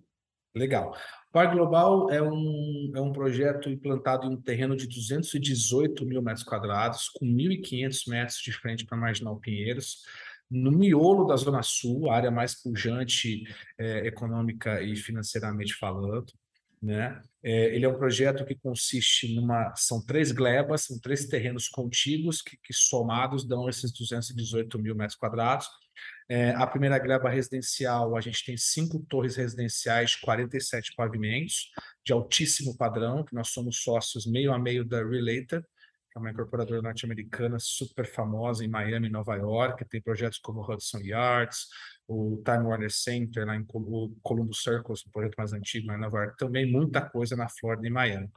Legal. 0.55 0.97
Parque 1.33 1.57
Global 1.57 2.11
é 2.11 2.23
um, 2.23 2.93
é 2.95 3.01
um 3.01 3.13
projeto 3.13 3.69
implantado 3.69 4.27
em 4.27 4.31
um 4.31 4.41
terreno 4.41 4.77
de 4.77 4.87
218 4.87 6.07
mil 6.07 6.23
metros 6.23 6.45
quadrados, 6.45 7.09
com 7.09 7.27
1.500 7.27 8.09
metros 8.09 8.39
de 8.39 8.53
frente 8.53 8.87
para 8.87 8.97
a 8.97 9.01
Marginal 9.01 9.37
Pinheiros, 9.41 10.03
no 10.49 10.71
miolo 10.71 11.25
da 11.25 11.35
Zona 11.35 11.63
Sul, 11.63 12.09
a 12.09 12.17
área 12.17 12.31
mais 12.31 12.63
pujante 12.63 13.43
é, 13.77 14.07
econômica 14.07 14.81
e 14.81 14.95
financeiramente 14.95 15.75
falando. 15.75 16.33
Né? 16.81 17.21
É, 17.43 17.75
ele 17.75 17.85
é 17.87 17.89
um 17.89 17.97
projeto 17.97 18.45
que 18.45 18.55
consiste 18.55 19.35
numa. 19.35 19.75
São 19.75 20.05
três 20.05 20.31
glebas, 20.31 20.83
são 20.83 21.01
três 21.01 21.27
terrenos 21.27 21.67
contíguos 21.67 22.43
que, 22.43 22.57
que 22.63 22.73
somados 22.75 23.45
dão 23.45 23.69
esses 23.69 23.91
218 23.91 24.79
mil 24.79 24.95
metros 24.95 25.19
quadrados. 25.19 25.67
É, 26.29 26.51
a 26.51 26.67
primeira 26.67 26.99
gleba 26.99 27.29
residencial, 27.29 28.17
a 28.17 28.21
gente 28.21 28.45
tem 28.45 28.57
cinco 28.57 29.05
torres 29.09 29.37
residenciais, 29.37 30.17
47 30.17 30.95
pavimentos, 30.97 31.71
de 32.05 32.13
altíssimo 32.13 32.77
padrão, 32.77 33.25
que 33.25 33.35
nós 33.35 33.49
somos 33.49 33.83
sócios 33.83 34.27
meio 34.27 34.53
a 34.53 34.59
meio 34.59 34.85
da 34.85 34.99
Related, 34.99 35.63
que 36.15 36.19
é 36.19 36.19
uma 36.19 36.31
incorporadora 36.31 36.81
norte-americana 36.81 37.59
super 37.59 38.07
famosa 38.07 38.65
em 38.65 38.69
Miami, 38.69 39.11
Nova 39.11 39.35
York, 39.35 39.85
tem 39.87 40.01
projetos 40.01 40.39
como 40.39 40.63
Hudson 40.63 41.01
Yards, 41.01 41.67
o 42.07 42.41
Time 42.45 42.65
Warner 42.65 42.91
Center, 42.91 43.47
lá 43.47 43.57
em 43.57 43.65
Columbus 44.23 44.63
Circles, 44.63 45.05
o 45.05 45.11
projeto 45.11 45.35
mais 45.37 45.53
antigo 45.53 45.89
lá 45.89 45.97
em 45.97 46.01
Nova 46.01 46.19
York, 46.21 46.37
também 46.39 46.71
muita 46.71 47.03
coisa 47.03 47.37
na 47.37 47.49
Flórida 47.49 47.87
e 47.87 47.91
Miami. 47.91 48.31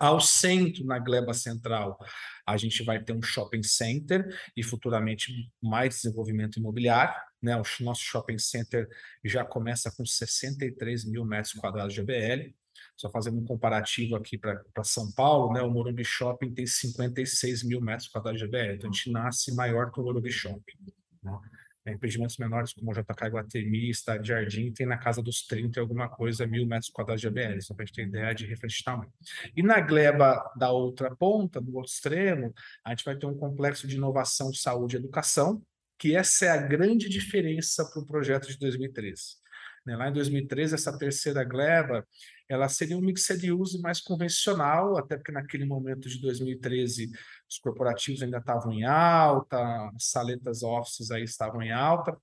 Ao 0.00 0.18
centro, 0.18 0.82
na 0.86 0.98
gleba 0.98 1.34
central, 1.34 1.98
a 2.46 2.56
gente 2.56 2.82
vai 2.82 3.04
ter 3.04 3.12
um 3.12 3.22
shopping 3.22 3.62
center 3.62 4.34
e 4.56 4.62
futuramente 4.62 5.30
mais 5.62 5.96
desenvolvimento 5.96 6.58
imobiliário. 6.58 7.14
Né? 7.42 7.54
O 7.54 7.62
nosso 7.80 8.00
shopping 8.00 8.38
center 8.38 8.88
já 9.22 9.44
começa 9.44 9.92
com 9.94 10.06
63 10.06 11.04
mil 11.04 11.22
metros 11.26 11.52
quadrados 11.52 11.92
de 11.92 12.00
ABL. 12.00 12.54
Só 12.96 13.10
fazendo 13.10 13.40
um 13.40 13.44
comparativo 13.44 14.16
aqui 14.16 14.38
para 14.38 14.64
São 14.84 15.12
Paulo, 15.12 15.52
né? 15.52 15.60
o 15.60 15.70
Morumbi 15.70 16.04
Shopping 16.04 16.54
tem 16.54 16.66
56 16.66 17.62
mil 17.64 17.80
metros 17.82 18.08
quadrados 18.08 18.40
de 18.40 18.46
ABL. 18.46 18.76
Então, 18.76 18.88
a 18.88 18.92
gente 18.92 19.12
nasce 19.12 19.54
maior 19.54 19.92
que 19.92 20.00
o 20.00 20.02
Morumbi 20.02 20.32
Shopping. 20.32 20.78
Né? 21.22 21.38
É, 21.86 21.92
empreendimentos 21.92 22.36
menores 22.36 22.74
como 22.74 22.90
o 22.90 22.94
JK 22.94 23.28
Guatemi, 23.30 23.88
Estado 23.88 24.26
Jardim, 24.26 24.70
tem 24.70 24.86
na 24.86 24.98
casa 24.98 25.22
dos 25.22 25.46
30 25.46 25.78
e 25.78 25.80
alguma 25.80 26.10
coisa 26.10 26.46
mil 26.46 26.66
metros 26.66 26.90
quadrados 26.90 27.22
de 27.22 27.28
ABL, 27.28 27.58
só 27.62 27.72
para 27.72 27.84
a 27.84 27.86
gente 27.86 27.96
ter 27.96 28.06
ideia 28.06 28.34
de 28.34 28.44
referência 28.44 28.78
de 28.78 28.84
tamanho. 28.84 29.12
E 29.56 29.62
na 29.62 29.80
gleba 29.80 30.52
da 30.56 30.70
outra 30.70 31.14
ponta, 31.16 31.58
do 31.58 31.74
outro 31.76 31.90
extremo, 31.90 32.52
a 32.84 32.90
gente 32.90 33.04
vai 33.04 33.16
ter 33.16 33.24
um 33.24 33.34
complexo 33.34 33.86
de 33.86 33.96
inovação, 33.96 34.52
saúde 34.52 34.96
e 34.96 34.98
educação, 34.98 35.62
que 35.98 36.14
essa 36.14 36.46
é 36.46 36.48
a 36.50 36.56
grande 36.56 37.08
diferença 37.08 37.84
para 37.90 38.02
o 38.02 38.06
projeto 38.06 38.48
de 38.48 38.58
2013. 38.58 39.40
Né? 39.86 39.96
Lá 39.96 40.08
em 40.08 40.12
2013, 40.12 40.74
essa 40.74 40.96
terceira 40.98 41.44
gleba, 41.44 42.06
ela 42.50 42.68
seria 42.68 42.98
um 42.98 43.00
mixed 43.00 43.48
use 43.52 43.80
mais 43.80 44.00
convencional, 44.00 44.98
até 44.98 45.16
porque 45.16 45.30
naquele 45.30 45.64
momento 45.64 46.08
de 46.08 46.20
2013 46.20 47.08
os 47.48 47.58
corporativos 47.58 48.22
ainda 48.22 48.38
estavam 48.38 48.72
em 48.72 48.84
alta, 48.84 49.56
as 49.94 50.06
saletas 50.06 50.64
offices 50.64 51.12
aí 51.12 51.22
estavam 51.22 51.62
em 51.62 51.70
alta. 51.70 52.16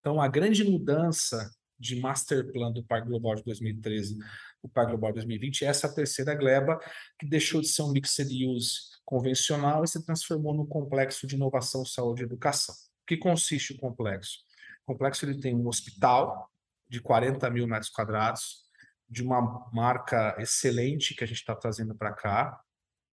Então, 0.00 0.18
a 0.18 0.28
grande 0.28 0.64
mudança 0.64 1.50
de 1.78 2.00
master 2.00 2.50
plan 2.52 2.72
do 2.72 2.82
Parque 2.82 3.08
Global 3.08 3.34
de 3.34 3.44
2013 3.44 4.16
o 4.62 4.68
Parque 4.68 4.92
Global 4.92 5.12
2020 5.12 5.64
é 5.64 5.68
essa 5.68 5.94
terceira 5.94 6.34
gleba 6.34 6.80
que 7.18 7.26
deixou 7.26 7.60
de 7.60 7.68
ser 7.68 7.82
um 7.82 7.92
mixed 7.92 8.46
use 8.46 8.80
convencional 9.04 9.84
e 9.84 9.88
se 9.88 10.04
transformou 10.04 10.54
num 10.54 10.66
complexo 10.66 11.26
de 11.26 11.36
inovação, 11.36 11.84
saúde 11.84 12.22
e 12.22 12.24
educação. 12.24 12.74
O 12.74 13.06
que 13.06 13.16
consiste 13.18 13.74
o 13.74 13.78
complexo? 13.78 14.38
O 14.84 14.92
complexo 14.92 15.26
ele 15.26 15.38
tem 15.38 15.54
um 15.54 15.68
hospital 15.68 16.50
de 16.88 17.00
40 17.00 17.48
mil 17.50 17.66
metros 17.66 17.90
quadrados, 17.90 18.65
de 19.08 19.22
uma 19.22 19.68
marca 19.72 20.36
excelente 20.38 21.14
que 21.14 21.24
a 21.24 21.26
gente 21.26 21.38
está 21.38 21.54
trazendo 21.54 21.94
para 21.94 22.12
cá. 22.12 22.60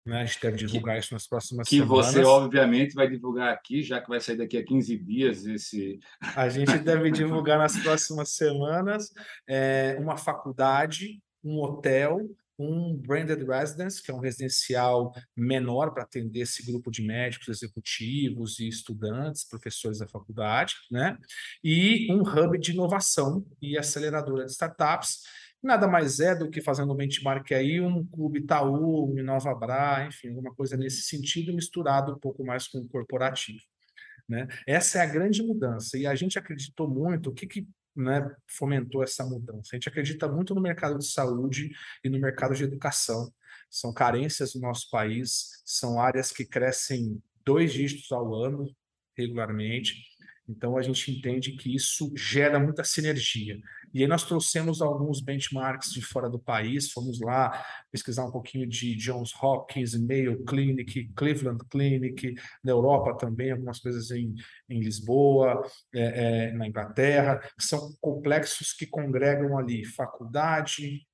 Né? 0.05 0.22
A 0.22 0.24
gente 0.24 0.40
deve 0.40 0.57
divulgar 0.57 0.94
que, 0.96 1.05
isso 1.05 1.14
nas 1.14 1.27
próximas 1.27 1.68
que 1.68 1.77
semanas. 1.77 2.07
Que 2.07 2.12
você, 2.14 2.24
obviamente, 2.24 2.94
vai 2.94 3.09
divulgar 3.09 3.53
aqui, 3.53 3.83
já 3.83 4.01
que 4.01 4.09
vai 4.09 4.20
sair 4.20 4.37
daqui 4.37 4.57
a 4.57 4.64
15 4.64 4.96
dias 4.98 5.44
esse. 5.46 5.98
A 6.35 6.48
gente 6.48 6.79
deve 6.79 7.11
divulgar 7.12 7.59
nas 7.59 7.77
próximas 7.79 8.31
semanas 8.31 9.12
é, 9.46 9.96
uma 10.01 10.16
faculdade, 10.16 11.20
um 11.44 11.61
hotel, 11.61 12.20
um 12.59 12.96
branded 12.96 13.44
residence, 13.44 14.03
que 14.03 14.11
é 14.11 14.14
um 14.14 14.18
residencial 14.18 15.12
menor 15.37 15.92
para 15.92 16.03
atender 16.03 16.40
esse 16.40 16.66
grupo 16.66 16.90
de 16.90 17.03
médicos, 17.03 17.48
executivos 17.48 18.59
e 18.59 18.66
estudantes, 18.66 19.46
professores 19.46 20.01
da 20.01 20.09
faculdade, 20.09 20.74
né? 20.90 21.16
E 21.62 22.12
um 22.12 22.22
hub 22.22 22.59
de 22.59 22.72
inovação 22.72 23.46
e 23.62 23.79
aceleradora 23.79 24.44
de 24.44 24.51
startups. 24.51 25.22
Nada 25.62 25.88
mais 25.88 26.21
é 26.21 26.35
do 26.35 26.49
que 26.49 26.61
fazendo 26.61 26.92
um 26.92 26.97
benchmark 26.97 27.53
aí, 27.53 27.81
um 27.81 28.07
clube 28.07 28.38
Itaú, 28.38 29.12
um 29.12 29.18
Inova 29.18 29.55
Bra, 29.55 30.07
enfim, 30.07 30.29
alguma 30.29 30.55
coisa 30.55 30.77
nesse 30.77 31.03
sentido, 31.03 31.53
misturado 31.53 32.12
um 32.12 32.18
pouco 32.18 32.44
mais 32.44 32.68
com 32.68 32.79
o 32.79 32.88
corporativo. 32.88 33.59
Né? 34.29 34.47
Essa 34.66 34.99
é 34.99 35.03
a 35.03 35.07
grande 35.07 35.42
mudança. 35.42 35.99
E 35.99 36.07
a 36.07 36.14
gente 36.14 36.38
acreditou 36.38 36.88
muito, 36.88 37.31
o 37.31 37.35
que, 37.35 37.47
que 37.47 37.68
né, 37.97 38.31
fomentou 38.47 39.03
essa 39.03 39.25
mudança. 39.25 39.71
A 39.73 39.77
gente 39.77 39.88
acredita 39.88 40.29
muito 40.29 40.55
no 40.55 40.61
mercado 40.61 40.99
de 40.99 41.07
saúde 41.07 41.71
e 42.05 42.09
no 42.09 42.21
mercado 42.21 42.55
de 42.55 42.62
educação. 42.62 43.33
São 43.68 43.92
carências 43.92 44.53
do 44.53 44.61
nosso 44.61 44.88
país, 44.90 45.61
são 45.64 46.01
áreas 46.01 46.31
que 46.31 46.44
crescem 46.44 47.21
dois 47.44 47.73
dígitos 47.73 48.12
ao 48.12 48.35
ano, 48.35 48.71
regularmente. 49.16 50.07
Então, 50.49 50.79
a 50.79 50.83
gente 50.83 51.11
entende 51.11 51.53
que 51.53 51.75
isso 51.75 52.12
gera 52.16 52.59
muita 52.59 52.85
sinergia. 52.85 53.59
E 53.92 54.03
aí 54.03 54.09
nós 54.09 54.24
trouxemos 54.24 54.83
alguns 54.83 55.20
benchmarks 55.20 55.92
de 55.92 56.03
fora 56.03 56.29
do 56.29 56.38
país, 56.38 56.90
fomos 56.90 57.20
lá 57.20 57.64
pesquisar 57.90 58.24
um 58.24 58.31
pouquinho 58.31 58.66
de 58.66 58.94
Johns 58.96 59.33
Hopkins, 59.40 59.94
Mayo 59.94 60.44
Clinic, 60.44 61.11
Cleveland 61.14 61.64
Clinic, 61.70 62.35
na 62.62 62.72
Europa 62.72 63.16
também, 63.16 63.53
algumas 63.53 63.81
coisas 63.81 64.11
em, 64.11 64.35
em 64.68 64.81
Lisboa, 64.81 65.62
é, 65.94 66.48
é, 66.48 66.53
na 66.53 66.68
Inglaterra, 66.68 67.40
são 67.59 67.92
complexos 68.01 68.72
que 68.72 68.87
congregam 68.87 69.59
ali 69.59 69.85
faculdade, 69.85 71.07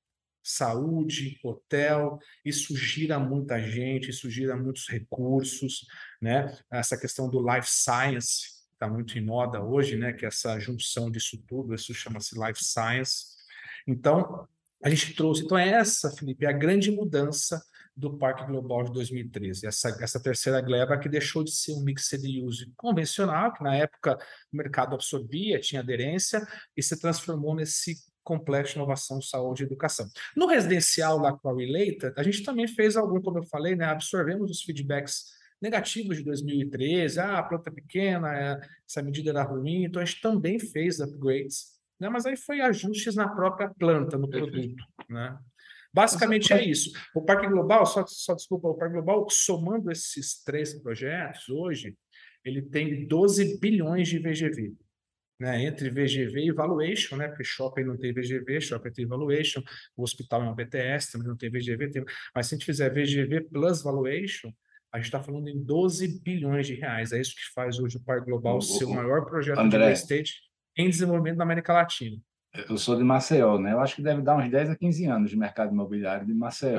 saúde, 0.45 1.39
hotel, 1.43 2.19
isso 2.45 2.77
gira 2.77 3.19
muita 3.19 3.59
gente, 3.61 4.11
isso 4.11 4.29
gira 4.29 4.55
muitos 4.55 4.87
recursos, 4.89 5.87
né? 6.21 6.55
Essa 6.71 6.99
questão 7.01 7.31
do 7.31 7.41
life 7.41 7.67
science, 7.67 8.54
está 8.85 8.89
muito 8.89 9.19
em 9.19 9.25
moda 9.25 9.63
hoje, 9.63 9.97
né? 9.97 10.13
Que 10.13 10.25
é 10.25 10.29
essa 10.29 10.59
junção 10.59 11.11
disso 11.11 11.43
tudo, 11.47 11.75
isso 11.75 11.95
chama-se 11.95 12.39
life 12.39 12.63
science. 12.63 13.35
Então, 13.87 14.47
a 14.83 14.91
gente 14.91 15.15
trouxe. 15.15 15.43
Então, 15.43 15.59
é 15.59 15.69
essa, 15.69 16.11
Felipe, 16.11 16.45
é 16.45 16.49
a 16.49 16.53
grande 16.53 16.91
mudança 16.91 17.63
do 17.97 18.19
Parque 18.19 18.45
Global 18.45 18.85
de 18.85 18.93
2013. 18.93 19.67
Essa, 19.67 19.97
essa 20.01 20.21
terceira 20.21 20.61
gleba 20.61 20.99
que 20.99 21.09
deixou 21.09 21.45
de 21.45 21.53
ser 21.53 21.73
um 21.73 21.83
mix 21.83 22.09
de 22.11 22.43
use 22.43 22.73
convencional, 22.77 23.53
que 23.53 23.63
na 23.63 23.77
época 23.77 24.19
o 24.53 24.57
mercado 24.57 24.95
absorvia, 24.95 25.61
tinha 25.61 25.81
aderência, 25.81 26.47
e 26.77 26.83
se 26.83 26.99
transformou 27.01 27.55
nesse 27.55 27.97
complexo 28.23 28.73
de 28.73 28.79
inovação, 28.79 29.21
saúde 29.23 29.63
e 29.63 29.67
educação. 29.67 30.09
No 30.37 30.47
residencial 30.47 31.19
lá 31.19 31.33
com 31.33 31.49
a 31.49 31.55
Related, 31.55 32.15
a 32.17 32.23
gente 32.23 32.43
também 32.43 32.67
fez 32.67 32.97
algum, 32.97 33.21
como 33.21 33.39
eu 33.39 33.45
falei, 33.45 33.77
né, 33.77 33.85
absorvemos 33.85 34.51
os 34.51 34.63
feedbacks 34.63 35.27
negativos 35.65 36.19
de 36.19 36.25
2013, 36.25 37.19
ah, 37.19 37.39
a 37.39 37.43
planta 37.43 37.73
pequena, 37.73 38.37
é, 38.37 38.61
essa 38.89 39.03
medida 39.03 39.31
era 39.31 39.43
ruim, 39.43 39.85
então 39.85 40.01
a 40.01 40.05
gente 40.05 40.21
também 40.21 40.59
fez 40.59 41.01
upgrades, 41.01 41.73
né, 41.99 42.09
mas 42.09 42.27
aí 42.27 42.37
foi 42.37 42.61
ajustes 42.61 43.15
na 43.15 43.29
própria 43.29 43.69
planta, 43.69 44.19
no 44.19 44.29
produto, 44.29 44.85
né. 45.09 45.37
Basicamente 45.93 46.53
é 46.53 46.61
isso. 46.61 46.91
O 47.15 47.23
Parque 47.23 47.47
Global, 47.47 47.87
só, 47.87 48.05
só 48.07 48.35
desculpa, 48.35 48.67
o 48.67 48.75
Parque 48.75 48.95
Global, 48.95 49.31
somando 49.31 49.93
esses 49.93 50.43
três 50.43 50.75
projetos 50.75 51.49
hoje, 51.49 51.97
ele 52.45 52.63
tem 52.63 53.07
12 53.07 53.61
bilhões 53.61 54.09
de 54.09 54.19
VGV 54.19 54.75
né, 55.39 55.65
entre 55.65 55.91
VGV 55.91 56.47
e 56.47 56.53
valuation, 56.53 57.17
né, 57.17 57.29
porque 57.29 57.45
shopping 57.45 57.85
não 57.85 57.97
tem 57.97 58.13
VGV, 58.13 58.61
shopping 58.61 58.93
tem 58.93 59.07
valuation, 59.07 59.63
o 59.97 60.03
hospital 60.03 60.43
é 60.43 60.49
um 60.49 60.55
BTS, 60.55 61.13
também 61.13 61.29
não 61.29 61.37
tem 61.37 61.51
VGV, 61.51 61.91
tem... 61.91 62.05
mas 62.35 62.47
se 62.47 62.55
a 62.55 62.59
gente 62.59 62.67
fizer 62.67 62.91
VGV 62.91 63.43
plus 63.43 63.83
valuation, 63.83 64.53
a 64.95 64.99
gente 64.99 65.07
está 65.07 65.21
falando 65.21 65.49
em 65.49 65.61
12 65.61 66.21
bilhões 66.21 66.69
de 66.69 66.75
reais. 66.75 67.11
É 67.11 67.21
isso 67.21 67.35
que 67.35 67.53
faz 67.53 67.81
hoje 67.81 67.97
o 67.97 68.01
Par 68.01 68.25
Global 68.25 68.59
o, 68.59 68.63
ser 68.63 68.85
o 68.85 68.95
maior 68.95 69.25
projeto 69.25 69.59
André, 69.59 69.79
de 69.79 69.85
real 69.87 69.93
estate 69.93 70.35
em 70.79 70.89
desenvolvimento 70.89 71.37
na 71.37 71.43
América 71.43 71.73
Latina. 71.73 72.17
Eu 72.69 72.79
sou 72.79 72.95
de 72.95 73.03
Maceió, 73.03 73.59
né? 73.59 73.73
Eu 73.73 73.81
acho 73.81 73.97
que 73.97 74.03
deve 74.03 74.23
dar 74.23 74.37
uns 74.37 74.49
10 74.49 74.71
a 74.71 74.77
15 74.77 75.07
anos 75.07 75.31
de 75.31 75.37
mercado 75.37 75.73
imobiliário 75.73 76.25
de 76.25 76.33
Maceió. 76.33 76.79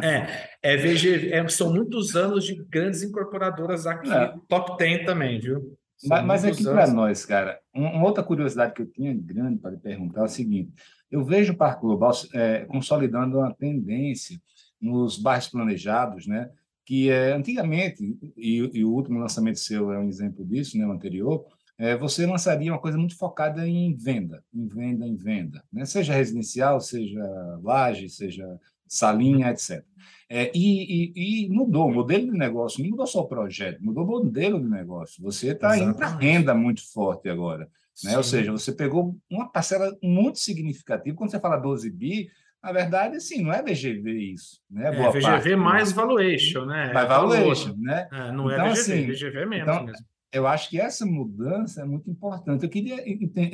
É, 0.00 0.50
é, 0.62 0.74
é 0.74 0.76
VGV, 0.76 1.32
é, 1.32 1.48
são 1.48 1.72
muitos 1.72 2.16
anos 2.16 2.44
de 2.44 2.56
grandes 2.64 3.04
incorporadoras 3.04 3.86
aqui, 3.86 4.12
é. 4.12 4.34
top 4.48 4.76
10 4.76 5.06
também, 5.06 5.38
viu? 5.38 5.78
Mas, 6.08 6.24
mas 6.24 6.44
aqui 6.44 6.64
para 6.64 6.88
nós, 6.88 7.24
cara, 7.24 7.60
uma 7.72 8.02
outra 8.02 8.24
curiosidade 8.24 8.74
que 8.74 8.82
eu 8.82 8.86
tinha 8.90 9.14
grande 9.14 9.60
para 9.60 9.70
lhe 9.70 9.76
perguntar 9.76 10.22
é 10.22 10.24
o 10.24 10.28
seguinte: 10.28 10.72
eu 11.08 11.24
vejo 11.24 11.52
o 11.52 11.56
Parque 11.56 11.82
Global 11.82 12.10
é, 12.34 12.64
consolidando 12.64 13.38
uma 13.38 13.54
tendência 13.54 14.36
nos 14.80 15.16
bairros 15.16 15.46
planejados, 15.46 16.26
né? 16.26 16.50
Que 16.84 17.10
é, 17.10 17.32
antigamente, 17.32 18.02
e, 18.36 18.58
e, 18.74 18.84
o 18.84 18.92
último 18.92 19.18
lançamento 19.18 19.58
seu 19.58 19.92
é 19.92 19.98
um 19.98 20.08
exemplo 20.08 20.44
disso, 20.44 20.76
né? 20.76 20.86
O 20.86 20.92
anterior, 20.92 21.46
é, 21.78 21.96
você 21.96 22.26
lançaria 22.26 22.72
uma 22.72 22.80
coisa 22.80 22.98
muito 22.98 23.16
focada 23.16 23.66
em 23.66 23.94
venda, 23.94 24.44
em 24.54 24.66
venda, 24.66 25.06
em 25.06 25.16
venda, 25.16 25.64
né? 25.72 25.84
Seja 25.84 26.14
residencial, 26.14 26.80
seja 26.80 27.22
laje, 27.62 28.08
seja 28.08 28.60
salinha, 28.86 29.50
etc. 29.50 29.84
É, 30.28 30.50
e, 30.54 31.12
e, 31.14 31.46
e, 31.46 31.48
mudou 31.48 31.88
o 31.88 31.94
modelo 31.94 32.30
de 32.30 32.38
negócio, 32.38 32.82
não 32.82 32.90
mudou 32.90 33.06
só 33.06 33.20
o 33.20 33.28
projeto, 33.28 33.82
mudou 33.82 34.04
o 34.04 34.06
modelo 34.06 34.60
de 34.60 34.68
negócio. 34.68 35.22
Você 35.22 35.48
está 35.48 35.76
indo 35.76 35.94
para 35.94 36.08
renda 36.08 36.54
muito 36.54 36.86
forte 36.92 37.28
agora. 37.28 37.68
Né? 38.02 38.16
Ou 38.16 38.22
seja, 38.22 38.50
você 38.50 38.72
pegou 38.72 39.16
uma 39.30 39.48
parcela 39.48 39.96
muito 40.02 40.38
significativa. 40.38 41.16
Quando 41.16 41.30
você 41.30 41.38
fala 41.38 41.56
12 41.56 41.90
bi, 41.90 42.28
na 42.64 42.72
verdade, 42.72 43.20
sim, 43.20 43.42
não 43.42 43.52
é 43.52 43.62
VGV 43.62 44.10
isso. 44.32 44.60
Né? 44.70 44.88
É, 44.88 44.90
VGV 44.90 45.20
parte, 45.20 45.56
mais 45.56 45.90
né? 45.90 45.94
valuation, 45.94 46.64
né? 46.64 46.92
Mais 46.92 47.08
valuation, 47.08 47.74
né? 47.76 48.08
É, 48.10 48.32
não 48.32 48.50
é 48.50 48.54
então, 48.54 48.70
VGV, 48.70 48.80
assim, 48.80 49.06
VGV 49.06 49.38
é 49.38 49.46
menos 49.46 49.68
então, 49.68 49.84
mesmo 49.84 50.14
eu 50.34 50.48
acho 50.48 50.68
que 50.68 50.80
essa 50.80 51.06
mudança 51.06 51.82
é 51.82 51.84
muito 51.84 52.10
importante. 52.10 52.64
Eu 52.64 52.68
queria, 52.68 52.96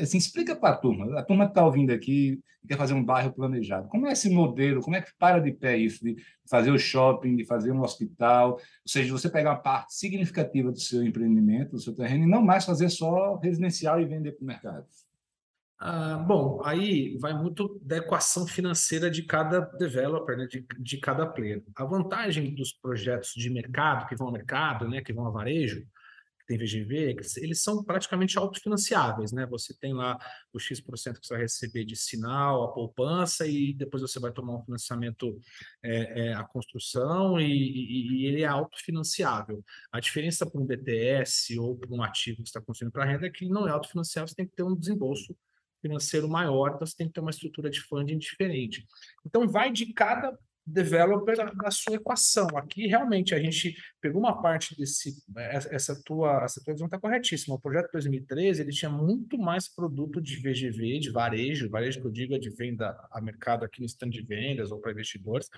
assim, 0.02 0.16
explica 0.16 0.56
para 0.56 0.74
a 0.74 0.76
turma. 0.76 1.18
A 1.18 1.22
turma 1.22 1.44
que 1.44 1.50
está 1.50 1.62
ouvindo 1.62 1.92
aqui 1.92 2.40
quer 2.66 2.78
fazer 2.78 2.94
um 2.94 3.04
bairro 3.04 3.32
planejado. 3.32 3.86
Como 3.88 4.06
é 4.06 4.12
esse 4.12 4.30
modelo? 4.30 4.80
Como 4.80 4.96
é 4.96 5.02
que 5.02 5.10
para 5.18 5.40
de 5.40 5.52
pé 5.52 5.76
isso 5.76 6.02
de 6.02 6.16
fazer 6.48 6.70
o 6.70 6.78
shopping, 6.78 7.36
de 7.36 7.44
fazer 7.44 7.70
um 7.70 7.82
hospital? 7.82 8.52
Ou 8.52 8.60
seja, 8.86 9.12
você 9.12 9.28
pegar 9.28 9.50
uma 9.50 9.58
parte 9.58 9.94
significativa 9.94 10.72
do 10.72 10.80
seu 10.80 11.04
empreendimento, 11.04 11.72
do 11.72 11.80
seu 11.80 11.94
terreno, 11.94 12.24
e 12.24 12.26
não 12.26 12.42
mais 12.42 12.64
fazer 12.64 12.88
só 12.88 13.36
residencial 13.36 14.00
e 14.00 14.06
vender 14.06 14.32
para 14.32 14.42
o 14.42 14.46
mercado. 14.46 14.86
Ah, 15.82 16.18
bom, 16.18 16.60
aí 16.62 17.16
vai 17.18 17.32
muito 17.32 17.80
da 17.82 17.96
equação 17.96 18.46
financeira 18.46 19.10
de 19.10 19.22
cada 19.22 19.60
developer, 19.60 20.36
né, 20.36 20.46
de, 20.46 20.66
de 20.78 20.98
cada 20.98 21.26
player. 21.26 21.62
A 21.74 21.86
vantagem 21.86 22.54
dos 22.54 22.70
projetos 22.70 23.32
de 23.34 23.48
mercado, 23.48 24.06
que 24.06 24.14
vão 24.14 24.26
ao 24.26 24.32
mercado, 24.32 24.86
né, 24.86 25.00
que 25.00 25.10
vão 25.10 25.26
a 25.26 25.30
varejo, 25.30 25.86
tem 26.46 26.58
VGV, 26.58 27.16
eles 27.38 27.62
são 27.62 27.84
praticamente 27.84 28.36
autofinanciáveis, 28.36 29.30
né? 29.30 29.46
Você 29.46 29.72
tem 29.72 29.94
lá 29.94 30.18
o 30.52 30.58
X% 30.58 31.20
que 31.20 31.26
você 31.26 31.34
vai 31.34 31.42
receber 31.42 31.84
de 31.84 31.94
sinal, 31.94 32.64
a 32.64 32.72
poupança, 32.72 33.46
e 33.46 33.72
depois 33.72 34.02
você 34.02 34.18
vai 34.18 34.32
tomar 34.32 34.56
um 34.56 34.64
financiamento, 34.64 35.38
é, 35.82 36.28
é, 36.28 36.34
a 36.34 36.42
construção, 36.42 37.40
e, 37.40 37.44
e, 37.46 38.22
e, 38.22 38.26
ele 38.26 38.42
é 38.42 38.46
autofinanciável. 38.46 39.64
A 39.92 40.00
diferença 40.00 40.44
para 40.44 40.60
um 40.60 40.66
BTS 40.66 41.56
ou 41.58 41.76
para 41.76 41.90
um 41.90 42.02
ativo 42.02 42.38
que 42.38 42.48
está 42.48 42.60
construindo 42.60 42.92
para 42.92 43.04
renda 43.04 43.26
é 43.26 43.30
que 43.30 43.44
ele 43.44 43.52
não 43.52 43.68
é 43.68 43.70
autofinanciável, 43.70 44.28
você 44.28 44.34
tem 44.34 44.46
que 44.46 44.56
ter 44.56 44.64
um 44.64 44.74
desembolso 44.74 45.36
financeiro 45.80 46.28
maior, 46.28 46.72
então 46.74 46.86
você 46.86 46.96
tem 46.96 47.06
que 47.06 47.14
ter 47.14 47.20
uma 47.20 47.30
estrutura 47.30 47.70
de 47.70 47.80
funding 47.80 48.18
diferente. 48.18 48.86
Então, 49.24 49.48
vai 49.48 49.72
de 49.72 49.92
cada 49.92 50.36
developer 50.66 51.36
da 51.56 51.70
sua 51.70 51.96
equação. 51.96 52.46
Aqui, 52.56 52.86
realmente, 52.86 53.34
a 53.34 53.40
gente 53.40 53.74
pegou 54.00 54.20
uma 54.20 54.40
parte 54.40 54.76
desse... 54.76 55.14
Essa 55.36 56.00
tua, 56.04 56.44
essa 56.44 56.62
tua 56.62 56.74
visão 56.74 56.86
está 56.86 56.98
corretíssima. 56.98 57.56
O 57.56 57.60
projeto 57.60 57.90
2013, 57.92 58.62
ele 58.62 58.70
tinha 58.70 58.90
muito 58.90 59.38
mais 59.38 59.68
produto 59.68 60.20
de 60.20 60.36
VGV, 60.36 61.00
de 61.00 61.10
varejo, 61.10 61.70
varejo 61.70 62.00
que 62.00 62.06
eu 62.06 62.12
digo 62.12 62.34
é 62.34 62.38
de 62.38 62.50
venda 62.50 62.96
a 63.10 63.20
mercado 63.20 63.64
aqui 63.64 63.80
no 63.80 63.86
stand 63.86 64.10
de 64.10 64.22
vendas 64.22 64.70
ou 64.70 64.80
para 64.80 64.92
investidores. 64.92 65.48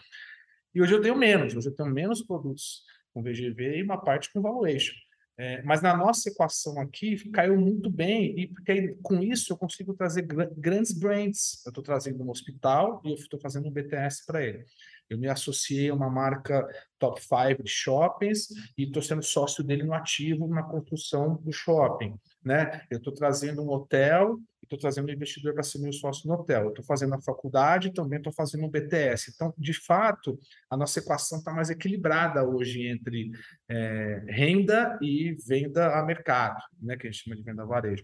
E 0.74 0.80
hoje 0.80 0.94
eu 0.94 1.02
tenho 1.02 1.16
menos, 1.16 1.54
hoje 1.54 1.68
eu 1.68 1.74
tenho 1.74 1.90
menos 1.90 2.22
produtos 2.22 2.82
com 3.12 3.22
VGV 3.22 3.78
e 3.78 3.82
uma 3.82 4.00
parte 4.00 4.32
com 4.32 4.40
valuation. 4.40 4.94
É, 5.39 5.62
mas 5.62 5.80
na 5.80 5.97
nossa 5.97 6.28
equação 6.28 6.78
aqui 6.78 7.16
caiu 7.30 7.59
muito 7.59 7.91
bem, 7.91 8.39
e 8.39 8.47
porque 8.49 8.97
com 9.03 9.18
isso 9.20 9.53
eu 9.53 9.57
consigo 9.57 9.95
trazer 9.95 10.22
gr 10.22 10.47
grandes 10.57 10.93
brands. 10.93 11.62
Eu 11.64 11.70
estou 11.70 11.83
trazendo 11.83 12.22
um 12.22 12.30
hospital 12.30 13.01
e 13.05 13.11
eu 13.11 13.14
estou 13.14 13.41
fazendo 13.41 13.66
um 13.66 13.70
BTS 13.70 14.26
para 14.26 14.45
ele. 14.45 14.64
Eu 15.09 15.18
me 15.18 15.28
associei 15.28 15.91
a 15.91 15.95
uma 15.95 16.09
marca 16.09 16.66
top 16.99 17.20
5 17.20 17.62
de 17.62 17.70
shoppings 17.70 18.49
e 18.76 18.85
estou 18.85 19.03
sendo 19.03 19.22
sócio 19.22 19.62
dele 19.62 19.83
no 19.83 19.93
ativo 19.95 20.47
na 20.49 20.62
construção 20.62 21.37
do 21.37 21.53
shopping. 21.53 22.14
Né? 22.45 22.83
Eu 22.91 22.99
estou 22.99 23.12
trazendo 23.12 23.62
um 23.62 23.70
hotel 23.70 24.39
estou 24.72 24.78
trazendo 24.78 25.10
investidor 25.10 25.54
para 25.54 25.62
ser 25.62 25.78
meu 25.78 25.92
sócio 25.92 26.28
no 26.28 26.34
hotel. 26.34 26.68
Estou 26.68 26.84
fazendo 26.84 27.14
a 27.14 27.20
faculdade 27.20 27.92
também 27.92 28.18
estou 28.18 28.32
fazendo 28.32 28.64
um 28.64 28.70
BTS. 28.70 29.32
Então, 29.34 29.52
de 29.56 29.72
fato, 29.72 30.38
a 30.70 30.76
nossa 30.76 30.98
equação 30.98 31.38
está 31.38 31.52
mais 31.52 31.70
equilibrada 31.70 32.46
hoje 32.46 32.86
entre 32.86 33.30
é, 33.68 34.24
renda 34.28 34.98
e 35.02 35.36
venda 35.46 35.98
a 35.98 36.04
mercado, 36.04 36.60
né? 36.80 36.96
que 36.96 37.06
a 37.06 37.10
gente 37.10 37.22
chama 37.22 37.36
de 37.36 37.42
venda 37.42 37.62
a 37.62 37.66
varejo. 37.66 38.02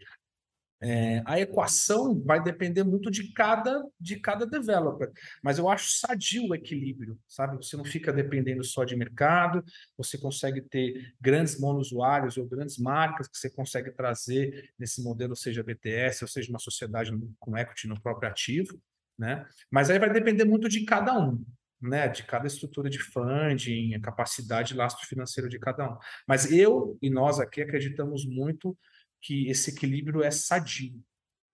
É, 0.81 1.23
a 1.27 1.41
equação 1.41 2.21
vai 2.23 2.41
depender 2.43 2.85
muito 2.85 3.11
de 3.11 3.33
cada, 3.33 3.85
de 4.01 4.21
cada 4.21 4.47
developer, 4.47 5.11
mas 5.43 5.59
eu 5.59 5.69
acho 5.69 5.99
sadio 5.99 6.49
o 6.49 6.55
equilíbrio, 6.55 7.19
sabe? 7.27 7.57
Você 7.57 7.77
não 7.77 7.85
fica 7.85 8.13
dependendo 8.13 8.63
só 8.63 8.85
de 8.85 8.95
mercado, 8.95 9.65
você 9.97 10.17
consegue 10.17 10.61
ter 10.63 11.15
grandes 11.21 11.59
monousuários 11.59 12.37
ou 12.37 12.47
grandes 12.47 12.79
marcas 12.79 13.27
que 13.27 13.37
você 13.37 13.51
consegue 13.51 13.91
trazer 13.91 14.71
nesse 14.79 15.03
modelo, 15.03 15.35
seja 15.35 15.65
BTS, 15.65 16.23
ou 16.23 16.29
seja 16.29 16.49
uma 16.49 16.61
sociedade 16.61 17.11
com 17.41 17.59
equity 17.59 17.89
no 17.89 18.01
próprio 18.01 18.31
ativo, 18.31 18.81
né? 19.19 19.45
Mas 19.69 19.91
aí 19.91 19.99
vai 19.99 20.13
depender 20.13 20.45
muito 20.45 20.69
de 20.69 20.85
cada 20.85 21.19
um, 21.19 21.45
né, 21.83 22.07
de 22.07 22.23
cada 22.23 22.47
estrutura 22.47 22.89
de 22.89 23.01
funding, 23.01 23.95
a 23.95 24.01
capacidade 24.01 24.69
de 24.69 24.75
lastro 24.75 25.07
financeiro 25.09 25.49
de 25.49 25.59
cada 25.59 25.91
um. 25.91 25.97
Mas 26.27 26.53
eu 26.53 26.97
e 27.03 27.11
nós 27.11 27.41
aqui 27.41 27.63
acreditamos 27.63 28.25
muito 28.25 28.77
que 29.21 29.49
esse 29.49 29.71
equilíbrio 29.71 30.23
é 30.23 30.31
sadio. 30.31 31.03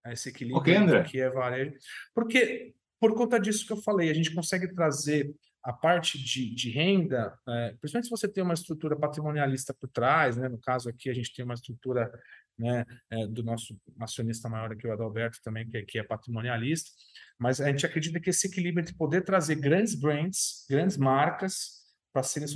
Né? 0.05 0.13
Esse 0.13 0.29
equilíbrio 0.29 0.61
okay, 0.61 1.03
que 1.05 1.21
é 1.21 1.31
varejo. 1.31 1.75
Porque, 2.15 2.75
por 3.01 3.15
conta 3.15 3.39
disso 3.39 3.67
que 3.67 3.73
eu 3.73 3.83
falei, 3.83 4.11
a 4.11 4.15
gente 4.15 4.35
consegue 4.35 4.73
trazer 4.75 5.35
a 5.63 5.73
parte 5.73 6.23
de, 6.23 6.55
de 6.55 6.71
renda, 6.71 7.39
é, 7.49 7.75
principalmente 7.81 8.05
se 8.05 8.11
você 8.11 8.29
tem 8.29 8.45
uma 8.45 8.53
estrutura 8.53 8.95
patrimonialista 8.95 9.73
por 9.73 9.89
trás, 9.89 10.37
né? 10.37 10.47
no 10.47 10.59
caso 10.59 10.91
aqui 10.91 11.09
a 11.09 11.15
gente 11.15 11.33
tem 11.35 11.43
uma 11.43 11.55
estrutura 11.55 12.13
né, 12.59 12.85
é, 13.11 13.27
do 13.27 13.43
nosso 13.43 13.75
acionista 13.99 14.47
maior 14.47 14.71
aqui, 14.73 14.87
o 14.87 14.93
Adalberto, 14.93 15.41
também, 15.43 15.67
que, 15.67 15.83
que 15.83 15.99
é 15.99 16.03
patrimonialista, 16.03 16.91
mas 17.39 17.63
a 17.63 17.69
gente 17.69 17.87
acredita 17.87 18.21
que 18.21 18.29
esse 18.29 18.47
equilíbrio 18.47 18.85
de 18.85 18.95
poder 18.95 19.23
trazer 19.23 19.55
grandes 19.55 19.95
brands, 19.95 20.67
grandes 20.69 20.99
marcas, 20.99 21.83
para 22.13 22.23
serem 22.23 22.47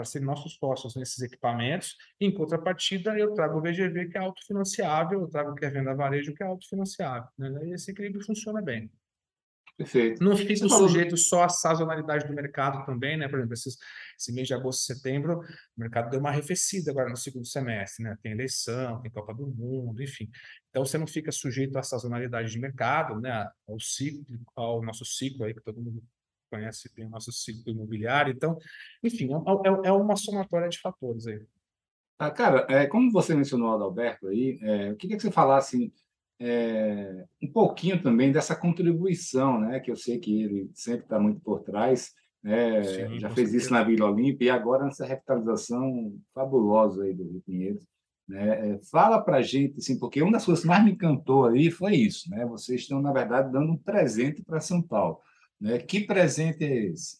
para 0.00 0.04
serem 0.06 0.26
nossos 0.26 0.54
sócios 0.54 0.96
nesses 0.96 1.20
equipamentos. 1.20 1.96
Em 2.18 2.32
contrapartida, 2.32 3.18
eu 3.18 3.34
trago 3.34 3.58
o 3.58 3.60
VGV, 3.60 4.08
que 4.08 4.16
é 4.16 4.20
autofinanciável, 4.20 5.20
eu 5.20 5.28
trago 5.28 5.50
o 5.50 5.54
que 5.54 5.66
é 5.66 5.70
venda 5.70 5.94
varejo, 5.94 6.34
que 6.34 6.42
é 6.42 6.46
autofinanciável. 6.46 7.28
Né? 7.36 7.66
E 7.66 7.74
esse 7.74 7.90
equilíbrio 7.90 8.24
funciona 8.24 8.62
bem. 8.62 8.90
Perfeito. 9.76 10.22
Não 10.22 10.36
fica 10.36 10.68
sujeito 10.68 11.16
só 11.16 11.44
à 11.44 11.48
sazonalidade 11.48 12.26
do 12.26 12.34
mercado 12.34 12.84
também, 12.84 13.16
né? 13.16 13.28
Por 13.28 13.38
exemplo, 13.38 13.54
esses, 13.54 13.78
esse 14.18 14.30
mês 14.30 14.46
de 14.46 14.52
agosto 14.52 14.82
e 14.82 14.94
setembro, 14.94 15.40
o 15.40 15.80
mercado 15.80 16.10
deu 16.10 16.20
uma 16.20 16.28
arrefecida 16.28 16.90
agora 16.90 17.08
no 17.08 17.16
segundo 17.16 17.46
semestre, 17.46 18.04
né? 18.04 18.14
Tem 18.22 18.32
eleição, 18.32 19.00
tem 19.00 19.10
Copa 19.10 19.32
do 19.32 19.46
Mundo, 19.46 20.02
enfim. 20.02 20.28
Então 20.68 20.84
você 20.84 20.98
não 20.98 21.06
fica 21.06 21.32
sujeito 21.32 21.78
à 21.78 21.82
sazonalidade 21.82 22.50
de 22.50 22.58
mercado, 22.58 23.18
né? 23.20 23.48
Ao 23.66 23.80
ciclo, 23.80 24.26
ao 24.54 24.82
nosso 24.82 25.06
ciclo 25.06 25.44
aí 25.44 25.54
que 25.54 25.62
todo 25.62 25.80
mundo 25.80 26.02
conhece 26.50 26.90
bem 26.94 27.06
o 27.06 27.10
nosso 27.10 27.32
ciclo 27.32 27.72
imobiliário. 27.72 28.32
Então, 28.32 28.58
enfim, 29.02 29.30
é, 29.32 29.86
é, 29.86 29.88
é 29.88 29.92
uma 29.92 30.16
somatória 30.16 30.68
de 30.68 30.78
fatores 30.78 31.26
aí. 31.26 31.40
Ah, 32.18 32.30
cara, 32.30 32.66
é, 32.68 32.86
como 32.86 33.10
você 33.10 33.34
mencionou 33.34 33.70
o 33.70 33.74
Adalberto 33.74 34.28
aí, 34.28 34.58
é, 34.60 34.90
eu 34.90 34.96
queria 34.96 35.16
que 35.16 35.22
você 35.22 35.30
falasse 35.30 35.90
é, 36.38 37.24
um 37.42 37.50
pouquinho 37.50 38.02
também 38.02 38.30
dessa 38.30 38.54
contribuição, 38.54 39.58
né, 39.60 39.80
que 39.80 39.90
eu 39.90 39.96
sei 39.96 40.18
que 40.18 40.42
ele 40.42 40.70
sempre 40.74 41.04
está 41.04 41.18
muito 41.18 41.40
por 41.40 41.60
trás, 41.60 42.12
né, 42.42 42.82
Sim, 42.82 43.18
já 43.18 43.28
fez 43.28 43.48
certeza. 43.48 43.56
isso 43.56 43.72
na 43.72 43.82
Vila 43.82 44.10
Olímpia 44.10 44.46
e 44.46 44.50
agora 44.50 44.84
nessa 44.84 45.06
revitalização 45.06 46.14
fabulosa 46.34 47.04
aí 47.04 47.14
do 47.14 47.24
Rio 47.24 47.42
Pinheiros. 47.46 47.86
Né? 48.30 48.74
É, 48.74 48.80
fala 48.90 49.20
para 49.20 49.38
a 49.38 49.42
gente, 49.42 49.78
assim, 49.78 49.98
porque 49.98 50.22
uma 50.22 50.32
das 50.32 50.44
coisas 50.44 50.62
que 50.62 50.68
mais 50.68 50.84
me 50.84 50.92
encantou 50.92 51.46
aí 51.46 51.70
foi 51.70 51.96
isso, 51.96 52.30
né? 52.30 52.46
Vocês 52.46 52.82
estão, 52.82 53.02
na 53.02 53.12
verdade, 53.12 53.50
dando 53.50 53.72
um 53.72 53.76
presente 53.76 54.40
para 54.44 54.60
São 54.60 54.80
Paulo. 54.80 55.18
Né? 55.60 55.78
Que 55.78 56.00
presente 56.00 56.64
é 56.64 56.74
esse? 56.86 57.18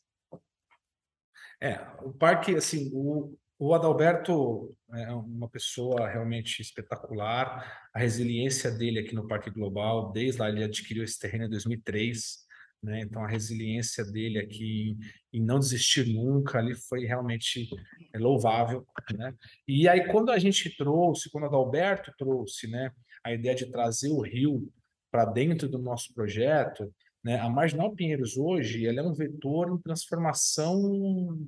É, 1.61 1.79
o 2.03 2.13
parque, 2.13 2.57
assim, 2.57 2.91
o, 2.95 3.37
o 3.59 3.75
Adalberto 3.75 4.75
é 4.95 5.13
uma 5.13 5.49
pessoa 5.49 6.09
realmente 6.09 6.63
espetacular. 6.63 7.89
A 7.93 7.99
resiliência 7.99 8.71
dele 8.71 9.01
aqui 9.01 9.15
no 9.15 9.29
Parque 9.29 9.51
Global, 9.51 10.11
desde 10.13 10.41
lá 10.41 10.49
ele 10.49 10.65
adquiriu 10.65 11.05
esse 11.05 11.19
terreno 11.19 11.45
em 11.45 11.51
2003, 11.51 12.47
né? 12.83 13.01
Então 13.03 13.23
a 13.23 13.29
resiliência 13.29 14.03
dele 14.05 14.39
aqui 14.39 14.97
em 15.31 15.43
não 15.43 15.59
desistir 15.59 16.07
nunca 16.07 16.59
ali 16.59 16.75
foi 16.75 17.05
realmente 17.05 17.69
louvável, 18.15 18.87
né? 19.15 19.35
E 19.69 19.87
aí 19.87 20.07
quando 20.09 20.31
a 20.31 20.39
gente 20.39 20.75
trouxe, 20.77 21.31
quando 21.31 21.45
o 21.45 21.47
Adalberto 21.49 22.13
trouxe, 22.17 22.67
né, 22.67 22.91
a 23.23 23.33
ideia 23.33 23.55
de 23.55 23.71
trazer 23.71 24.09
o 24.09 24.23
Rio 24.23 24.73
para 25.11 25.27
dentro 25.27 25.69
do 25.69 25.79
nosso 25.79 26.15
projeto, 26.15 26.91
né? 27.25 27.39
A 27.39 27.49
Marginal 27.49 27.95
Pinheiros 27.95 28.37
hoje, 28.37 28.87
ela 28.87 29.01
é 29.01 29.03
um 29.03 29.13
vetor 29.13 29.73
em 29.73 29.79
transformação 29.79 31.39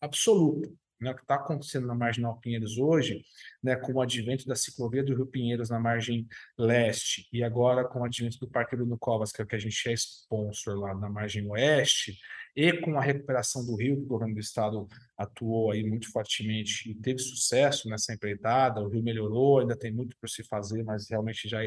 absoluta 0.00 0.70
né, 1.02 1.10
o 1.10 1.14
que 1.16 1.22
está 1.22 1.34
acontecendo 1.34 1.86
na 1.86 1.94
Marginal 1.94 2.38
Pinheiros 2.38 2.78
hoje, 2.78 3.24
né, 3.62 3.74
com 3.74 3.92
o 3.92 4.00
advento 4.00 4.46
da 4.46 4.54
ciclovia 4.54 5.02
do 5.02 5.14
Rio 5.14 5.26
Pinheiros 5.26 5.68
na 5.68 5.80
margem 5.80 6.26
leste 6.56 7.28
e 7.32 7.42
agora 7.42 7.84
com 7.84 8.00
o 8.00 8.04
advento 8.04 8.38
do 8.38 8.48
Parque 8.48 8.76
Bruno 8.76 8.96
Covas, 8.96 9.32
que 9.32 9.42
é 9.42 9.44
o 9.44 9.46
que 9.46 9.56
a 9.56 9.58
gente 9.58 9.88
é 9.88 9.92
sponsor 9.92 10.78
lá 10.78 10.94
na 10.94 11.10
margem 11.10 11.46
oeste, 11.50 12.18
e 12.54 12.72
com 12.80 12.98
a 12.98 13.02
recuperação 13.02 13.66
do 13.66 13.74
rio, 13.74 13.96
que 13.96 14.02
o 14.02 14.06
governo 14.06 14.34
do 14.34 14.40
estado 14.40 14.86
atuou 15.18 15.72
aí 15.72 15.82
muito 15.82 16.10
fortemente 16.12 16.90
e 16.90 16.94
teve 16.94 17.18
sucesso 17.18 17.88
nessa 17.88 18.12
empreitada, 18.12 18.80
o 18.80 18.88
rio 18.88 19.02
melhorou, 19.02 19.58
ainda 19.58 19.74
tem 19.74 19.90
muito 19.90 20.16
por 20.20 20.28
se 20.28 20.44
fazer, 20.44 20.84
mas 20.84 21.08
realmente 21.08 21.48
já 21.48 21.60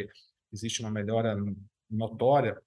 existe 0.53 0.81
uma 0.81 0.91
melhora 0.91 1.35
notória, 1.89 2.57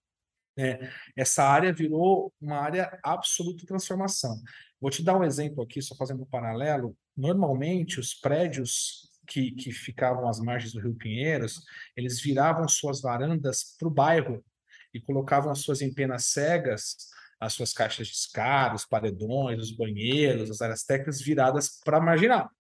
é, 0.58 0.90
essa 1.16 1.44
área 1.44 1.72
virou 1.72 2.32
uma 2.40 2.58
área 2.58 2.98
absoluta 3.04 3.60
de 3.60 3.66
transformação. 3.66 4.42
Vou 4.80 4.90
te 4.90 5.04
dar 5.04 5.16
um 5.16 5.22
exemplo 5.22 5.62
aqui, 5.62 5.80
só 5.80 5.94
fazendo 5.94 6.22
um 6.22 6.26
paralelo. 6.26 6.96
Normalmente, 7.16 8.00
os 8.00 8.12
prédios 8.12 9.08
que, 9.24 9.52
que 9.52 9.70
ficavam 9.70 10.28
às 10.28 10.40
margens 10.40 10.72
do 10.72 10.80
Rio 10.80 10.94
Pinheiros, 10.94 11.62
eles 11.96 12.20
viravam 12.20 12.66
suas 12.66 13.00
varandas 13.00 13.76
para 13.78 13.86
o 13.86 13.90
bairro 13.90 14.44
e 14.92 15.00
colocavam 15.00 15.52
as 15.52 15.60
suas 15.60 15.80
empenas 15.80 16.26
cegas, 16.26 16.96
as 17.38 17.52
suas 17.52 17.72
caixas 17.72 18.08
de 18.08 18.14
escada, 18.14 18.74
os 18.74 18.84
paredões, 18.84 19.60
os 19.60 19.70
banheiros, 19.70 20.50
as 20.50 20.60
áreas 20.60 20.82
técnicas 20.82 21.20
viradas 21.20 21.78
para 21.84 21.98
a 21.98 22.00
marginal. 22.00 22.50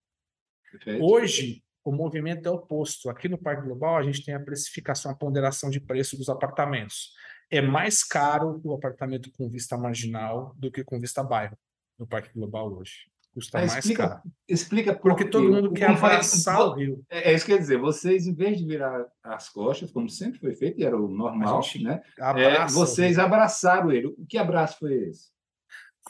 Perfeito. 0.70 1.04
Hoje, 1.04 1.64
o 1.84 1.90
movimento 1.90 2.46
é 2.46 2.50
oposto. 2.50 3.08
Aqui 3.08 3.28
no 3.28 3.38
Parque 3.38 3.62
Global, 3.62 3.96
a 3.96 4.02
gente 4.02 4.24
tem 4.24 4.34
a 4.34 4.40
precificação, 4.40 5.10
a 5.10 5.16
ponderação 5.16 5.70
de 5.70 5.80
preço 5.80 6.16
dos 6.16 6.28
apartamentos. 6.28 7.12
É 7.50 7.60
mais 7.60 8.04
caro 8.04 8.60
o 8.62 8.74
apartamento 8.74 9.30
com 9.32 9.48
vista 9.48 9.76
marginal 9.76 10.54
do 10.56 10.70
que 10.70 10.84
com 10.84 11.00
vista 11.00 11.22
bairro 11.22 11.56
no 11.98 12.06
Parque 12.06 12.32
Global 12.34 12.72
hoje. 12.72 13.08
Custa 13.34 13.58
mais 13.58 13.76
explica, 13.76 14.08
caro. 14.08 14.22
Explica 14.48 14.92
por 14.94 15.10
Porque 15.10 15.24
todo 15.24 15.50
mundo 15.50 15.72
quer 15.72 15.90
abraçar 15.90 16.60
o 16.60 16.74
Rio. 16.74 17.04
É, 17.08 17.30
é, 17.30 17.34
isso 17.34 17.44
que 17.44 17.52
quer 17.52 17.58
dizer, 17.58 17.78
vocês, 17.78 18.26
em 18.26 18.34
vez 18.34 18.58
de 18.58 18.66
virar 18.66 19.06
as 19.22 19.48
costas, 19.48 19.90
como 19.90 20.08
sempre 20.08 20.40
foi 20.40 20.54
feito, 20.54 20.80
e 20.80 20.84
era 20.84 20.96
o 20.96 21.08
normal, 21.08 21.60
né? 21.80 22.02
É, 22.36 22.66
vocês 22.66 23.18
abraçaram 23.18 23.92
ele. 23.92 24.06
O 24.06 24.26
que 24.26 24.38
abraço 24.38 24.78
foi 24.78 24.94
esse? 25.08 25.28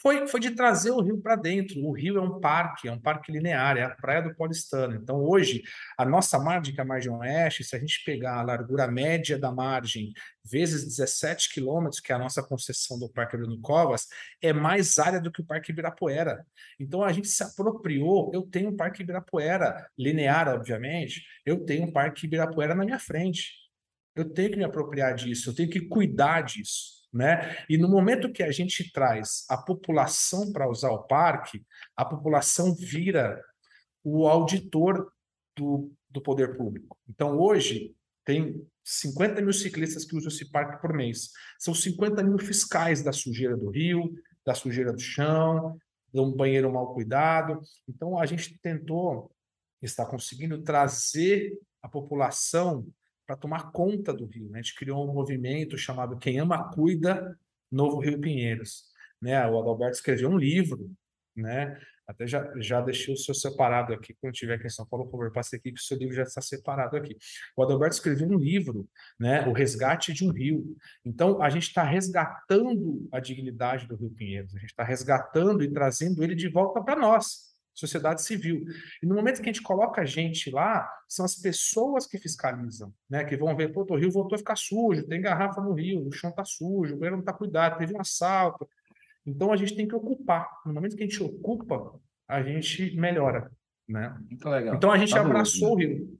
Foi, 0.01 0.27
foi 0.27 0.39
de 0.39 0.51
trazer 0.51 0.91
o 0.91 1.01
rio 1.01 1.19
para 1.19 1.35
dentro. 1.35 1.83
O 1.83 1.91
rio 1.91 2.17
é 2.17 2.21
um 2.21 2.39
parque, 2.39 2.87
é 2.87 2.91
um 2.91 2.99
parque 2.99 3.31
linear, 3.31 3.77
é 3.77 3.83
a 3.83 3.89
praia 3.89 4.21
do 4.21 4.33
Paulistano. 4.35 4.95
Então, 4.95 5.17
hoje, 5.17 5.61
a 5.97 6.05
nossa 6.05 6.39
margem, 6.39 6.73
que 6.73 6.79
é 6.79 6.83
a 6.83 6.87
margem 6.87 7.11
oeste, 7.11 7.63
se 7.63 7.75
a 7.75 7.79
gente 7.79 8.03
pegar 8.05 8.39
a 8.39 8.41
largura 8.41 8.87
média 8.87 9.37
da 9.37 9.51
margem 9.51 10.13
vezes 10.43 10.85
17 10.85 11.53
quilômetros, 11.53 11.99
que 11.99 12.11
é 12.11 12.15
a 12.15 12.19
nossa 12.19 12.41
concessão 12.41 12.97
do 12.97 13.09
Parque 13.09 13.37
Bruno 13.37 13.59
Covas, 13.61 14.07
é 14.41 14.53
mais 14.53 14.97
área 14.97 15.19
do 15.19 15.31
que 15.31 15.41
o 15.41 15.45
Parque 15.45 15.71
Ibirapuera. 15.71 16.45
Então, 16.79 17.03
a 17.03 17.11
gente 17.11 17.27
se 17.27 17.43
apropriou. 17.43 18.31
Eu 18.33 18.43
tenho 18.43 18.69
um 18.69 18.75
Parque 18.75 19.03
Ibirapuera, 19.03 19.87
linear, 19.97 20.47
obviamente, 20.47 21.23
eu 21.45 21.65
tenho 21.65 21.87
um 21.87 21.91
Parque 21.91 22.25
Ibirapuera 22.25 22.73
na 22.73 22.85
minha 22.85 22.99
frente. 22.99 23.53
Eu 24.15 24.29
tenho 24.29 24.51
que 24.51 24.57
me 24.57 24.63
apropriar 24.63 25.13
disso, 25.13 25.49
eu 25.49 25.55
tenho 25.55 25.69
que 25.69 25.81
cuidar 25.81 26.41
disso. 26.41 26.98
Né? 27.11 27.57
E 27.67 27.77
no 27.77 27.89
momento 27.89 28.31
que 28.31 28.43
a 28.43 28.51
gente 28.51 28.91
traz 28.91 29.45
a 29.49 29.57
população 29.57 30.51
para 30.51 30.69
usar 30.69 30.91
o 30.91 31.03
parque, 31.03 31.65
a 31.95 32.05
população 32.05 32.75
vira 32.75 33.43
o 34.03 34.27
auditor 34.27 35.11
do, 35.55 35.91
do 36.09 36.21
poder 36.21 36.55
público. 36.55 36.97
Então, 37.07 37.37
hoje, 37.37 37.95
tem 38.23 38.63
50 38.83 39.41
mil 39.41 39.53
ciclistas 39.53 40.05
que 40.05 40.15
usam 40.15 40.29
esse 40.29 40.49
parque 40.51 40.79
por 40.81 40.93
mês. 40.93 41.31
São 41.57 41.73
50 41.73 42.23
mil 42.23 42.37
fiscais 42.37 43.03
da 43.03 43.11
sujeira 43.11 43.57
do 43.57 43.69
rio, 43.69 44.13
da 44.45 44.53
sujeira 44.53 44.93
do 44.93 44.99
chão, 44.99 45.77
de 46.13 46.19
um 46.19 46.31
banheiro 46.31 46.71
mal 46.71 46.93
cuidado. 46.93 47.59
Então, 47.87 48.19
a 48.19 48.25
gente 48.25 48.59
tentou, 48.59 49.31
está 49.81 50.05
conseguindo 50.05 50.61
trazer 50.61 51.53
a 51.81 51.89
população 51.89 52.85
para 53.29 53.37
tomar 53.37 53.71
conta 53.71 54.11
do 54.11 54.25
rio. 54.25 54.49
Né? 54.49 54.57
A 54.57 54.61
gente 54.63 54.73
criou 54.73 55.07
um 55.07 55.13
movimento 55.13 55.77
chamado 55.77 56.17
Quem 56.17 56.39
Ama 56.39 56.71
Cuida, 56.71 57.37
Novo 57.71 57.99
Rio 57.99 58.19
Pinheiros. 58.19 58.85
Né? 59.21 59.39
O 59.47 59.59
Adalberto 59.59 59.97
escreveu 59.97 60.31
um 60.31 60.37
livro, 60.37 60.91
né? 61.35 61.79
até 62.07 62.25
já, 62.25 62.51
já 62.57 62.81
deixei 62.81 63.13
o 63.13 63.17
seu 63.17 63.35
separado 63.35 63.93
aqui, 63.93 64.15
quando 64.19 64.33
tiver 64.33 64.55
aqui 64.55 64.65
em 64.65 64.71
São 64.71 64.83
Paulo, 64.83 65.05
por 65.05 65.11
favor, 65.11 65.31
passe 65.31 65.55
aqui, 65.55 65.71
que 65.71 65.79
o 65.79 65.83
seu 65.83 65.95
livro 65.95 66.15
já 66.15 66.23
está 66.23 66.41
separado 66.41 66.97
aqui. 66.97 67.15
O 67.55 67.61
Adalberto 67.61 67.97
escreveu 67.97 68.27
um 68.27 68.35
livro, 68.35 68.89
né? 69.19 69.47
O 69.47 69.53
Resgate 69.53 70.11
de 70.11 70.27
um 70.27 70.31
Rio. 70.31 70.75
Então, 71.05 71.39
a 71.39 71.51
gente 71.51 71.67
está 71.67 71.83
resgatando 71.83 73.07
a 73.11 73.19
dignidade 73.19 73.87
do 73.87 73.95
Rio 73.95 74.09
Pinheiros, 74.09 74.55
a 74.55 74.59
gente 74.59 74.71
está 74.71 74.83
resgatando 74.83 75.61
e 75.61 75.71
trazendo 75.71 76.23
ele 76.23 76.33
de 76.33 76.49
volta 76.49 76.81
para 76.81 76.99
nós 76.99 77.48
sociedade 77.79 78.21
civil. 78.21 78.65
E 79.01 79.05
no 79.05 79.15
momento 79.15 79.41
que 79.41 79.49
a 79.49 79.53
gente 79.53 79.63
coloca 79.63 80.01
a 80.01 80.05
gente 80.05 80.51
lá, 80.51 80.89
são 81.07 81.25
as 81.25 81.35
pessoas 81.35 82.05
que 82.05 82.17
fiscalizam, 82.17 82.93
né? 83.09 83.23
Que 83.23 83.37
vão 83.37 83.55
ver, 83.55 83.71
pô, 83.71 83.85
o 83.89 83.95
rio 83.95 84.11
voltou 84.11 84.35
a 84.35 84.39
ficar 84.39 84.55
sujo, 84.55 85.07
tem 85.07 85.21
garrafa 85.21 85.61
no 85.61 85.73
rio, 85.73 86.07
o 86.07 86.11
chão 86.11 86.31
tá 86.31 86.43
sujo, 86.43 86.95
o 86.95 86.97
banheiro 86.97 87.17
não 87.17 87.23
tá 87.23 87.33
cuidado, 87.33 87.77
teve 87.77 87.95
um 87.95 88.01
assalto. 88.01 88.67
Então 89.25 89.51
a 89.51 89.57
gente 89.57 89.75
tem 89.75 89.87
que 89.87 89.95
ocupar. 89.95 90.47
No 90.65 90.73
momento 90.73 90.95
que 90.95 91.03
a 91.03 91.07
gente 91.07 91.21
ocupa, 91.23 91.99
a 92.27 92.41
gente 92.41 92.95
melhora, 92.95 93.51
né? 93.87 94.15
Muito 94.29 94.49
legal. 94.49 94.75
Então 94.75 94.91
a 94.91 94.97
gente 94.97 95.11
Fabuloso, 95.11 95.31
abraçou 95.31 95.69
né? 95.69 95.73
o 95.73 95.77
rio. 95.77 96.19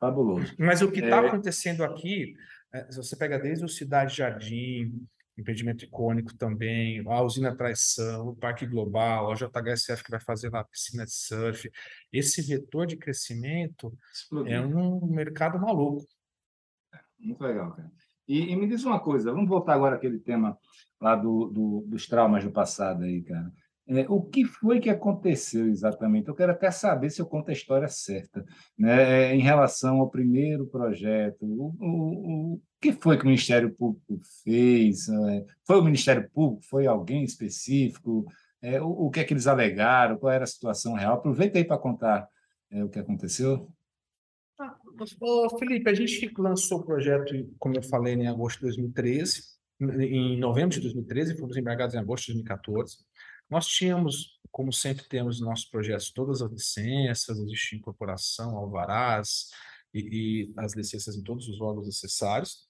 Fabuloso. 0.00 0.54
Mas 0.58 0.82
o 0.82 0.90
que 0.90 1.00
está 1.00 1.22
é... 1.22 1.28
acontecendo 1.28 1.84
aqui, 1.84 2.34
é, 2.72 2.90
se 2.90 2.96
você 2.96 3.16
pega 3.16 3.38
desde 3.38 3.64
o 3.64 3.68
Cidade 3.68 4.16
Jardim, 4.16 5.06
impedimento 5.42 5.84
icônico 5.84 6.34
também, 6.34 7.02
a 7.06 7.22
usina 7.22 7.54
Traição, 7.54 8.28
o 8.28 8.36
Parque 8.36 8.66
Global, 8.66 9.30
a 9.30 9.34
JHSF 9.34 10.02
que 10.02 10.10
vai 10.10 10.20
fazer 10.20 10.50
lá 10.50 10.60
a 10.60 10.64
piscina 10.64 11.04
de 11.04 11.12
surf. 11.12 11.70
Esse 12.12 12.40
vetor 12.40 12.86
de 12.86 12.96
crescimento 12.96 13.92
Explodiu. 14.12 14.52
é 14.52 14.60
um 14.60 15.06
mercado 15.06 15.58
maluco. 15.58 16.06
Muito 17.18 17.42
legal, 17.42 17.72
cara. 17.72 17.92
E, 18.26 18.52
e, 18.52 18.56
me 18.56 18.66
diz 18.66 18.84
uma 18.84 19.00
coisa, 19.00 19.32
vamos 19.32 19.48
voltar 19.48 19.74
agora 19.74 19.96
àquele 19.96 20.18
tema 20.18 20.56
lá 21.00 21.14
do, 21.14 21.48
do, 21.48 21.84
dos 21.86 22.06
traumas 22.06 22.44
do 22.44 22.50
passado 22.50 23.02
aí, 23.04 23.22
cara. 23.22 23.52
É, 23.88 24.06
o 24.08 24.22
que 24.22 24.44
foi 24.44 24.78
que 24.78 24.88
aconteceu 24.88 25.68
exatamente? 25.68 26.28
Eu 26.28 26.34
quero 26.34 26.52
até 26.52 26.70
saber 26.70 27.10
se 27.10 27.20
eu 27.20 27.26
conto 27.26 27.50
a 27.50 27.52
história 27.52 27.88
certa, 27.88 28.44
né, 28.78 29.34
em 29.34 29.40
relação 29.40 29.98
ao 29.98 30.08
primeiro 30.08 30.66
projeto. 30.66 31.44
O, 31.44 31.74
o, 31.80 32.54
o 32.54 32.60
que 32.80 32.92
foi 32.92 33.16
que 33.16 33.24
o 33.24 33.26
Ministério 33.26 33.74
Público 33.74 34.20
fez? 34.44 35.08
É, 35.08 35.44
foi 35.66 35.80
o 35.80 35.84
Ministério 35.84 36.30
Público? 36.30 36.64
Foi 36.68 36.86
alguém 36.86 37.24
específico? 37.24 38.24
É, 38.62 38.80
o, 38.80 39.06
o, 39.06 39.10
que 39.10 39.20
é 39.20 39.24
que 39.24 39.34
eles 39.34 39.48
alegaram? 39.48 40.16
Qual 40.16 40.32
era 40.32 40.44
a 40.44 40.46
situação 40.46 40.94
real? 40.94 41.14
Aproveita 41.14 41.58
aí 41.58 41.64
para 41.64 41.78
contar 41.78 42.28
é, 42.70 42.84
o 42.84 42.88
que 42.88 43.00
aconteceu. 43.00 43.68
Ah, 44.58 44.78
Felipe, 45.58 45.90
a 45.90 45.94
gente 45.94 46.32
lançou 46.38 46.78
o 46.78 46.84
projeto, 46.84 47.34
como 47.58 47.76
eu 47.76 47.82
falei, 47.82 48.14
em 48.14 48.28
agosto 48.28 48.58
de 48.58 48.66
2013. 48.66 49.42
Em 49.80 50.38
novembro 50.38 50.70
de 50.70 50.80
2013, 50.80 51.36
fomos 51.36 51.56
embargados 51.56 51.96
em 51.96 51.98
agosto 51.98 52.26
de 52.26 52.34
2014. 52.34 52.98
Nós 53.52 53.66
tínhamos, 53.66 54.40
como 54.50 54.72
sempre 54.72 55.06
temos 55.06 55.38
nos 55.38 55.46
nossos 55.46 55.66
projetos, 55.66 56.10
todas 56.10 56.40
as 56.40 56.50
licenças, 56.50 57.38
existe 57.38 57.76
incorporação, 57.76 58.56
alvarás 58.56 59.50
e, 59.92 60.00
e 60.00 60.52
as 60.56 60.74
licenças 60.74 61.16
em 61.16 61.22
todos 61.22 61.46
os 61.48 61.60
órgãos 61.60 61.84
necessários. 61.86 62.66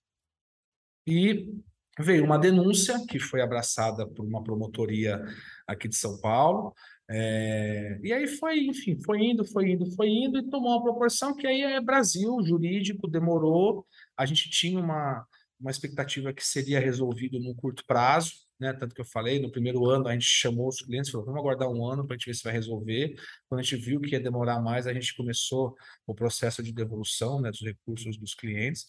E 1.07 1.55
veio 2.01 2.24
uma 2.24 2.37
denúncia 2.37 3.01
que 3.07 3.20
foi 3.20 3.41
abraçada 3.43 4.09
por 4.09 4.26
uma 4.26 4.43
promotoria 4.43 5.24
aqui 5.68 5.87
de 5.87 5.95
São 5.95 6.20
Paulo. 6.20 6.74
É, 7.09 8.01
e 8.03 8.12
aí 8.12 8.26
foi, 8.26 8.66
enfim, 8.66 9.01
foi 9.05 9.20
indo, 9.20 9.45
foi 9.45 9.70
indo, 9.70 9.89
foi 9.95 10.09
indo 10.09 10.41
e 10.41 10.51
tomou 10.51 10.72
uma 10.72 10.83
proporção 10.83 11.33
que 11.33 11.47
aí 11.47 11.62
é 11.62 11.80
Brasil, 11.80 12.43
jurídico, 12.43 13.07
demorou. 13.07 13.87
A 14.16 14.26
gente 14.26 14.51
tinha 14.51 14.80
uma, 14.80 15.24
uma 15.61 15.70
expectativa 15.70 16.33
que 16.33 16.45
seria 16.45 16.80
resolvido 16.80 17.39
no 17.39 17.55
curto 17.55 17.85
prazo, 17.87 18.33
né? 18.62 18.72
Tanto 18.72 18.94
que 18.94 19.00
eu 19.00 19.04
falei, 19.04 19.40
no 19.40 19.50
primeiro 19.50 19.84
ano 19.90 20.06
a 20.06 20.12
gente 20.12 20.24
chamou 20.24 20.68
os 20.68 20.80
clientes, 20.80 21.10
falou, 21.10 21.26
vamos 21.26 21.40
aguardar 21.40 21.68
um 21.68 21.84
ano 21.84 22.06
para 22.06 22.14
a 22.14 22.18
gente 22.18 22.26
ver 22.26 22.34
se 22.34 22.44
vai 22.44 22.52
resolver. 22.52 23.14
Quando 23.48 23.60
a 23.60 23.62
gente 23.62 23.76
viu 23.76 24.00
que 24.00 24.12
ia 24.12 24.20
demorar 24.20 24.60
mais, 24.60 24.86
a 24.86 24.94
gente 24.94 25.14
começou 25.16 25.74
o 26.06 26.14
processo 26.14 26.62
de 26.62 26.72
devolução 26.72 27.40
né, 27.40 27.50
dos 27.50 27.60
recursos 27.60 28.16
dos 28.16 28.34
clientes. 28.34 28.86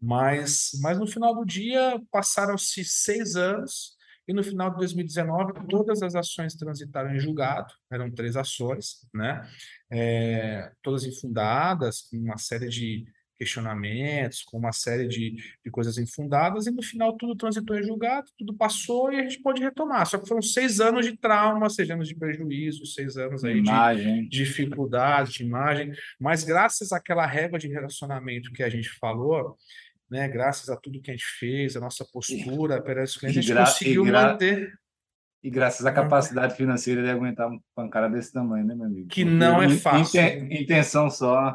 Mas, 0.00 0.72
mas 0.82 0.98
no 0.98 1.06
final 1.06 1.34
do 1.34 1.44
dia, 1.44 1.98
passaram-se 2.10 2.84
seis 2.84 3.34
anos 3.34 3.96
e 4.28 4.34
no 4.34 4.44
final 4.44 4.70
de 4.70 4.76
2019 4.76 5.66
todas 5.68 6.02
as 6.02 6.14
ações 6.14 6.54
transitaram 6.54 7.14
em 7.14 7.18
julgado, 7.18 7.72
eram 7.90 8.10
três 8.10 8.36
ações, 8.36 9.06
né? 9.14 9.48
É, 9.90 10.70
todas 10.82 11.04
infundadas, 11.04 12.02
com 12.02 12.18
uma 12.18 12.36
série 12.36 12.68
de 12.68 13.06
questionamentos, 13.36 14.42
com 14.42 14.58
uma 14.58 14.72
série 14.72 15.06
de, 15.06 15.36
de 15.64 15.70
coisas 15.70 15.98
infundadas, 15.98 16.66
e 16.66 16.70
no 16.70 16.82
final 16.82 17.16
tudo 17.16 17.36
transitou 17.36 17.76
em 17.78 17.82
julgado, 17.82 18.30
tudo 18.38 18.54
passou 18.54 19.12
e 19.12 19.20
a 19.20 19.22
gente 19.22 19.40
pode 19.40 19.62
retomar. 19.62 20.06
Só 20.06 20.18
que 20.18 20.28
foram 20.28 20.42
seis 20.42 20.80
anos 20.80 21.06
de 21.06 21.16
trauma, 21.16 21.68
seis 21.68 21.90
anos 21.90 22.08
de 22.08 22.14
prejuízo, 22.14 22.86
seis 22.86 23.16
anos 23.16 23.44
aí 23.44 23.62
de 23.62 24.28
dificuldade, 24.28 25.32
de 25.32 25.44
imagem, 25.44 25.92
mas 26.18 26.44
graças 26.44 26.92
àquela 26.92 27.26
régua 27.26 27.58
de 27.58 27.68
relacionamento 27.68 28.52
que 28.52 28.62
a 28.62 28.68
gente 28.68 28.90
falou, 28.98 29.56
né, 30.10 30.28
graças 30.28 30.68
a 30.68 30.76
tudo 30.76 31.00
que 31.00 31.10
a 31.10 31.14
gente 31.14 31.26
fez, 31.38 31.76
a 31.76 31.80
nossa 31.80 32.04
postura 32.04 32.80
perante 32.80 33.08
os 33.08 33.16
clientes, 33.16 33.38
a 33.38 33.42
gente 33.42 33.58
conseguiu 33.58 34.04
manter. 34.04 34.72
E 35.42 35.50
graças 35.50 35.86
à 35.86 35.92
capacidade 35.92 36.56
financeira 36.56 37.02
de 37.02 37.10
aguentar 37.10 37.48
um 37.48 37.60
pancada 37.74 38.08
desse 38.08 38.32
tamanho, 38.32 38.64
né, 38.66 38.74
meu 38.74 38.86
amigo? 38.86 39.08
Que 39.08 39.24
Porque 39.24 39.36
não 39.36 39.62
é 39.62 39.68
fácil. 39.68 40.20
Intenção 40.50 41.08
só. 41.08 41.54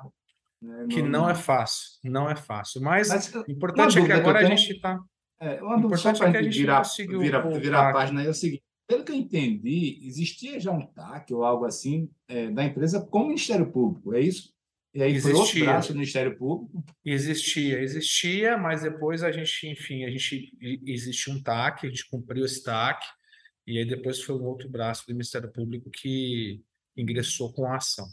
Né, 0.61 0.87
que 0.89 1.01
não, 1.01 1.21
não, 1.21 1.29
é 1.29 1.35
fácil, 1.35 1.99
não 2.03 2.29
é 2.29 2.35
fácil. 2.35 2.81
Mas, 2.81 3.09
Mas 3.09 3.33
importante 3.47 3.97
é 3.97 4.05
que 4.05 4.11
agora 4.11 4.39
que 4.39 4.45
tenho, 4.45 4.53
a 4.53 4.57
gente 4.57 4.73
está. 4.73 4.99
É, 5.39 5.61
uma 5.61 5.75
dúvida 5.77 5.97
só 5.97 6.13
para 6.13 6.39
a 6.39 6.43
gente 6.43 6.59
virar, 6.59 6.83
virar, 7.19 7.41
virar 7.49 7.89
a 7.89 7.93
página 7.93 8.23
é 8.23 8.29
o 8.29 8.33
seguinte: 8.33 8.63
pelo 8.87 9.03
que 9.03 9.11
eu 9.11 9.15
entendi, 9.15 9.99
existia 10.03 10.59
já 10.59 10.71
um 10.71 10.85
TAC 10.85 11.33
ou 11.33 11.43
algo 11.43 11.65
assim 11.65 12.09
é, 12.27 12.51
da 12.51 12.63
empresa 12.63 13.01
com 13.01 13.23
o 13.23 13.27
Ministério 13.27 13.71
Público, 13.71 14.13
é 14.13 14.19
isso? 14.19 14.53
E 14.93 15.01
aí 15.01 15.13
existia. 15.13 15.31
foi 15.31 15.41
outro 15.41 15.59
braço 15.61 15.93
do 15.93 15.95
Ministério 15.95 16.37
Público? 16.37 16.83
Existia, 17.03 17.79
existia, 17.79 18.57
mas 18.57 18.81
depois 18.81 19.23
a 19.23 19.31
gente, 19.31 19.67
enfim, 19.67 20.03
a 20.03 20.09
gente 20.09 20.51
existe 20.85 21.31
um 21.31 21.41
TAC, 21.41 21.87
a 21.87 21.89
gente 21.89 22.09
cumpriu 22.09 22.43
esse 22.43 22.61
TAC, 22.61 23.03
e 23.65 23.79
aí 23.79 23.85
depois 23.85 24.21
foi 24.21 24.35
um 24.35 24.43
outro 24.43 24.69
braço 24.69 25.07
do 25.07 25.13
Ministério 25.13 25.51
Público 25.51 25.89
que 25.89 26.61
ingressou 26.95 27.53
com 27.53 27.65
a 27.65 27.77
ação. 27.77 28.05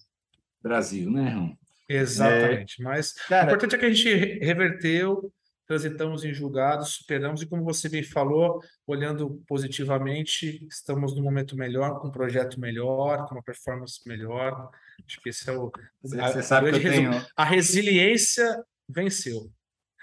Brasil, 0.63 1.11
né, 1.11 1.31
Ron? 1.31 1.57
Exatamente. 1.89 2.81
É... 2.81 2.85
Mas 2.85 3.13
Cara... 3.13 3.45
o 3.45 3.49
importante 3.49 3.75
é 3.75 3.79
que 3.79 3.87
a 3.87 3.93
gente 3.93 4.39
reverteu, 4.45 5.33
transitamos 5.67 6.25
em 6.25 6.33
julgados, 6.33 6.95
superamos, 6.95 7.43
e 7.43 7.47
como 7.47 7.65
você 7.65 7.89
bem 7.89 8.03
falou, 8.03 8.61
olhando 8.87 9.43
positivamente, 9.47 10.67
estamos 10.71 11.15
num 11.15 11.23
momento 11.23 11.57
melhor, 11.57 12.01
com 12.01 12.09
um 12.09 12.13
projeto 12.13 12.59
melhor, 12.61 13.27
com 13.27 13.35
uma 13.35 13.43
performance 13.43 14.01
melhor. 14.07 14.71
Acho 15.07 15.21
que 15.21 15.29
esse 15.29 15.49
é 15.49 15.53
o. 15.53 15.71
Você, 16.03 16.21
a, 16.21 16.29
você 16.29 16.43
sabe 16.43 16.71
que 16.71 16.87
eu 16.87 16.91
tenho... 16.91 17.27
A 17.37 17.45
resiliência 17.45 18.65
venceu. 18.89 19.51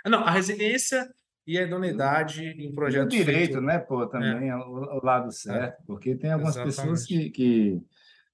Ah, 0.03 0.09
não, 0.09 0.19
a 0.19 0.31
resiliência 0.31 1.09
e 1.47 1.57
a 1.59 1.63
idoneidade 1.63 2.43
em 2.43 2.69
um 2.69 2.75
projeto. 2.75 3.13
E 3.13 3.21
o 3.21 3.25
direito, 3.25 3.53
feito... 3.53 3.61
né, 3.61 3.79
pô, 3.79 4.05
também, 4.07 4.49
é. 4.49 4.55
o, 4.55 4.99
o, 4.99 5.05
lado 5.05 5.31
certo, 5.31 5.81
é. 5.81 5.85
porque 5.85 6.15
tem 6.15 6.31
algumas 6.31 6.55
Exatamente. 6.55 6.75
pessoas 6.75 7.05
que, 7.05 7.29
que. 7.29 7.81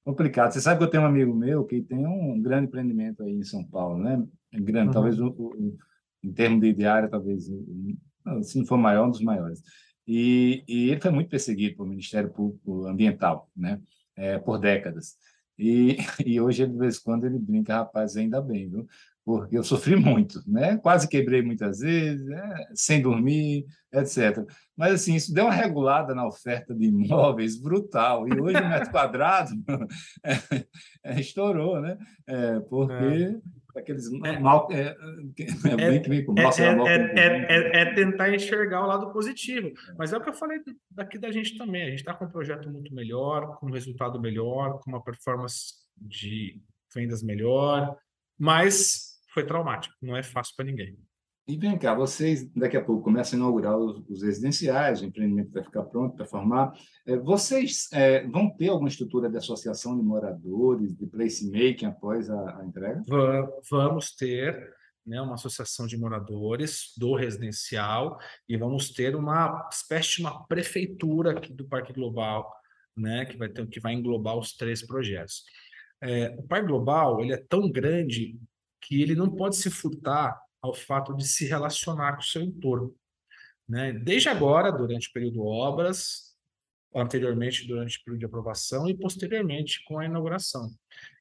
Complicado. 0.03 0.51
Você 0.51 0.61
sabe 0.61 0.79
que 0.79 0.83
eu 0.83 0.89
tenho 0.89 1.03
um 1.03 1.07
amigo 1.07 1.33
meu 1.33 1.63
que 1.65 1.81
tem 1.81 2.05
um 2.05 2.41
grande 2.41 2.67
empreendimento 2.67 3.23
aí 3.23 3.33
em 3.33 3.43
São 3.43 3.63
Paulo, 3.63 3.99
né? 4.03 4.23
Grande, 4.53 4.87
uhum. 4.87 4.93
talvez 4.93 5.19
o, 5.19 5.27
o, 5.27 5.77
em 6.23 6.33
termos 6.33 6.61
de 6.61 6.73
diária, 6.73 7.09
talvez, 7.09 7.45
se 7.45 8.57
não 8.57 8.65
for 8.65 8.77
maior, 8.77 9.07
um 9.07 9.11
dos 9.11 9.21
maiores. 9.21 9.61
E, 10.07 10.63
e 10.67 10.89
ele 10.89 10.99
foi 10.99 11.11
muito 11.11 11.29
perseguido 11.29 11.77
pelo 11.77 11.89
Ministério 11.89 12.31
Público 12.31 12.87
Ambiental, 12.87 13.49
né? 13.55 13.79
É, 14.15 14.37
por 14.39 14.57
décadas. 14.57 15.15
E, 15.57 15.97
e 16.25 16.41
hoje, 16.41 16.65
de 16.67 16.77
vez 16.77 16.97
em 16.97 17.03
quando, 17.03 17.25
ele 17.25 17.37
brinca, 17.37 17.75
rapaz, 17.75 18.17
ainda 18.17 18.41
bem, 18.41 18.69
viu? 18.69 18.87
Porque 19.23 19.55
eu 19.55 19.63
sofri 19.63 19.95
muito, 19.95 20.41
né? 20.47 20.77
Quase 20.77 21.07
quebrei 21.07 21.43
muitas 21.43 21.79
vezes, 21.79 22.25
né? 22.25 22.65
sem 22.73 23.01
dormir, 23.01 23.65
etc. 23.93 24.43
Mas, 24.75 24.93
assim, 24.93 25.15
isso 25.15 25.31
deu 25.31 25.45
uma 25.45 25.53
regulada 25.53 26.15
na 26.15 26.25
oferta 26.25 26.73
de 26.73 26.85
imóveis 26.85 27.55
brutal. 27.61 28.27
E 28.27 28.33
hoje, 28.39 28.57
o 28.57 28.67
metro 28.67 28.89
quadrado 28.91 29.51
é, 30.25 30.65
é, 31.03 31.19
estourou, 31.19 31.79
né? 31.79 31.99
É, 32.27 32.59
porque 32.61 32.93
é. 33.75 33.79
aqueles 33.79 34.11
é. 34.11 34.39
mal... 34.39 34.67
É, 34.71 34.95
é, 35.37 35.45
é, 36.87 37.27
é, 37.47 37.81
é, 37.81 37.93
tentar 37.93 38.33
enxergar 38.33 38.83
o 38.83 38.87
lado 38.87 39.13
positivo. 39.13 39.71
Mas 39.99 40.11
é 40.11 40.17
o 40.17 40.21
que 40.21 40.29
eu 40.29 40.33
falei 40.33 40.59
daqui 40.89 41.19
da 41.19 41.31
gente 41.31 41.55
também. 41.59 41.83
A 41.83 41.89
gente 41.89 41.99
está 41.99 42.15
com 42.15 42.25
um 42.25 42.31
projeto 42.31 42.67
muito 42.71 42.91
melhor, 42.91 43.59
com 43.59 43.67
um 43.67 43.71
resultado 43.71 44.19
melhor, 44.19 44.79
com 44.79 44.89
uma 44.89 45.03
performance 45.03 45.75
de 45.95 46.59
vendas 46.93 47.21
melhor, 47.21 47.95
mas 48.37 49.10
foi 49.33 49.45
traumático, 49.45 49.95
não 50.01 50.15
é 50.15 50.23
fácil 50.23 50.55
para 50.55 50.65
ninguém. 50.65 50.97
E 51.47 51.57
vem 51.57 51.77
cá, 51.77 51.93
vocês 51.95 52.49
daqui 52.53 52.77
a 52.77 52.83
pouco 52.83 53.03
começam 53.03 53.37
a 53.37 53.41
inaugurar 53.41 53.75
os, 53.75 54.07
os 54.07 54.21
residenciais, 54.21 55.01
o 55.01 55.05
empreendimento 55.05 55.51
vai 55.51 55.63
ficar 55.63 55.83
pronto 55.83 56.15
para 56.15 56.25
formar. 56.25 56.71
É, 57.05 57.17
vocês 57.17 57.89
é, 57.91 58.25
vão 58.27 58.49
ter 58.55 58.69
alguma 58.69 58.87
estrutura 58.87 59.29
de 59.29 59.37
associação 59.37 59.97
de 59.97 60.03
moradores, 60.03 60.95
de 60.95 61.07
placemaking 61.07 61.87
após 61.87 62.29
a, 62.29 62.59
a 62.59 62.65
entrega? 62.65 63.03
Vamos 63.69 64.15
ter 64.15 64.71
né, 65.05 65.19
uma 65.19 65.33
associação 65.33 65.87
de 65.87 65.97
moradores 65.97 66.93
do 66.95 67.15
residencial 67.15 68.19
e 68.47 68.55
vamos 68.55 68.91
ter 68.91 69.15
uma 69.15 69.67
espécie 69.71 70.17
de 70.17 70.21
uma 70.21 70.45
prefeitura 70.45 71.31
aqui 71.31 71.51
do 71.51 71.67
Parque 71.67 71.91
Global, 71.91 72.49
né, 72.95 73.25
que 73.25 73.35
vai 73.35 73.49
ter 73.49 73.67
que 73.67 73.79
vai 73.79 73.93
englobar 73.93 74.37
os 74.37 74.55
três 74.55 74.85
projetos. 74.85 75.43
É, 76.01 76.35
o 76.37 76.43
Parque 76.43 76.67
Global 76.67 77.19
ele 77.19 77.33
é 77.33 77.43
tão 77.49 77.69
grande 77.69 78.39
que 78.81 79.01
ele 79.01 79.15
não 79.15 79.29
pode 79.29 79.55
se 79.55 79.69
furtar 79.69 80.39
ao 80.61 80.73
fato 80.73 81.15
de 81.15 81.27
se 81.27 81.45
relacionar 81.45 82.13
com 82.13 82.21
o 82.21 82.25
seu 82.25 82.41
entorno. 82.41 82.95
Né? 83.67 83.93
Desde 83.93 84.29
agora, 84.29 84.71
durante 84.71 85.09
o 85.09 85.13
período 85.13 85.45
obras, 85.45 86.31
anteriormente 86.93 87.65
durante 87.65 87.97
o 87.97 88.03
período 88.03 88.19
de 88.19 88.25
aprovação 88.25 88.87
e 88.89 88.97
posteriormente 88.97 89.81
com 89.85 89.99
a 89.99 90.05
inauguração. 90.05 90.69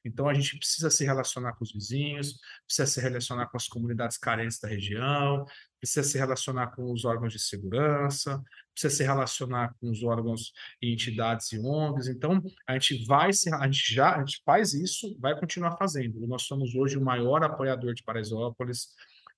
Então 0.03 0.27
a 0.27 0.33
gente 0.33 0.57
precisa 0.57 0.89
se 0.89 1.05
relacionar 1.05 1.53
com 1.53 1.63
os 1.63 1.71
vizinhos, 1.71 2.37
precisa 2.65 2.85
se 2.85 3.01
relacionar 3.01 3.47
com 3.47 3.57
as 3.57 3.67
comunidades 3.67 4.17
carentes 4.17 4.59
da 4.59 4.67
região, 4.67 5.45
precisa 5.81 6.03
se 6.03 6.17
relacionar 6.17 6.67
com 6.67 6.91
os 6.91 7.03
órgãos 7.03 7.33
de 7.33 7.39
segurança, 7.39 8.41
precisa 8.71 8.95
se 8.95 9.03
relacionar 9.03 9.73
com 9.79 9.89
os 9.89 10.03
órgãos 10.03 10.53
e 10.81 10.93
entidades 10.93 11.51
e 11.51 11.59
ONGs. 11.59 12.07
Então 12.07 12.41
a 12.67 12.73
gente 12.73 13.03
vai 13.05 13.33
se, 13.33 13.53
a 13.53 13.65
gente 13.65 13.93
já 13.93 14.15
a 14.15 14.19
gente 14.19 14.41
faz 14.45 14.73
isso, 14.73 15.17
vai 15.19 15.37
continuar 15.37 15.75
fazendo. 15.77 16.25
Nós 16.27 16.43
somos 16.43 16.75
hoje 16.75 16.97
o 16.97 17.03
maior 17.03 17.43
apoiador 17.43 17.93
de 17.93 18.03
Paraisópolis 18.03 18.89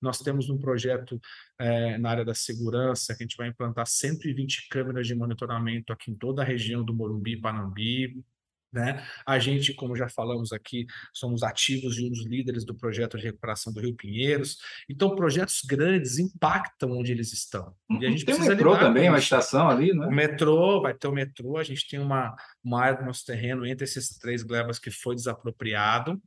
nós 0.02 0.18
temos 0.18 0.50
um 0.50 0.58
projeto 0.58 1.18
é, 1.58 1.96
na 1.96 2.10
área 2.10 2.24
da 2.26 2.34
segurança, 2.34 3.16
que 3.16 3.22
a 3.22 3.26
gente 3.26 3.38
vai 3.38 3.48
implantar 3.48 3.86
120 3.86 4.68
câmeras 4.68 5.06
de 5.06 5.14
monitoramento 5.14 5.94
aqui 5.94 6.10
em 6.10 6.14
toda 6.14 6.42
a 6.42 6.44
região 6.44 6.84
do 6.84 6.92
Morumbi, 6.92 7.40
Panambi, 7.40 8.22
né? 8.74 9.06
A 9.24 9.38
gente, 9.38 9.72
como 9.72 9.96
já 9.96 10.08
falamos 10.08 10.52
aqui, 10.52 10.86
somos 11.12 11.42
ativos 11.42 11.98
e 11.98 12.04
um 12.04 12.10
dos 12.10 12.26
líderes 12.26 12.64
do 12.64 12.74
projeto 12.74 13.16
de 13.16 13.24
recuperação 13.24 13.72
do 13.72 13.80
Rio 13.80 13.94
Pinheiros. 13.94 14.58
Então, 14.90 15.14
projetos 15.14 15.62
grandes 15.64 16.18
impactam 16.18 16.90
onde 16.90 17.12
eles 17.12 17.32
estão. 17.32 17.74
E 18.00 18.04
a 18.04 18.10
gente 18.10 18.24
tem 18.24 18.34
o 18.34 18.40
metrô 18.40 18.76
também, 18.76 19.08
uma 19.08 19.18
estação 19.18 19.68
ali, 19.68 19.94
né? 19.94 20.06
O 20.06 20.10
metrô, 20.10 20.82
vai 20.82 20.92
ter 20.92 21.06
o 21.06 21.12
metrô. 21.12 21.56
A 21.56 21.64
gente 21.64 21.88
tem 21.88 22.00
uma, 22.00 22.34
uma 22.62 22.82
área 22.82 22.98
do 22.98 23.04
nosso 23.04 23.24
terreno 23.24 23.64
entre 23.64 23.84
esses 23.84 24.18
três 24.18 24.42
glebas 24.42 24.78
que 24.78 24.90
foi 24.90 25.14
desapropriado 25.14 26.20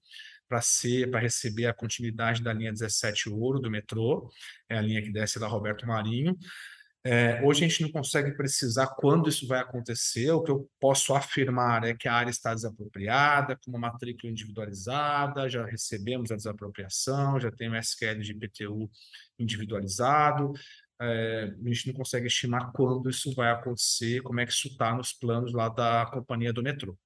para 0.48 0.62
ser 0.62 1.12
para 1.12 1.20
receber 1.20 1.66
a 1.66 1.74
continuidade 1.74 2.41
da 2.41 2.54
linha 2.54 2.72
17 2.72 3.30
Ouro 3.30 3.60
do 3.60 3.70
metrô, 3.70 4.32
é 4.70 4.78
a 4.78 4.82
linha 4.82 5.02
que 5.02 5.12
desce 5.12 5.39
da 5.39 5.48
Roberto 5.48 5.86
Marinho. 5.86 6.38
É, 7.10 7.41
hoje 7.41 7.64
a 7.64 7.68
gente 7.70 7.84
não 7.84 7.89
consegue 7.89 8.36
precisar 8.36 8.88
quando 8.88 9.30
isso 9.30 9.47
vai 9.47 9.62
acontecer. 9.62 10.30
O 10.32 10.43
que 10.43 10.51
eu 10.51 10.70
posso 10.78 11.14
afirmar 11.14 11.86
é 11.86 11.93
que 11.93 12.05
a 12.05 12.14
área 12.14 12.30
está 12.30 12.53
desapropriada, 12.53 13.55
com 13.55 13.72
uma 13.72 13.80
matrícula 13.80 14.30
individualizada, 14.30 15.47
já 15.47 15.66
recebemos 15.66 16.32
a 16.32 16.36
desapropriação, 16.36 17.39
já 17.39 17.49
tem 17.49 17.70
o 17.70 17.76
SQL 17.78 18.20
de 18.20 18.34
IPTU 18.34 18.91
individualizado. 19.39 20.51
É, 20.99 21.53
a 21.66 21.70
gente 21.70 21.88
não 21.88 21.93
consegue 21.93 22.28
estimar 22.28 22.74
quando 22.74 23.10
isso 23.10 23.34
vai 23.34 23.51
acontecer, 23.51 24.22
como 24.22 24.41
é 24.41 24.45
que 24.45 24.51
isso 24.51 24.68
está 24.68 24.93
nos 24.93 25.14
planos 25.14 25.53
lá 25.53 25.70
da 25.70 26.05
companhia 26.12 26.51
do 26.51 26.62
metrô. 26.62 26.97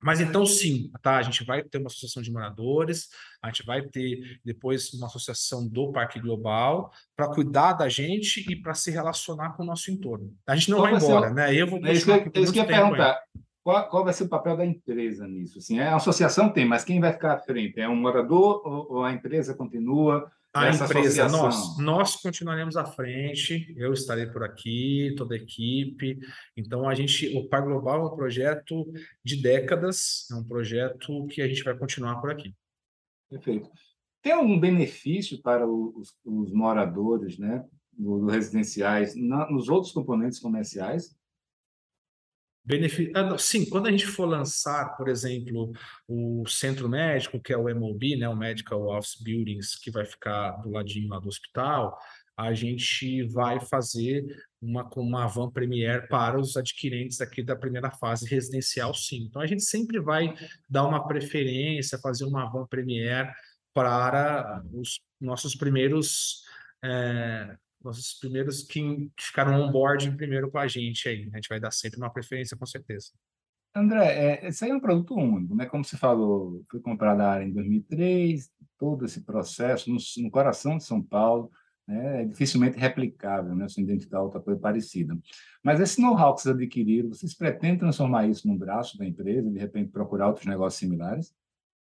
Mas 0.00 0.20
então, 0.20 0.46
sim, 0.46 0.90
tá? 1.02 1.16
A 1.16 1.22
gente 1.22 1.44
vai 1.44 1.62
ter 1.62 1.78
uma 1.78 1.88
associação 1.88 2.22
de 2.22 2.30
moradores, 2.30 3.08
a 3.42 3.48
gente 3.48 3.64
vai 3.64 3.82
ter 3.82 4.40
depois 4.44 4.92
uma 4.94 5.06
associação 5.06 5.66
do 5.68 5.90
Parque 5.90 6.20
Global 6.20 6.92
para 7.16 7.28
cuidar 7.28 7.72
da 7.72 7.88
gente 7.88 8.46
e 8.50 8.54
para 8.54 8.74
se 8.74 8.90
relacionar 8.90 9.56
com 9.56 9.64
o 9.64 9.66
nosso 9.66 9.90
entorno. 9.90 10.32
A 10.46 10.54
gente 10.54 10.70
não 10.70 10.78
qual 10.78 10.90
vai 10.90 11.00
embora, 11.00 11.30
né? 11.30 11.54
Eu 11.54 11.66
vou 11.66 11.84
é 11.84 11.90
é 11.90 11.92
isso 11.92 12.06
que 12.52 12.58
eu 12.58 12.62
ia 12.62 12.66
perguntar. 12.66 13.20
Qual, 13.62 13.88
qual, 13.90 14.04
vai 14.04 14.14
ser 14.14 14.24
o 14.24 14.28
papel 14.28 14.56
da 14.56 14.64
empresa 14.64 15.28
nisso? 15.28 15.58
Assim, 15.58 15.78
a 15.78 15.96
associação 15.96 16.48
tem, 16.48 16.64
mas 16.64 16.84
quem 16.84 17.00
vai 17.00 17.12
ficar 17.12 17.34
à 17.34 17.38
frente? 17.38 17.78
É 17.78 17.88
um 17.88 17.96
morador 17.96 18.62
ou, 18.64 18.96
ou 18.96 19.04
a 19.04 19.12
empresa 19.12 19.54
continua? 19.54 20.30
A 20.58 20.70
empresa, 20.70 21.28
nós, 21.28 21.78
nós 21.78 22.16
continuaremos 22.16 22.76
à 22.76 22.84
frente, 22.84 23.74
eu 23.76 23.92
estarei 23.92 24.26
por 24.26 24.42
aqui, 24.42 25.14
toda 25.16 25.34
a 25.34 25.38
equipe. 25.38 26.18
Então, 26.56 26.88
a 26.88 26.94
gente, 26.94 27.36
o 27.36 27.48
Par 27.48 27.62
Global 27.62 28.02
é 28.02 28.12
um 28.12 28.16
projeto 28.16 28.90
de 29.24 29.36
décadas, 29.36 30.26
é 30.30 30.34
um 30.34 30.44
projeto 30.44 31.26
que 31.28 31.40
a 31.40 31.48
gente 31.48 31.62
vai 31.62 31.76
continuar 31.76 32.20
por 32.20 32.30
aqui. 32.30 32.54
Perfeito. 33.30 33.70
Tem 34.22 34.32
algum 34.32 34.58
benefício 34.58 35.40
para 35.40 35.66
os, 35.66 36.14
os 36.24 36.52
moradores 36.52 37.38
né, 37.38 37.64
do, 37.92 38.18
do 38.20 38.26
residenciais 38.26 39.14
na, 39.14 39.50
nos 39.50 39.68
outros 39.68 39.92
componentes 39.92 40.38
comerciais? 40.38 41.16
Ah, 43.14 43.38
sim, 43.38 43.68
quando 43.68 43.86
a 43.86 43.90
gente 43.90 44.06
for 44.06 44.26
lançar, 44.26 44.96
por 44.96 45.08
exemplo, 45.08 45.72
o 46.06 46.44
centro 46.46 46.88
médico, 46.88 47.40
que 47.40 47.52
é 47.52 47.56
o 47.56 47.74
MOB, 47.74 48.16
né, 48.16 48.28
o 48.28 48.36
Medical 48.36 48.88
Office 48.88 49.20
Buildings, 49.22 49.76
que 49.76 49.90
vai 49.90 50.04
ficar 50.04 50.52
do 50.62 50.70
ladinho 50.70 51.08
lá 51.08 51.18
do 51.18 51.28
hospital, 51.28 51.98
a 52.36 52.52
gente 52.52 53.24
vai 53.24 53.58
fazer 53.58 54.24
uma, 54.60 54.88
uma 54.96 55.26
van 55.26 55.50
premier 55.50 56.06
para 56.08 56.38
os 56.38 56.56
adquirentes 56.56 57.20
aqui 57.20 57.42
da 57.42 57.56
primeira 57.56 57.90
fase 57.90 58.28
residencial, 58.28 58.94
sim. 58.94 59.24
Então, 59.24 59.42
a 59.42 59.46
gente 59.46 59.62
sempre 59.62 59.98
vai 59.98 60.34
dar 60.68 60.86
uma 60.86 61.06
preferência, 61.06 61.98
fazer 61.98 62.24
uma 62.24 62.48
van 62.50 62.66
premier 62.66 63.32
para 63.74 64.62
os 64.72 65.00
nossos 65.20 65.54
primeiros 65.54 66.42
é, 66.84 67.56
nossos 67.88 68.14
primeiros 68.14 68.62
que 68.62 69.10
ficaram 69.18 69.62
on-board 69.62 70.10
primeiro 70.16 70.50
com 70.50 70.58
a 70.58 70.68
gente 70.68 71.08
aí. 71.08 71.28
A 71.32 71.36
gente 71.36 71.48
vai 71.48 71.58
dar 71.58 71.70
sempre 71.70 71.98
uma 71.98 72.12
preferência, 72.12 72.56
com 72.56 72.66
certeza. 72.66 73.08
André, 73.74 74.06
é, 74.44 74.48
isso 74.48 74.64
aí 74.64 74.70
é 74.70 74.74
um 74.74 74.80
produto 74.80 75.14
único, 75.14 75.54
né? 75.54 75.66
Como 75.66 75.84
você 75.84 75.96
falou, 75.96 76.64
foi 76.70 76.80
comprado 76.80 77.20
a 77.20 77.30
área 77.30 77.44
em 77.44 77.52
2003, 77.52 78.50
todo 78.78 79.04
esse 79.04 79.22
processo 79.22 79.90
no, 79.90 79.98
no 80.18 80.30
coração 80.30 80.78
de 80.78 80.84
São 80.84 81.02
Paulo, 81.02 81.50
né? 81.86 82.22
É 82.22 82.24
dificilmente 82.24 82.78
replicável, 82.78 83.54
né? 83.54 83.68
Se 83.68 83.80
identificar 83.80 84.22
outra 84.22 84.40
coisa 84.40 84.60
parecida. 84.60 85.16
Mas 85.62 85.80
esse 85.80 86.00
know-how 86.00 86.34
que 86.34 86.42
vocês 86.42 86.54
adquiriram, 86.54 87.08
vocês 87.08 87.34
pretendem 87.34 87.78
transformar 87.78 88.26
isso 88.26 88.46
no 88.48 88.56
braço 88.56 88.98
da 88.98 89.06
empresa, 89.06 89.50
de 89.50 89.58
repente 89.58 89.90
procurar 89.90 90.28
outros 90.28 90.46
negócios 90.46 90.78
similares? 90.78 91.32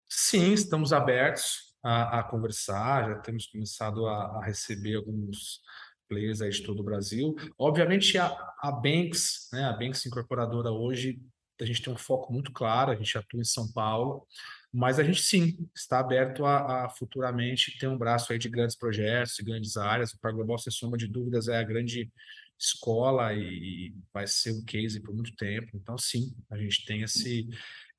Sim, 0.09 0.53
estamos 0.53 0.93
abertos 0.93 1.67
a, 1.83 2.19
a 2.19 2.23
conversar, 2.23 3.09
já 3.09 3.19
temos 3.19 3.47
começado 3.47 4.05
a, 4.07 4.39
a, 4.39 4.45
receber 4.45 4.95
alguns 4.95 5.61
players 6.07 6.41
aí 6.41 6.49
de 6.49 6.63
todo 6.63 6.79
o 6.79 6.83
Brasil. 6.83 7.35
Obviamente, 7.57 8.17
a, 8.17 8.27
a 8.59 8.71
Banks, 8.71 9.49
né, 9.51 9.63
a 9.65 9.73
Banks 9.73 10.05
Incorporadora 10.05 10.71
hoje, 10.71 11.19
a 11.59 11.65
gente 11.65 11.81
tem 11.81 11.91
um 11.91 11.97
foco 11.97 12.31
muito 12.31 12.51
claro, 12.51 12.91
a 12.91 12.95
gente 12.95 13.17
atua 13.17 13.41
em 13.41 13.45
São 13.45 13.71
Paulo, 13.71 14.27
mas 14.71 14.99
a 14.99 15.03
gente 15.03 15.21
sim 15.21 15.67
está 15.75 15.99
aberto 15.99 16.45
a, 16.45 16.85
a 16.85 16.89
futuramente 16.89 17.77
ter 17.79 17.87
um 17.87 17.97
braço 17.97 18.31
aí 18.31 18.37
de 18.37 18.49
grandes 18.49 18.75
projetos, 18.75 19.35
de 19.35 19.43
grandes 19.43 19.75
áreas. 19.75 20.13
O 20.13 20.31
Global, 20.33 20.57
sem 20.57 20.71
sombra 20.71 20.97
de 20.97 21.07
dúvidas, 21.07 21.47
é 21.47 21.57
a 21.57 21.63
grande 21.63 22.11
escola 22.59 23.33
e 23.33 23.93
vai 24.13 24.27
ser 24.27 24.51
um 24.51 24.63
case 24.63 24.99
por 24.99 25.13
muito 25.13 25.35
tempo. 25.35 25.69
Então, 25.75 25.97
sim, 25.97 26.35
a 26.49 26.57
gente 26.57 26.85
tem 26.85 27.01
esse, 27.01 27.47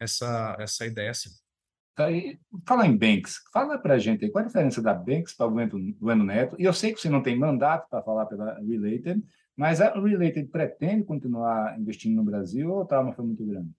essa, 0.01 0.57
essa 0.59 0.87
ideia. 0.87 1.13
Tá 1.99 2.07
fala 2.65 2.87
em 2.87 2.97
Banks, 2.97 3.39
fala 3.53 3.77
para 3.77 3.95
a 3.95 3.99
gente 3.99 4.25
aí, 4.25 4.31
qual 4.31 4.45
a 4.45 4.47
diferença 4.47 4.81
da 4.81 4.95
Banks 4.95 5.35
para 5.35 5.49
o 5.49 5.51
Bueno 5.99 6.23
Neto? 6.23 6.55
E 6.57 6.63
eu 6.63 6.73
sei 6.73 6.95
que 6.95 7.01
você 7.01 7.09
não 7.11 7.21
tem 7.21 7.37
mandato 7.37 7.89
para 7.91 8.05
falar 8.05 8.27
pela 8.27 8.55
Related, 8.61 9.21
mas 9.57 9.81
a 9.81 9.93
Related 9.93 10.47
pretende 10.47 11.03
continuar 11.03 11.77
investindo 11.77 12.15
no 12.15 12.23
Brasil 12.23 12.71
ou 12.71 12.83
o 12.83 12.87
trauma 12.87 13.13
foi 13.13 13.25
muito 13.25 13.45
grande? 13.45 13.71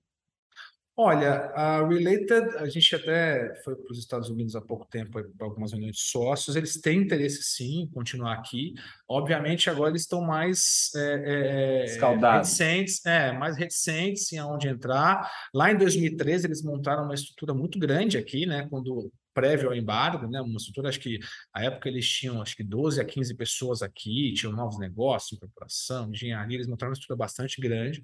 Olha, 1.01 1.49
a 1.55 1.87
Related, 1.87 2.57
a 2.57 2.67
gente 2.67 2.93
até 2.93 3.55
foi 3.63 3.73
para 3.73 3.89
os 3.89 3.97
Estados 3.97 4.29
Unidos 4.29 4.53
há 4.53 4.59
pouco 4.59 4.85
tempo 4.85 5.11
para 5.37 5.47
algumas 5.47 5.71
reuniões 5.71 5.95
de 5.95 6.01
sócios, 6.01 6.57
eles 6.57 6.73
têm 6.81 7.03
interesse 7.03 7.41
sim 7.41 7.83
em 7.83 7.87
continuar 7.89 8.33
aqui. 8.33 8.73
Obviamente, 9.07 9.69
agora 9.69 9.91
eles 9.91 10.01
estão 10.01 10.19
mais 10.19 10.91
é, 10.97 11.85
é, 11.85 12.35
reticentes, 12.35 13.05
é, 13.05 13.31
mais 13.31 13.55
reticentes 13.55 14.29
em 14.33 14.39
aonde 14.39 14.67
entrar. 14.67 15.31
Lá 15.53 15.71
em 15.71 15.77
2013, 15.77 16.47
eles 16.47 16.61
montaram 16.61 17.05
uma 17.05 17.15
estrutura 17.15 17.53
muito 17.53 17.79
grande 17.79 18.17
aqui, 18.17 18.45
né? 18.45 18.67
Quando 18.69 19.09
prévio 19.33 19.69
ao 19.69 19.75
embargo, 19.75 20.27
né? 20.27 20.41
Uma 20.41 20.57
estrutura, 20.57 20.89
acho 20.89 20.99
que 20.99 21.17
a 21.53 21.63
época 21.63 21.87
eles 21.87 22.05
tinham 22.09 22.41
acho 22.41 22.57
que 22.57 22.63
12 22.63 22.99
a 22.99 23.05
15 23.05 23.35
pessoas 23.35 23.81
aqui, 23.81 24.33
tinham 24.33 24.51
novos 24.51 24.77
negócios, 24.77 25.31
incorporação, 25.31 26.09
engenharia, 26.11 26.57
eles 26.57 26.67
montaram 26.67 26.89
uma 26.89 26.93
estrutura 26.95 27.15
bastante 27.17 27.61
grande. 27.61 28.03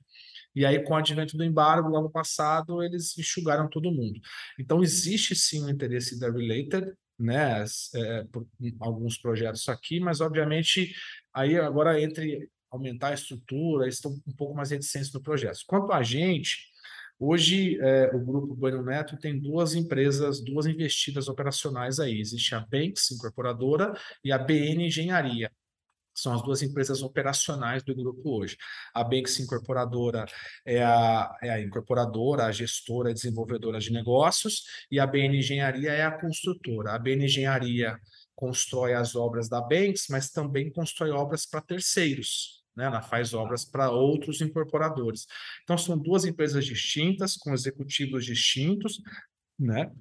E 0.55 0.65
aí, 0.65 0.81
com 0.83 0.93
o 0.93 0.97
advento 0.97 1.35
do 1.35 1.43
embargo, 1.43 1.89
no 1.89 1.97
ano 1.97 2.09
passado, 2.09 2.81
eles 2.81 3.17
enxugaram 3.17 3.67
todo 3.67 3.91
mundo. 3.91 4.19
Então, 4.59 4.81
existe 4.81 5.35
sim 5.35 5.65
o 5.65 5.69
interesse 5.69 6.19
da 6.19 6.31
Related, 6.31 6.93
né, 7.19 7.63
é, 7.95 8.23
por 8.25 8.45
alguns 8.79 9.17
projetos 9.17 9.67
aqui, 9.69 9.99
mas 9.99 10.19
obviamente 10.19 10.93
aí 11.33 11.57
agora 11.57 12.01
entre 12.01 12.49
aumentar 12.69 13.09
a 13.09 13.13
estrutura, 13.13 13.87
estão 13.87 14.11
um 14.27 14.35
pouco 14.35 14.53
mais 14.53 14.71
reticentes 14.71 15.11
no 15.13 15.21
projeto. 15.21 15.59
Quanto 15.65 15.91
a 15.91 16.03
gente, 16.03 16.57
hoje 17.17 17.79
é, 17.79 18.11
o 18.13 18.19
grupo 18.19 18.55
Bueno 18.55 18.83
Neto 18.83 19.17
tem 19.17 19.39
duas 19.39 19.73
empresas, 19.73 20.43
duas 20.43 20.65
investidas 20.65 21.27
operacionais 21.27 21.99
aí. 21.99 22.19
Existe 22.19 22.53
a 22.53 22.59
Banks 22.59 23.11
Incorporadora 23.11 23.93
e 24.23 24.31
a 24.31 24.37
BN 24.37 24.85
Engenharia. 24.87 25.49
São 26.15 26.33
as 26.33 26.41
duas 26.41 26.61
empresas 26.61 27.03
operacionais 27.03 27.83
do 27.83 27.93
grupo 27.93 28.37
hoje. 28.39 28.57
A 28.93 29.03
Banks 29.03 29.39
Incorporadora 29.39 30.25
é 30.65 30.81
a, 30.81 31.37
é 31.43 31.49
a 31.49 31.61
incorporadora, 31.61 32.45
a 32.45 32.51
gestora, 32.51 33.09
a 33.09 33.13
desenvolvedora 33.13 33.79
de 33.79 33.91
negócios, 33.91 34.63
e 34.89 34.99
a 34.99 35.05
BN 35.05 35.37
Engenharia 35.37 35.91
é 35.91 36.03
a 36.03 36.11
construtora. 36.11 36.93
A 36.93 36.99
BN 36.99 37.25
Engenharia 37.25 37.99
constrói 38.33 38.93
as 38.93 39.15
obras 39.15 39.49
da 39.49 39.61
Banks, 39.61 40.07
mas 40.09 40.29
também 40.29 40.71
constrói 40.71 41.11
obras 41.11 41.45
para 41.45 41.61
terceiros. 41.61 42.63
Né? 42.75 42.85
Ela 42.85 43.01
faz 43.01 43.33
obras 43.33 43.65
para 43.65 43.89
outros 43.89 44.41
incorporadores. 44.41 45.25
Então, 45.63 45.77
são 45.77 45.97
duas 45.97 46.25
empresas 46.25 46.65
distintas, 46.65 47.35
com 47.37 47.53
executivos 47.53 48.25
distintos, 48.25 49.01
né? 49.57 49.91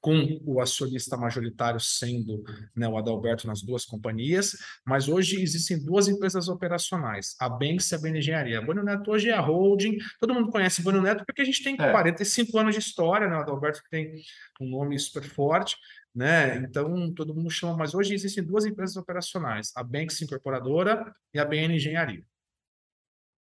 Com 0.00 0.40
o 0.44 0.60
acionista 0.60 1.16
majoritário 1.16 1.78
sendo 1.78 2.42
né, 2.74 2.88
o 2.88 2.96
Adalberto 2.96 3.46
nas 3.46 3.62
duas 3.62 3.84
companhias, 3.84 4.56
mas 4.84 5.08
hoje 5.08 5.42
existem 5.42 5.84
duas 5.84 6.08
empresas 6.08 6.48
operacionais, 6.48 7.36
a 7.38 7.48
Banks 7.48 7.90
e 7.90 7.94
a 7.94 7.98
BN 7.98 8.18
Engenharia. 8.18 8.58
A 8.58 8.62
Bueno 8.62 8.82
Neto 8.82 9.10
hoje 9.10 9.28
é 9.28 9.34
a 9.34 9.40
holding, 9.40 9.98
todo 10.18 10.34
mundo 10.34 10.50
conhece 10.50 10.82
Bueno 10.82 11.02
Neto 11.02 11.24
porque 11.26 11.42
a 11.42 11.44
gente 11.44 11.62
tem 11.62 11.74
é. 11.78 11.90
45 11.90 12.58
anos 12.58 12.74
de 12.74 12.80
história, 12.80 13.28
né? 13.28 13.36
o 13.36 13.40
Adalberto 13.40 13.82
tem 13.90 14.14
um 14.60 14.70
nome 14.70 14.98
super 14.98 15.22
forte, 15.22 15.76
né? 16.14 16.56
Então 16.56 17.12
todo 17.12 17.34
mundo 17.34 17.50
chama, 17.50 17.76
mas 17.76 17.94
hoje 17.94 18.14
existem 18.14 18.42
duas 18.42 18.64
empresas 18.64 18.96
operacionais, 18.96 19.70
a 19.76 19.82
Banks 19.82 20.20
Incorporadora 20.22 21.14
e 21.34 21.38
a 21.38 21.44
BN 21.44 21.76
Engenharia. 21.76 22.24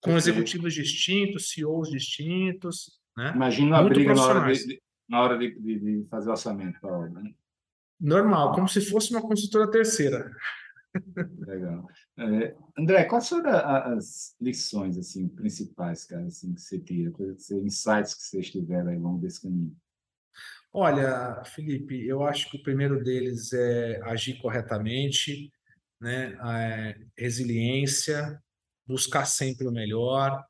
Com 0.01 0.18
executivos 0.18 0.74
distintos, 0.74 1.49
CEOs 1.49 1.89
distintos, 1.89 2.99
né? 3.18 3.32
Imagina 3.36 3.78
a 3.78 3.84
briga 3.84 4.14
na 4.14 4.26
hora 4.26 4.54
de, 4.54 4.82
na 5.08 5.22
hora 5.22 5.38
de, 5.38 5.60
de, 5.60 5.80
de 5.80 6.08
fazer 6.10 6.30
o 6.30 6.32
orçamento 6.32 6.80
para 6.80 6.91
a 6.91 6.99
obra. 6.99 7.22
Né? 7.22 7.34
Normal, 7.99 8.54
como 8.54 8.68
se 8.68 8.82
fosse 8.82 9.12
uma 9.12 9.22
construtora 9.22 9.70
terceira. 9.70 10.32
Legal. 11.39 11.88
É, 12.18 12.56
André, 12.78 13.06
quais 13.06 13.28
foram 13.28 13.49
as 13.49 14.36
lições 14.39 14.97
assim 14.97 15.28
principais, 15.28 16.06
cara, 16.06 16.26
assim, 16.26 16.54
que 16.54 16.62
você 16.62 16.80
tira, 16.80 17.12
insights 17.64 18.14
que 18.14 18.24
vocês 18.24 18.51
tiveram 18.51 18.91
ao 18.91 18.99
longo 18.99 19.20
desse 19.20 19.41
caminho? 19.41 19.76
Olha, 20.72 21.43
Felipe, 21.45 22.06
eu 22.06 22.24
acho 22.24 22.49
que 22.49 22.58
o 22.58 22.64
primeiro 22.64 23.04
deles 23.04 23.54
é 23.54 24.01
agir 24.04 24.39
corretamente, 24.39 25.51
né? 26.01 26.38
É, 26.43 26.99
resiliência, 27.18 28.41
buscar 28.86 29.26
sempre 29.26 29.68
o 29.68 29.72
melhor, 29.72 30.43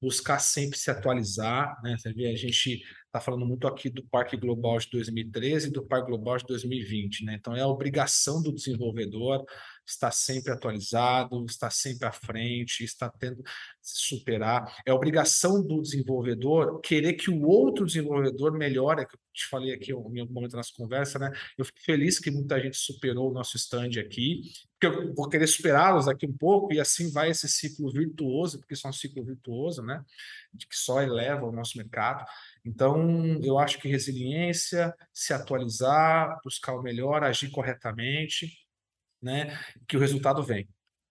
buscar 0.00 0.38
sempre 0.38 0.78
se 0.78 0.90
atualizar, 0.90 1.78
né? 1.82 1.96
Você 1.98 2.12
vê, 2.12 2.28
a 2.28 2.36
gente 2.36 2.82
está 3.06 3.20
falando 3.20 3.44
muito 3.44 3.66
aqui 3.66 3.90
do 3.90 4.04
Parque 4.04 4.36
Global 4.36 4.78
de 4.78 4.88
2013 4.90 5.68
e 5.68 5.70
do 5.72 5.84
Parque 5.84 6.08
Global 6.08 6.38
de 6.38 6.44
2020, 6.46 7.24
né? 7.24 7.36
Então 7.38 7.54
é 7.54 7.60
a 7.60 7.66
obrigação 7.66 8.42
do 8.42 8.52
desenvolvedor 8.52 9.44
está 9.90 10.10
sempre 10.10 10.52
atualizado, 10.52 11.44
está 11.46 11.70
sempre 11.70 12.06
à 12.06 12.12
frente, 12.12 12.84
está 12.84 13.08
tendo 13.08 13.42
se 13.80 14.08
superar. 14.08 14.76
É 14.86 14.92
obrigação 14.92 15.62
do 15.62 15.82
desenvolvedor 15.82 16.80
querer 16.80 17.14
que 17.14 17.30
o 17.30 17.46
outro 17.46 17.84
desenvolvedor 17.84 18.52
melhore, 18.52 19.02
é 19.02 19.04
que 19.04 19.14
eu 19.14 19.20
te 19.32 19.46
falei 19.48 19.72
aqui 19.72 19.92
em 19.92 19.94
algum 19.94 20.32
momento 20.32 20.56
nessa 20.56 20.72
conversa, 20.76 21.18
né? 21.18 21.32
Eu 21.56 21.64
fico 21.64 21.80
feliz 21.80 22.18
que 22.18 22.30
muita 22.30 22.60
gente 22.60 22.76
superou 22.76 23.30
o 23.30 23.32
nosso 23.32 23.56
stand 23.56 23.98
aqui, 24.00 24.42
porque 24.78 24.86
eu 24.86 25.14
vou 25.14 25.28
querer 25.28 25.46
superá-los 25.46 26.08
aqui 26.08 26.26
um 26.26 26.36
pouco, 26.36 26.72
e 26.72 26.80
assim 26.80 27.10
vai 27.10 27.30
esse 27.30 27.48
ciclo 27.48 27.90
virtuoso, 27.92 28.58
porque 28.58 28.74
isso 28.74 28.86
é 28.86 28.90
um 28.90 28.92
ciclo 28.92 29.24
virtuoso, 29.24 29.82
né? 29.82 30.02
De 30.52 30.66
que 30.66 30.76
só 30.76 31.02
eleva 31.02 31.46
o 31.46 31.52
nosso 31.52 31.78
mercado. 31.78 32.24
Então, 32.64 33.40
eu 33.42 33.58
acho 33.58 33.78
que 33.78 33.88
resiliência, 33.88 34.94
se 35.12 35.32
atualizar, 35.32 36.38
buscar 36.44 36.74
o 36.74 36.82
melhor, 36.82 37.22
agir 37.22 37.50
corretamente, 37.50 38.50
né? 39.22 39.56
Que 39.88 39.96
o 39.96 40.00
resultado 40.00 40.42
vem. 40.42 40.68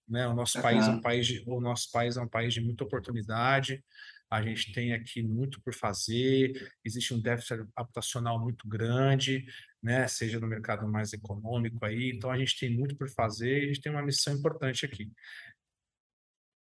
Né? 0.08 0.28
O 0.28 0.34
nosso 0.34 0.58
uhum. 0.58 0.64
país 0.64 0.88
é 0.88 0.92
um 0.92 1.02
país 1.02 1.28
de, 1.28 1.44
o 1.46 1.62
nosso 1.62 1.92
país 1.92 2.18
é 2.18 2.22
um 2.22 2.28
país 2.28 2.54
de 2.54 2.62
muita 2.62 2.84
oportunidade. 2.84 3.84
A 4.30 4.42
gente 4.42 4.72
tem 4.72 4.94
aqui 4.94 5.24
muito 5.24 5.62
por 5.62 5.74
fazer. 5.74 6.72
Existe 6.86 7.14
um 7.14 7.22
déficit 7.22 7.66
habitacional 7.76 8.40
muito 8.40 8.68
grande, 8.68 9.46
né? 9.82 10.08
Seja 10.08 10.40
no 10.40 10.48
mercado 10.48 10.88
mais 10.88 11.14
econômico 11.14 11.84
aí. 11.84 12.12
Então 12.16 12.30
a 12.30 12.38
gente 12.38 12.60
tem 12.60 12.76
muito 12.76 12.96
por 12.96 13.10
fazer. 13.10 13.60
E 13.60 13.64
a 13.64 13.68
gente 13.68 13.82
tem 13.82 13.92
uma 13.92 14.04
missão 14.04 14.34
importante 14.34 14.86
aqui. 14.86 15.12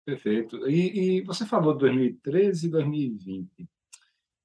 Perfeito. 0.05 0.69
E, 0.69 1.19
e 1.19 1.23
você 1.23 1.47
falou 1.47 1.73
de 1.73 1.81
2013 1.81 2.67
e 2.67 2.71
2020. 2.71 3.69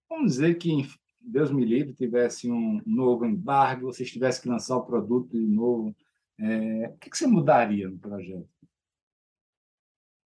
Vamos 0.09 0.33
dizer 0.33 0.55
que, 0.55 0.87
Deus 1.19 1.51
me 1.51 1.65
livre, 1.65 1.93
tivesse 1.93 2.49
um 2.49 2.81
novo 2.85 3.25
embargo, 3.25 3.87
vocês 3.87 4.09
tivessem 4.09 4.41
que 4.41 4.49
lançar 4.49 4.77
o 4.77 4.85
produto 4.85 5.37
de 5.37 5.45
novo, 5.45 5.93
é, 6.39 6.87
o 6.87 6.97
que, 6.97 7.09
você 7.15 7.27
mudaria 7.27 7.87
no 7.89 7.97
projeto? 7.97 8.49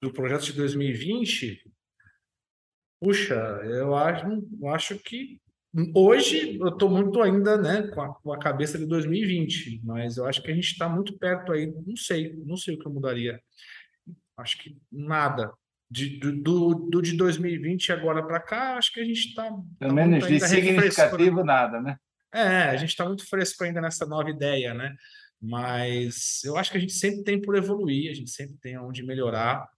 Do 0.02 0.12
projeto 0.12 0.44
de 0.44 0.54
2020? 0.54 1.72
Puxa, 3.02 3.36
eu 3.36 3.96
acho, 3.96 4.48
eu 4.62 4.70
acho 4.70 5.00
que 5.00 5.40
hoje 5.96 6.58
eu 6.58 6.70
estou 6.70 6.90
muito 6.90 7.22
ainda 7.22 7.58
né, 7.58 7.88
com 7.88 8.02
a, 8.02 8.14
com, 8.16 8.34
a, 8.34 8.40
cabeça 8.40 8.78
de 8.78 8.86
2020, 8.86 9.82
mas 9.84 10.18
eu 10.18 10.26
acho 10.26 10.42
que 10.42 10.52
a 10.52 10.56
gente 10.56 10.72
está 10.72 10.90
muito 10.90 11.18
perto 11.18 11.52
aí, 11.52 11.68
não 11.86 11.96
sei, 11.96 12.36
não 12.46 12.58
sei 12.58 12.76
o 12.76 12.80
que 12.80 12.88
eu 12.88 12.92
mudaria. 12.92 13.40
Acho 14.38 14.58
que 14.58 14.78
nada 14.92 15.52
de, 15.90 16.20
do, 16.20 16.76
do, 16.76 17.02
de 17.02 17.18
2020 17.18 17.92
agora 17.92 18.26
para 18.26 18.40
cá, 18.40 18.78
acho 18.78 18.94
que 18.94 19.00
a 19.00 19.04
gente 19.04 19.30
está. 19.30 19.44
Pelo 19.44 19.70
tá 19.80 19.94
menos 19.94 20.28
de 20.28 20.40
significativo, 20.40 21.44
nada, 21.44 21.82
né? 21.82 21.98
É, 22.34 22.64
a 22.70 22.78
gente 22.78 22.90
está 22.90 23.06
muito 23.06 23.28
fresco 23.28 23.64
ainda 23.64 23.82
nessa 23.82 24.06
nova 24.06 24.30
ideia, 24.30 24.74
né? 24.74 24.96
Mas 25.42 26.44
eu 26.44 26.58
acho 26.58 26.72
que 26.72 26.78
a 26.78 26.82
gente 26.82 26.94
sempre 26.94 27.24
tem 27.24 27.42
por 27.42 27.56
evoluir, 27.56 28.12
a 28.12 28.14
gente 28.14 28.30
sempre 28.30 28.58
tem 28.58 28.78
onde 28.78 29.04
melhorar, 29.04 29.70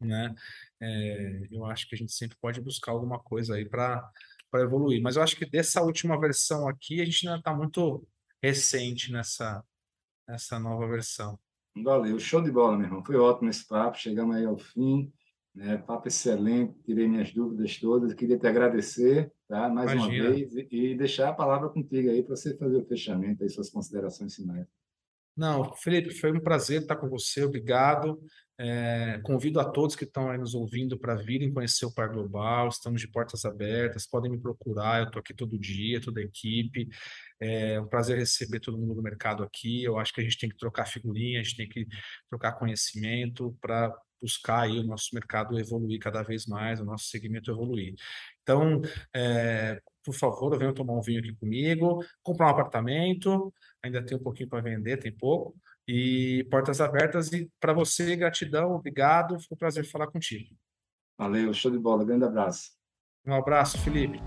né? 0.00 0.34
É, 0.80 1.48
eu 1.50 1.64
acho 1.64 1.88
que 1.88 1.94
a 1.94 1.98
gente 1.98 2.12
sempre 2.12 2.36
pode 2.40 2.60
buscar 2.60 2.92
alguma 2.92 3.18
coisa 3.18 3.56
aí 3.56 3.68
para 3.68 4.12
evoluir. 4.54 5.02
Mas 5.02 5.16
eu 5.16 5.22
acho 5.22 5.36
que 5.36 5.46
dessa 5.46 5.82
última 5.82 6.18
versão 6.20 6.68
aqui, 6.68 7.00
a 7.00 7.04
gente 7.04 7.26
ainda 7.26 7.38
está 7.38 7.54
muito 7.54 8.06
recente 8.42 9.12
nessa, 9.12 9.64
nessa 10.28 10.58
nova 10.58 10.86
versão. 10.86 11.38
Valeu, 11.74 12.18
show 12.18 12.42
de 12.42 12.50
bola, 12.50 12.76
meu 12.76 12.86
irmão. 12.86 13.04
Foi 13.04 13.16
ótimo 13.16 13.48
esse 13.48 13.66
papo, 13.66 13.98
chegamos 13.98 14.36
aí 14.36 14.44
ao 14.44 14.58
fim. 14.58 15.12
Né? 15.54 15.76
Papo 15.78 16.08
excelente, 16.08 16.78
tirei 16.82 17.08
minhas 17.08 17.32
dúvidas 17.32 17.78
todas. 17.78 18.14
Queria 18.14 18.38
te 18.38 18.46
agradecer 18.46 19.32
tá? 19.48 19.68
mais 19.68 19.92
Imagina. 19.92 20.24
uma 20.24 20.34
vez 20.34 20.54
e 20.54 20.94
deixar 20.96 21.28
a 21.28 21.34
palavra 21.34 21.68
contigo 21.68 22.10
aí 22.10 22.22
para 22.22 22.36
você 22.36 22.56
fazer 22.56 22.78
o 22.78 22.86
fechamento, 22.86 23.42
aí 23.42 23.50
suas 23.50 23.68
considerações 23.68 24.34
finais. 24.34 24.66
Não, 25.36 25.74
Felipe, 25.76 26.14
foi 26.14 26.30
um 26.30 26.40
prazer 26.40 26.82
estar 26.82 26.96
com 26.96 27.08
você, 27.08 27.42
obrigado. 27.42 28.20
É, 28.58 29.18
convido 29.24 29.58
a 29.58 29.64
todos 29.64 29.96
que 29.96 30.04
estão 30.04 30.30
aí 30.30 30.38
nos 30.38 30.54
ouvindo 30.54 30.98
para 30.98 31.14
virem 31.14 31.52
conhecer 31.52 31.86
o 31.86 31.92
Par 31.92 32.10
Global, 32.12 32.68
estamos 32.68 33.00
de 33.00 33.08
portas 33.08 33.44
abertas, 33.44 34.06
podem 34.06 34.30
me 34.30 34.38
procurar, 34.38 35.00
eu 35.00 35.06
estou 35.06 35.20
aqui 35.20 35.34
todo 35.34 35.58
dia, 35.58 36.00
toda 36.00 36.20
a 36.20 36.22
equipe. 36.22 36.88
É 37.40 37.80
um 37.80 37.88
prazer 37.88 38.18
receber 38.18 38.60
todo 38.60 38.78
mundo 38.78 38.94
do 38.94 39.02
mercado 39.02 39.42
aqui. 39.42 39.82
Eu 39.82 39.98
acho 39.98 40.12
que 40.12 40.20
a 40.20 40.24
gente 40.24 40.38
tem 40.38 40.50
que 40.50 40.56
trocar 40.56 40.86
figurinha, 40.86 41.40
a 41.40 41.42
gente 41.42 41.56
tem 41.56 41.68
que 41.68 41.86
trocar 42.28 42.52
conhecimento 42.52 43.56
para 43.60 43.92
buscar 44.20 44.60
aí 44.60 44.78
o 44.78 44.84
nosso 44.84 45.08
mercado 45.12 45.58
evoluir 45.58 45.98
cada 45.98 46.22
vez 46.22 46.46
mais, 46.46 46.80
o 46.80 46.84
nosso 46.84 47.06
segmento 47.06 47.50
evoluir. 47.50 47.94
Então, 48.42 48.80
é, 49.14 49.80
por 50.04 50.14
favor, 50.14 50.56
venham 50.56 50.72
tomar 50.72 50.94
um 50.94 51.02
vinho 51.02 51.18
aqui 51.18 51.34
comigo, 51.34 52.04
comprar 52.22 52.46
um 52.46 52.50
apartamento, 52.50 53.52
ainda 53.82 54.04
tem 54.04 54.16
um 54.16 54.22
pouquinho 54.22 54.48
para 54.48 54.62
vender, 54.62 54.98
tem 54.98 55.12
pouco, 55.12 55.54
e 55.86 56.46
portas 56.50 56.80
abertas. 56.80 57.32
E 57.32 57.50
para 57.60 57.72
você, 57.72 58.16
gratidão, 58.16 58.72
obrigado, 58.72 59.40
foi 59.40 59.54
um 59.54 59.58
prazer 59.58 59.84
falar 59.84 60.06
contigo. 60.06 60.54
Valeu, 61.18 61.52
show 61.52 61.70
de 61.70 61.78
bola, 61.78 62.04
grande 62.04 62.24
abraço. 62.24 62.70
Um 63.26 63.34
abraço, 63.34 63.78
Felipe. 63.78 64.18